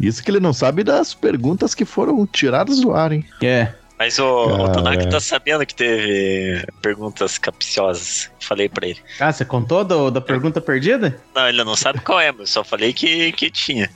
Isso 0.00 0.22
que 0.22 0.30
ele 0.30 0.40
não 0.40 0.52
sabe 0.52 0.84
das 0.84 1.12
perguntas 1.12 1.74
que 1.74 1.84
foram 1.84 2.24
tiradas 2.26 2.80
do 2.80 2.94
ar, 2.94 3.12
hein? 3.12 3.24
É. 3.42 3.72
Mas 3.98 4.18
o, 4.18 4.24
o. 4.24 4.68
Tanaka 4.72 5.08
tá 5.08 5.20
sabendo 5.20 5.66
que 5.66 5.74
teve 5.74 6.64
perguntas 6.80 7.36
capciosas. 7.38 8.30
Falei 8.40 8.68
pra 8.68 8.86
ele. 8.86 8.98
Ah, 9.20 9.30
você 9.32 9.44
contou 9.44 9.84
do- 9.84 10.10
da 10.10 10.20
pergunta 10.20 10.60
perdida? 10.60 11.20
Não, 11.34 11.48
ele 11.48 11.62
não 11.64 11.76
sabe 11.76 12.00
qual 12.00 12.18
é, 12.20 12.32
mas 12.32 12.48
só 12.50 12.62
falei 12.64 12.92
que, 12.92 13.32
que 13.32 13.50
tinha. 13.50 13.90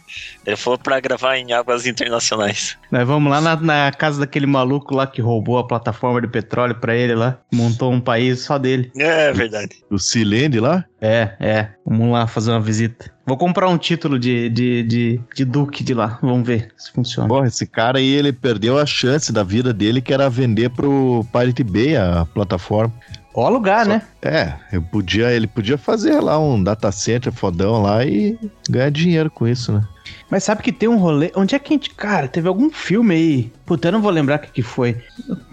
Ele 0.44 0.56
falou 0.56 0.78
pra 0.78 1.00
gravar 1.00 1.36
em 1.38 1.52
águas 1.52 1.86
internacionais. 1.86 2.76
Nós 2.90 3.06
vamos 3.06 3.30
lá 3.30 3.40
na, 3.40 3.56
na 3.56 3.92
casa 3.92 4.20
daquele 4.20 4.44
maluco 4.46 4.94
lá 4.94 5.06
que 5.06 5.22
roubou 5.22 5.56
a 5.58 5.66
plataforma 5.66 6.20
de 6.20 6.26
petróleo 6.28 6.74
pra 6.74 6.94
ele 6.94 7.14
lá. 7.14 7.38
Montou 7.52 7.90
um 7.92 8.00
país 8.00 8.40
só 8.40 8.58
dele. 8.58 8.90
É 8.98 9.32
verdade. 9.32 9.70
O 9.88 9.98
Silene 9.98 10.58
lá? 10.60 10.84
É, 11.00 11.34
é. 11.40 11.68
Vamos 11.86 12.12
lá 12.12 12.26
fazer 12.26 12.50
uma 12.50 12.60
visita. 12.60 13.10
Vou 13.24 13.36
comprar 13.36 13.68
um 13.68 13.78
título 13.78 14.18
de, 14.18 14.48
de, 14.48 14.82
de, 14.82 15.20
de 15.34 15.44
Duque 15.44 15.84
de 15.84 15.94
lá. 15.94 16.18
Vamos 16.20 16.46
ver 16.46 16.72
se 16.76 16.90
funciona. 16.90 17.28
Porra, 17.28 17.46
esse 17.46 17.66
cara 17.66 17.98
aí, 17.98 18.10
ele 18.10 18.32
perdeu 18.32 18.78
a 18.78 18.84
chance 18.84 19.32
da 19.32 19.44
vida 19.44 19.72
dele, 19.72 20.00
que 20.00 20.12
era 20.12 20.28
vender 20.28 20.70
pro 20.70 21.24
Pirate 21.32 21.62
Bay 21.62 21.96
a 21.96 22.26
plataforma. 22.26 22.92
Ó 23.34 23.48
lugar, 23.48 23.86
né? 23.86 24.02
É, 24.20 24.54
eu 24.72 24.82
podia, 24.82 25.32
ele 25.32 25.46
podia 25.46 25.78
fazer 25.78 26.20
lá 26.20 26.38
um 26.38 26.62
data 26.62 26.92
center 26.92 27.32
fodão 27.32 27.80
lá 27.80 28.04
e 28.04 28.38
ganhar 28.68 28.90
dinheiro 28.90 29.30
com 29.30 29.48
isso, 29.48 29.72
né? 29.72 29.82
Mas 30.30 30.44
sabe 30.44 30.62
que 30.62 30.72
tem 30.72 30.88
um 30.88 30.96
rolê. 30.96 31.30
Onde 31.36 31.54
é 31.54 31.58
que 31.58 31.72
a 31.72 31.76
gente. 31.76 31.90
Cara, 31.90 32.26
teve 32.28 32.48
algum 32.48 32.70
filme 32.70 33.14
aí. 33.14 33.52
Puta, 33.66 33.88
eu 33.88 33.92
não 33.92 34.00
vou 34.02 34.10
lembrar 34.10 34.36
o 34.36 34.38
que, 34.40 34.50
que 34.50 34.62
foi. 34.62 34.96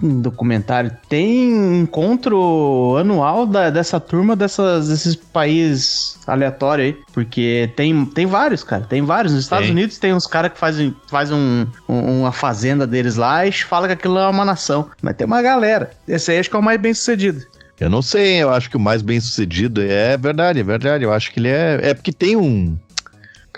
Um 0.02 0.22
documentário. 0.22 0.92
Tem 1.10 1.80
encontro 1.82 2.96
anual 2.98 3.46
da- 3.46 3.70
dessa 3.70 4.00
turma 4.00 4.36
dessas, 4.36 4.88
desses 4.90 5.16
países 5.16 6.18
aleatórios 6.28 6.88
aí. 6.88 6.98
Porque 7.14 7.70
tem, 7.76 8.06
tem 8.06 8.26
vários, 8.26 8.64
cara. 8.64 8.84
Tem 8.88 9.02
vários. 9.02 9.34
Nos 9.34 9.44
Estados. 9.44 9.70
Unidos 9.70 9.98
tem 9.98 10.14
uns 10.14 10.26
caras 10.28 10.52
que 10.54 10.58
fazem, 10.58 10.96
fazem 11.10 11.36
um, 11.36 11.68
um- 11.88 12.20
uma 12.22 12.32
fazenda 12.32 12.88
deles 12.88 13.16
lá 13.16 13.46
e 13.46 13.52
fala 13.52 13.88
que 13.88 13.94
aquilo 13.94 14.18
é 14.18 14.28
uma 14.28 14.46
nação. 14.46 14.90
Mas 15.02 15.16
tem 15.16 15.28
uma 15.28 15.42
galera. 15.42 15.92
Esse 16.08 16.32
aí 16.32 16.40
acho 16.40 16.50
que 16.50 16.56
é 16.56 16.60
o 16.60 16.64
mais 16.64 16.80
bem 16.80 16.94
sucedido. 16.94 17.46
Eu 17.80 17.90
não 17.90 18.02
sei, 18.02 18.44
eu 18.44 18.50
acho 18.50 18.70
que 18.70 18.76
o 18.76 18.80
mais 18.80 19.02
bem 19.02 19.22
sucedido 19.22 19.82
é 19.82 20.18
verdade, 20.18 20.60
é 20.60 20.64
verdade. 20.64 21.04
Eu 21.06 21.14
acho 21.14 21.32
que 21.32 21.40
ele 21.40 21.48
é. 21.48 21.80
É 21.82 21.94
porque 21.94 22.12
tem 22.12 22.36
um. 22.36 22.78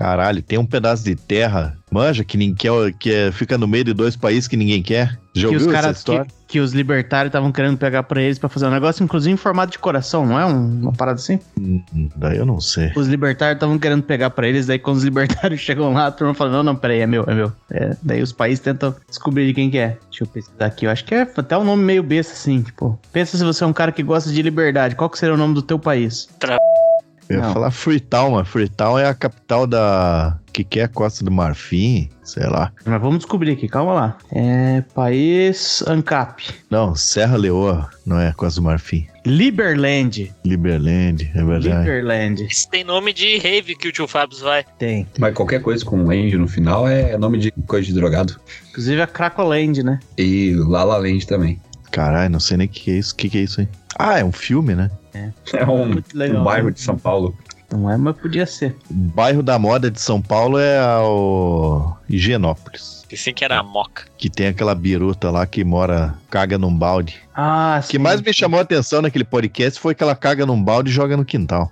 Caralho, 0.01 0.41
tem 0.41 0.57
um 0.57 0.65
pedaço 0.65 1.03
de 1.03 1.15
terra, 1.15 1.77
manja, 1.91 2.23
que 2.23 2.35
ninguém 2.35 2.55
quer, 2.55 2.93
que 2.93 3.13
é- 3.13 3.31
fica 3.31 3.55
no 3.55 3.67
meio 3.67 3.83
de 3.83 3.93
dois 3.93 4.15
países 4.15 4.47
que 4.47 4.57
ninguém 4.57 4.81
quer. 4.81 5.19
Já 5.33 5.47
que 5.47 5.55
os 5.55 5.67
caras 5.67 6.03
que, 6.03 6.21
que 6.47 6.59
os 6.59 6.73
libertários 6.73 7.29
estavam 7.29 7.51
querendo 7.51 7.77
pegar 7.77 8.03
pra 8.03 8.19
eles 8.21 8.37
pra 8.39 8.49
fazer 8.49 8.65
um 8.65 8.71
negócio, 8.71 9.01
inclusive 9.03 9.31
em 9.31 9.37
formato 9.37 9.71
de 9.71 9.79
coração, 9.79 10.25
não 10.25 10.37
é 10.39 10.45
um- 10.45 10.81
uma 10.81 10.91
parada 10.91 11.19
assim? 11.19 11.39
Hum, 11.57 11.81
Daí 12.17 12.37
eu 12.37 12.45
não 12.45 12.59
sei. 12.59 12.91
Os 12.95 13.07
libertários 13.07 13.55
estavam 13.57 13.77
querendo 13.77 14.01
pegar 14.03 14.31
pra 14.31 14.47
eles, 14.47 14.65
daí 14.65 14.79
quando 14.79 14.97
os 14.97 15.03
libertários 15.05 15.61
chegam 15.61 15.93
lá, 15.93 16.07
a 16.07 16.11
turma 16.11 16.33
fala, 16.33 16.51
não, 16.51 16.63
não, 16.63 16.75
peraí, 16.75 16.99
é 16.99 17.05
meu, 17.07 17.23
é 17.27 17.33
meu. 17.35 17.51
É, 17.69 17.95
daí 18.01 18.21
os 18.23 18.31
países 18.33 18.59
tentam 18.59 18.93
descobrir 19.07 19.45
de 19.45 19.53
quem 19.53 19.69
que 19.69 19.77
é. 19.77 19.97
Deixa 20.09 20.23
eu 20.23 20.27
pesquisar 20.27 20.65
aqui, 20.65 20.85
eu 20.87 20.91
acho 20.91 21.05
que 21.05 21.13
é 21.13 21.21
até 21.21 21.55
um 21.57 21.63
nome 21.63 21.83
meio 21.83 22.01
besta, 22.03 22.33
assim, 22.33 22.61
tipo, 22.63 22.99
pensa 23.13 23.37
se 23.37 23.43
você 23.43 23.63
é 23.63 23.67
um 23.67 23.73
cara 23.73 23.91
que 23.91 24.01
gosta 24.03 24.31
de 24.31 24.41
liberdade, 24.41 24.95
qual 24.95 25.09
que 25.09 25.17
seria 25.19 25.35
o 25.35 25.37
nome 25.37 25.53
do 25.53 25.61
teu 25.61 25.77
país? 25.79 26.27
Eu 27.31 27.39
ia 27.39 27.45
Não. 27.45 27.53
falar 27.53 27.71
Freetown, 27.71 28.31
mas 28.31 28.47
Freetown 28.47 28.99
é 28.99 29.07
a 29.07 29.13
capital 29.13 29.65
da. 29.65 30.37
que 30.51 30.63
que 30.63 30.79
é 30.79 30.87
Costa 30.87 31.23
do 31.23 31.31
Marfim? 31.31 32.09
Sei 32.23 32.43
lá. 32.45 32.71
Mas 32.85 33.01
vamos 33.01 33.19
descobrir 33.19 33.51
aqui, 33.53 33.67
calma 33.67 33.93
lá. 33.93 34.17
É, 34.31 34.81
país 34.93 35.83
ANCAP. 35.87 36.43
Não, 36.69 36.95
Serra 36.95 37.37
Leoa, 37.37 37.89
não 38.05 38.19
é 38.19 38.31
Costa 38.33 38.59
do 38.59 38.65
Marfim. 38.65 39.07
Liberland. 39.25 40.33
Liberland, 40.43 41.31
é 41.33 41.43
verdade. 41.43 41.77
Liberland. 41.79 42.47
Isso 42.49 42.69
tem 42.69 42.83
nome 42.83 43.13
de 43.13 43.37
rave 43.37 43.75
que 43.75 43.87
o 43.87 43.91
tio 43.91 44.07
Fábio 44.07 44.37
vai. 44.39 44.65
Tem. 44.77 45.07
Mas 45.19 45.33
qualquer 45.33 45.61
coisa 45.61 45.85
com 45.85 46.03
Land 46.05 46.35
no 46.37 46.47
final 46.47 46.87
é 46.87 47.17
nome 47.17 47.37
de 47.37 47.51
coisa 47.67 47.85
de 47.87 47.93
drogado. 47.93 48.39
Inclusive 48.69 49.01
a 49.01 49.07
Cracoland, 49.07 49.83
né? 49.83 49.99
E 50.17 50.53
Lala 50.55 50.97
Land 50.97 51.27
também. 51.27 51.59
Caralho, 51.91 52.29
não 52.31 52.39
sei 52.39 52.57
nem 52.57 52.67
o 52.67 52.69
que, 52.69 52.79
que 52.81 52.91
é 52.91 52.95
isso. 52.95 53.13
O 53.13 53.17
que, 53.17 53.29
que 53.29 53.37
é 53.37 53.41
isso 53.41 53.61
aí? 53.61 53.67
Ah, 53.99 54.19
é 54.19 54.23
um 54.23 54.31
filme, 54.31 54.73
né? 54.75 54.89
É 55.53 55.65
um, 55.65 55.85
Muito 55.87 56.17
legal. 56.17 56.41
um 56.41 56.43
bairro 56.43 56.71
de 56.71 56.79
São 56.79 56.97
Paulo. 56.97 57.37
Não 57.69 57.89
é, 57.89 57.95
mas 57.97 58.15
podia 58.17 58.45
ser. 58.45 58.75
O 58.89 58.93
bairro 58.93 59.41
da 59.43 59.57
moda 59.59 59.89
de 59.91 59.99
São 60.01 60.21
Paulo 60.21 60.57
é 60.57 60.81
o 60.99 61.93
Higienópolis. 62.09 63.03
Pensei 63.07 63.33
que 63.33 63.43
era 63.45 63.59
a 63.59 63.63
moca. 63.63 64.03
Que 64.17 64.29
tem 64.29 64.47
aquela 64.47 64.73
biruta 64.75 65.29
lá 65.29 65.45
que 65.45 65.63
mora, 65.63 66.13
caga 66.29 66.57
num 66.57 66.73
balde. 66.73 67.19
Ah, 67.35 67.81
O 67.83 67.87
que 67.87 67.99
mais 67.99 68.21
me 68.21 68.33
chamou 68.33 68.59
a 68.59 68.63
atenção 68.63 69.01
naquele 69.01 69.23
podcast 69.25 69.79
foi 69.79 69.93
que 69.95 70.03
ela 70.03 70.15
caga 70.15 70.45
num 70.45 70.61
balde 70.61 70.89
e 70.89 70.93
joga 70.93 71.15
no 71.17 71.25
quintal. 71.25 71.71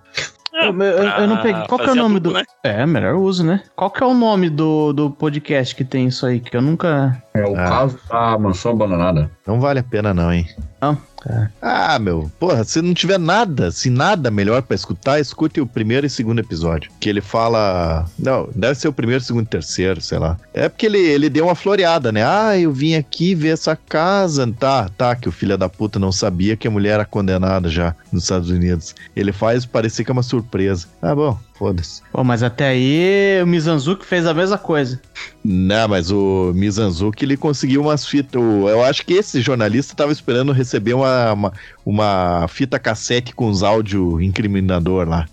Eu, 0.62 0.82
eu- 0.82 1.04
eu 1.22 1.28
não 1.28 1.38
peguei. 1.42 1.64
Qual 1.68 1.80
que 1.80 1.90
é 1.90 1.92
o 1.92 1.96
nome 1.96 2.18
adubo, 2.18 2.30
do. 2.30 2.34
né? 2.40 2.44
É, 2.64 2.86
melhor 2.86 3.16
uso, 3.16 3.46
né? 3.46 3.62
Qual 3.76 3.90
que 3.90 4.04
é 4.04 4.06
o 4.06 4.14
nome 4.14 4.50
do, 4.50 4.92
do 4.94 5.10
podcast 5.10 5.76
que 5.76 5.84
tem 5.84 6.08
isso 6.08 6.26
aí? 6.26 6.40
Que 6.40 6.56
eu 6.58 6.62
nunca. 6.62 7.22
É 7.34 7.44
o 7.46 7.54
Ah. 7.60 7.66
caso 7.66 8.00
da 8.10 8.38
mansão 8.38 8.72
abandonada. 8.74 9.30
Não 9.48 9.60
vale 9.60 9.80
a 9.80 9.84
pena 9.84 10.14
não, 10.14 10.32
hein? 10.34 10.46
Não, 10.82 10.98
cara. 11.22 11.52
Ah, 11.62 12.00
meu, 12.00 12.32
porra, 12.40 12.64
se 12.64 12.82
não 12.82 12.94
tiver 12.94 13.20
nada, 13.20 13.72
se 13.72 13.90
nada 13.90 14.32
melhor 14.32 14.62
pra 14.62 14.76
escutar, 14.76 15.20
escute 15.20 15.62
o 15.62 15.68
primeiro 15.68 16.06
e 16.06 16.10
segundo 16.10 16.40
episódio. 16.40 16.92
Que 17.00 17.10
ele 17.10 17.22
fala. 17.22 18.06
Não, 18.18 18.50
deve 18.56 18.76
ser 18.76 18.88
o 18.88 18.94
primeiro, 18.94 19.24
segundo 19.24 19.46
e 19.46 19.50
terceiro, 19.50 20.02
sei 20.02 20.18
lá. 20.18 20.38
É 20.54 20.70
porque 20.70 20.86
ele, 20.86 21.00
ele 21.00 21.30
deu 21.30 21.46
uma 21.46 21.56
floreada, 21.56 22.12
né? 22.12 22.24
Ah, 22.26 22.58
eu 22.58 22.72
vim 22.72 22.96
aqui 22.96 23.36
ver 23.36 23.50
essa 23.50 23.76
casa. 23.76 24.50
Tá, 24.60 24.90
tá, 24.90 25.16
que 25.16 25.30
o 25.30 25.32
filho 25.32 25.58
da 25.58 25.70
puta 25.70 26.00
não 26.00 26.12
sabia 26.12 26.58
que 26.58 26.68
a 26.68 26.72
mulher 26.72 26.94
era 26.94 27.06
condenada 27.06 27.70
já 27.70 27.96
nos 28.12 28.24
Estados 28.24 28.50
Unidos. 28.50 28.96
Ele 29.16 29.32
faz 29.32 29.66
parecer 29.66 30.04
que 30.04 30.12
é 30.12 30.14
uma 30.14 30.24
surpresa. 30.24 30.88
Ah, 31.02 31.16
bom, 31.16 31.38
foda-se. 31.60 32.02
Pô, 32.14 32.24
mas 32.24 32.42
até 32.42 32.70
aí 32.70 33.44
o 33.44 33.46
Mizanzuki 33.46 34.06
fez 34.06 34.26
a 34.26 34.34
mesma 34.34 34.58
coisa. 34.58 35.00
Não, 35.44 35.90
mas 35.90 36.10
o 36.10 36.54
Mizanzuki, 36.56 37.26
ele 37.26 37.36
conseguiu 37.36 37.82
umas 37.82 38.08
fitas. 38.08 38.42
Eu 38.42 38.84
acho 38.84 39.06
que 39.06 39.14
esse 39.14 39.42
jornalista 39.42 39.94
tava 39.94 40.14
esperando 40.14 40.54
receber 40.54 40.94
uma, 40.94 41.34
uma, 41.34 41.54
uma 41.86 42.48
fita 42.48 42.80
cassete 42.80 43.36
com 43.36 43.50
os 43.50 43.62
áudio 43.62 44.22
incriminador 44.22 45.08
lá. 45.08 45.28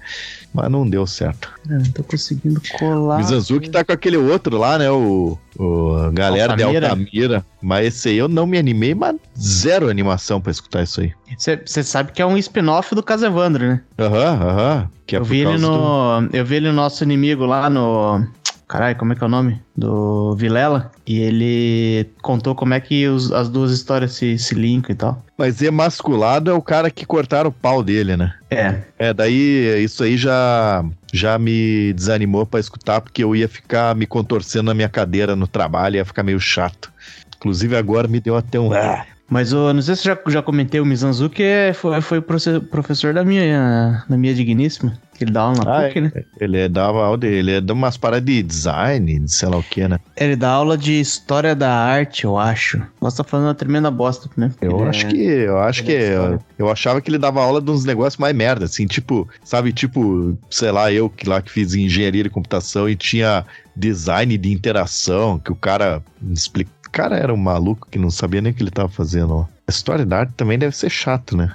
Mas 0.56 0.70
não 0.70 0.88
deu 0.88 1.06
certo. 1.06 1.52
Cara, 1.68 1.78
não 1.80 1.92
tô 1.92 2.02
conseguindo 2.02 2.60
colar. 2.78 3.16
O 3.16 3.18
Mizanzuki 3.18 3.68
tá 3.68 3.84
com 3.84 3.92
aquele 3.92 4.16
outro 4.16 4.56
lá, 4.56 4.78
né? 4.78 4.90
O, 4.90 5.36
o 5.58 6.10
galera 6.12 6.52
Altamira. 6.54 6.80
de 6.80 6.86
Altamira. 6.86 7.46
Mas 7.62 7.86
esse 7.88 8.08
aí 8.08 8.16
eu 8.16 8.26
não 8.26 8.46
me 8.46 8.56
animei, 8.56 8.94
mas 8.94 9.16
zero 9.38 9.90
animação 9.90 10.40
pra 10.40 10.50
escutar 10.50 10.82
isso 10.82 11.02
aí. 11.02 11.12
Você 11.38 11.82
sabe 11.82 12.12
que 12.12 12.22
é 12.22 12.26
um 12.26 12.38
spin-off 12.38 12.94
do 12.94 13.02
Casevandro, 13.02 13.66
né? 13.66 13.82
Aham, 13.98 14.48
aham. 14.48 14.90
Que 15.06 15.16
é 15.16 15.18
eu, 15.18 15.24
vi 15.24 15.36
ele 15.40 15.50
causa 15.50 15.66
do- 15.66 15.72
no. 15.72 16.28
Eu 16.32 16.44
vi 16.46 16.54
ele 16.56 16.68
no 16.68 16.74
nosso 16.74 17.04
inimigo 17.04 17.44
lá 17.44 17.68
no. 17.68 18.26
Caralho, 18.68 18.96
como 18.96 19.12
é 19.12 19.16
que 19.16 19.22
é 19.22 19.26
o 19.26 19.30
nome? 19.30 19.62
Do 19.76 20.34
Vilela. 20.34 20.90
E 21.06 21.20
ele 21.20 22.10
contou 22.20 22.52
como 22.54 22.74
é 22.74 22.80
que 22.80 23.06
os- 23.06 23.30
as 23.30 23.48
duas 23.48 23.70
histórias 23.70 24.12
se, 24.12 24.36
se 24.38 24.54
linkam 24.56 24.92
e 24.92 24.96
tal. 24.96 25.24
Mas 25.38 25.62
emasculado 25.62 26.50
é 26.50 26.54
o 26.54 26.60
cara 26.62 26.90
que 26.90 27.06
cortaram 27.06 27.50
o 27.50 27.52
pau 27.52 27.80
dele, 27.82 28.16
né? 28.16 28.34
É. 28.50 28.82
É, 28.98 29.14
daí 29.14 29.82
isso 29.84 30.02
aí 30.02 30.16
já, 30.16 30.84
já 31.12 31.38
me 31.38 31.92
desanimou 31.92 32.44
pra 32.44 32.58
escutar, 32.58 33.00
porque 33.00 33.22
eu 33.22 33.36
ia 33.36 33.48
ficar 33.48 33.94
me 33.94 34.06
contorcendo 34.06 34.64
na 34.64 34.74
minha 34.74 34.88
cadeira 34.88 35.36
no 35.36 35.46
trabalho, 35.46 35.96
ia 35.96 36.04
ficar 36.04 36.24
meio 36.24 36.40
chato. 36.40 36.90
Inclusive 37.36 37.76
agora 37.76 38.08
me 38.08 38.18
deu 38.18 38.34
até 38.36 38.58
um. 38.58 38.72
Ah, 38.72 39.04
Mas 39.28 39.52
o, 39.52 39.72
não 39.72 39.82
sei 39.82 39.94
se 39.94 40.08
eu 40.08 40.14
já, 40.24 40.30
já 40.32 40.42
comentei, 40.42 40.80
o 40.80 40.86
Mizanzuki 40.86 41.42
é, 41.42 41.72
foi, 41.72 42.00
foi 42.00 42.20
professor 42.20 43.12
da 43.14 43.24
minha, 43.24 44.04
da 44.08 44.16
minha 44.16 44.34
digníssima. 44.34 44.96
Ele 45.20 45.30
dá 45.32 45.42
aula 45.42 45.64
na 45.64 45.78
Ah, 45.78 45.82
PUC, 45.88 46.00
né? 46.00 46.12
ele 46.40 46.58
é 46.58 46.68
dava 46.68 47.04
aula 47.04 47.18
de- 47.18 47.26
ele 47.26 47.50
é 47.52 47.60
de 47.60 47.72
umas 47.72 47.96
paradas 47.96 48.24
de 48.26 48.42
design, 48.42 49.18
de 49.20 49.32
sei 49.32 49.48
lá 49.48 49.56
o 49.58 49.62
que, 49.62 49.86
né? 49.88 49.98
Ele 50.16 50.36
dá 50.36 50.50
aula 50.50 50.76
de 50.76 51.00
história 51.00 51.54
da 51.54 51.72
arte, 51.72 52.24
eu 52.24 52.36
acho. 52.38 52.82
Posso 53.00 53.14
estar 53.14 53.24
falando 53.24 53.46
uma 53.46 53.54
tremenda 53.54 53.90
bosta, 53.90 54.28
né? 54.36 54.50
Eu 54.60 54.80
Ele 54.80 54.88
acho 54.88 55.06
é- 55.06 55.08
que. 55.08 55.22
Eu 55.22 55.58
acho 55.58 55.80
ele 55.80 55.86
que. 55.86 55.94
é. 55.94 56.16
Eu, 56.16 56.40
eu 56.58 56.70
achava 56.70 57.00
que 57.00 57.10
ele 57.10 57.18
dava 57.18 57.42
aula 57.42 57.60
de 57.60 57.70
uns 57.70 57.84
negócios 57.84 58.18
mais 58.18 58.34
merda, 58.34 58.64
assim, 58.66 58.86
tipo, 58.86 59.28
sabe, 59.44 59.72
tipo, 59.72 60.36
sei 60.50 60.70
lá, 60.70 60.92
eu 60.92 61.08
que 61.08 61.28
lá 61.28 61.40
que 61.40 61.50
fiz 61.50 61.74
engenharia 61.74 62.22
de 62.24 62.30
computação 62.30 62.88
e 62.88 62.94
tinha 62.96 63.44
design 63.74 64.36
de 64.38 64.52
interação, 64.52 65.38
que 65.38 65.52
o 65.52 65.56
cara 65.56 66.02
explica. 66.32 66.70
O 66.86 66.90
cara 66.90 67.16
era 67.16 67.32
um 67.34 67.36
maluco 67.36 67.88
que 67.90 67.98
não 67.98 68.10
sabia 68.10 68.40
nem 68.40 68.52
o 68.52 68.54
que 68.54 68.62
ele 68.62 68.70
tava 68.70 68.88
fazendo, 68.88 69.34
ó. 69.34 69.46
A 69.68 69.70
história 69.70 70.06
da 70.06 70.20
arte 70.20 70.32
também 70.34 70.58
deve 70.58 70.74
ser 70.76 70.88
chato, 70.88 71.36
né? 71.36 71.52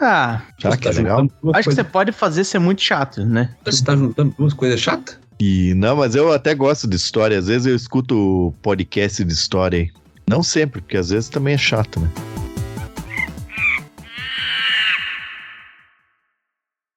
Ah, 0.00 0.42
Será 0.60 0.76
que 0.76 0.88
é 0.88 0.90
tá 0.90 0.96
legal? 0.98 1.20
juntando 1.20 1.32
duas 1.42 1.56
acho 1.56 1.68
que 1.68 1.74
você 1.74 1.84
pode 1.84 2.12
fazer 2.12 2.44
ser 2.44 2.58
muito 2.58 2.82
chato, 2.82 3.24
né? 3.24 3.54
Você 3.64 3.84
tá 3.84 3.94
juntando 3.96 4.34
duas 4.38 4.52
coisas 4.52 4.80
chatas? 4.80 5.18
E 5.40 5.74
não, 5.74 5.96
mas 5.96 6.14
eu 6.14 6.32
até 6.32 6.54
gosto 6.54 6.86
de 6.88 6.96
história. 6.96 7.38
Às 7.38 7.46
vezes 7.46 7.66
eu 7.66 7.74
escuto 7.74 8.54
podcast 8.62 9.22
de 9.24 9.32
história 9.32 9.78
aí. 9.80 9.90
Não 10.28 10.42
sempre, 10.42 10.80
porque 10.80 10.96
às 10.96 11.10
vezes 11.10 11.28
também 11.28 11.54
é 11.54 11.58
chato, 11.58 12.00
né? 12.00 12.08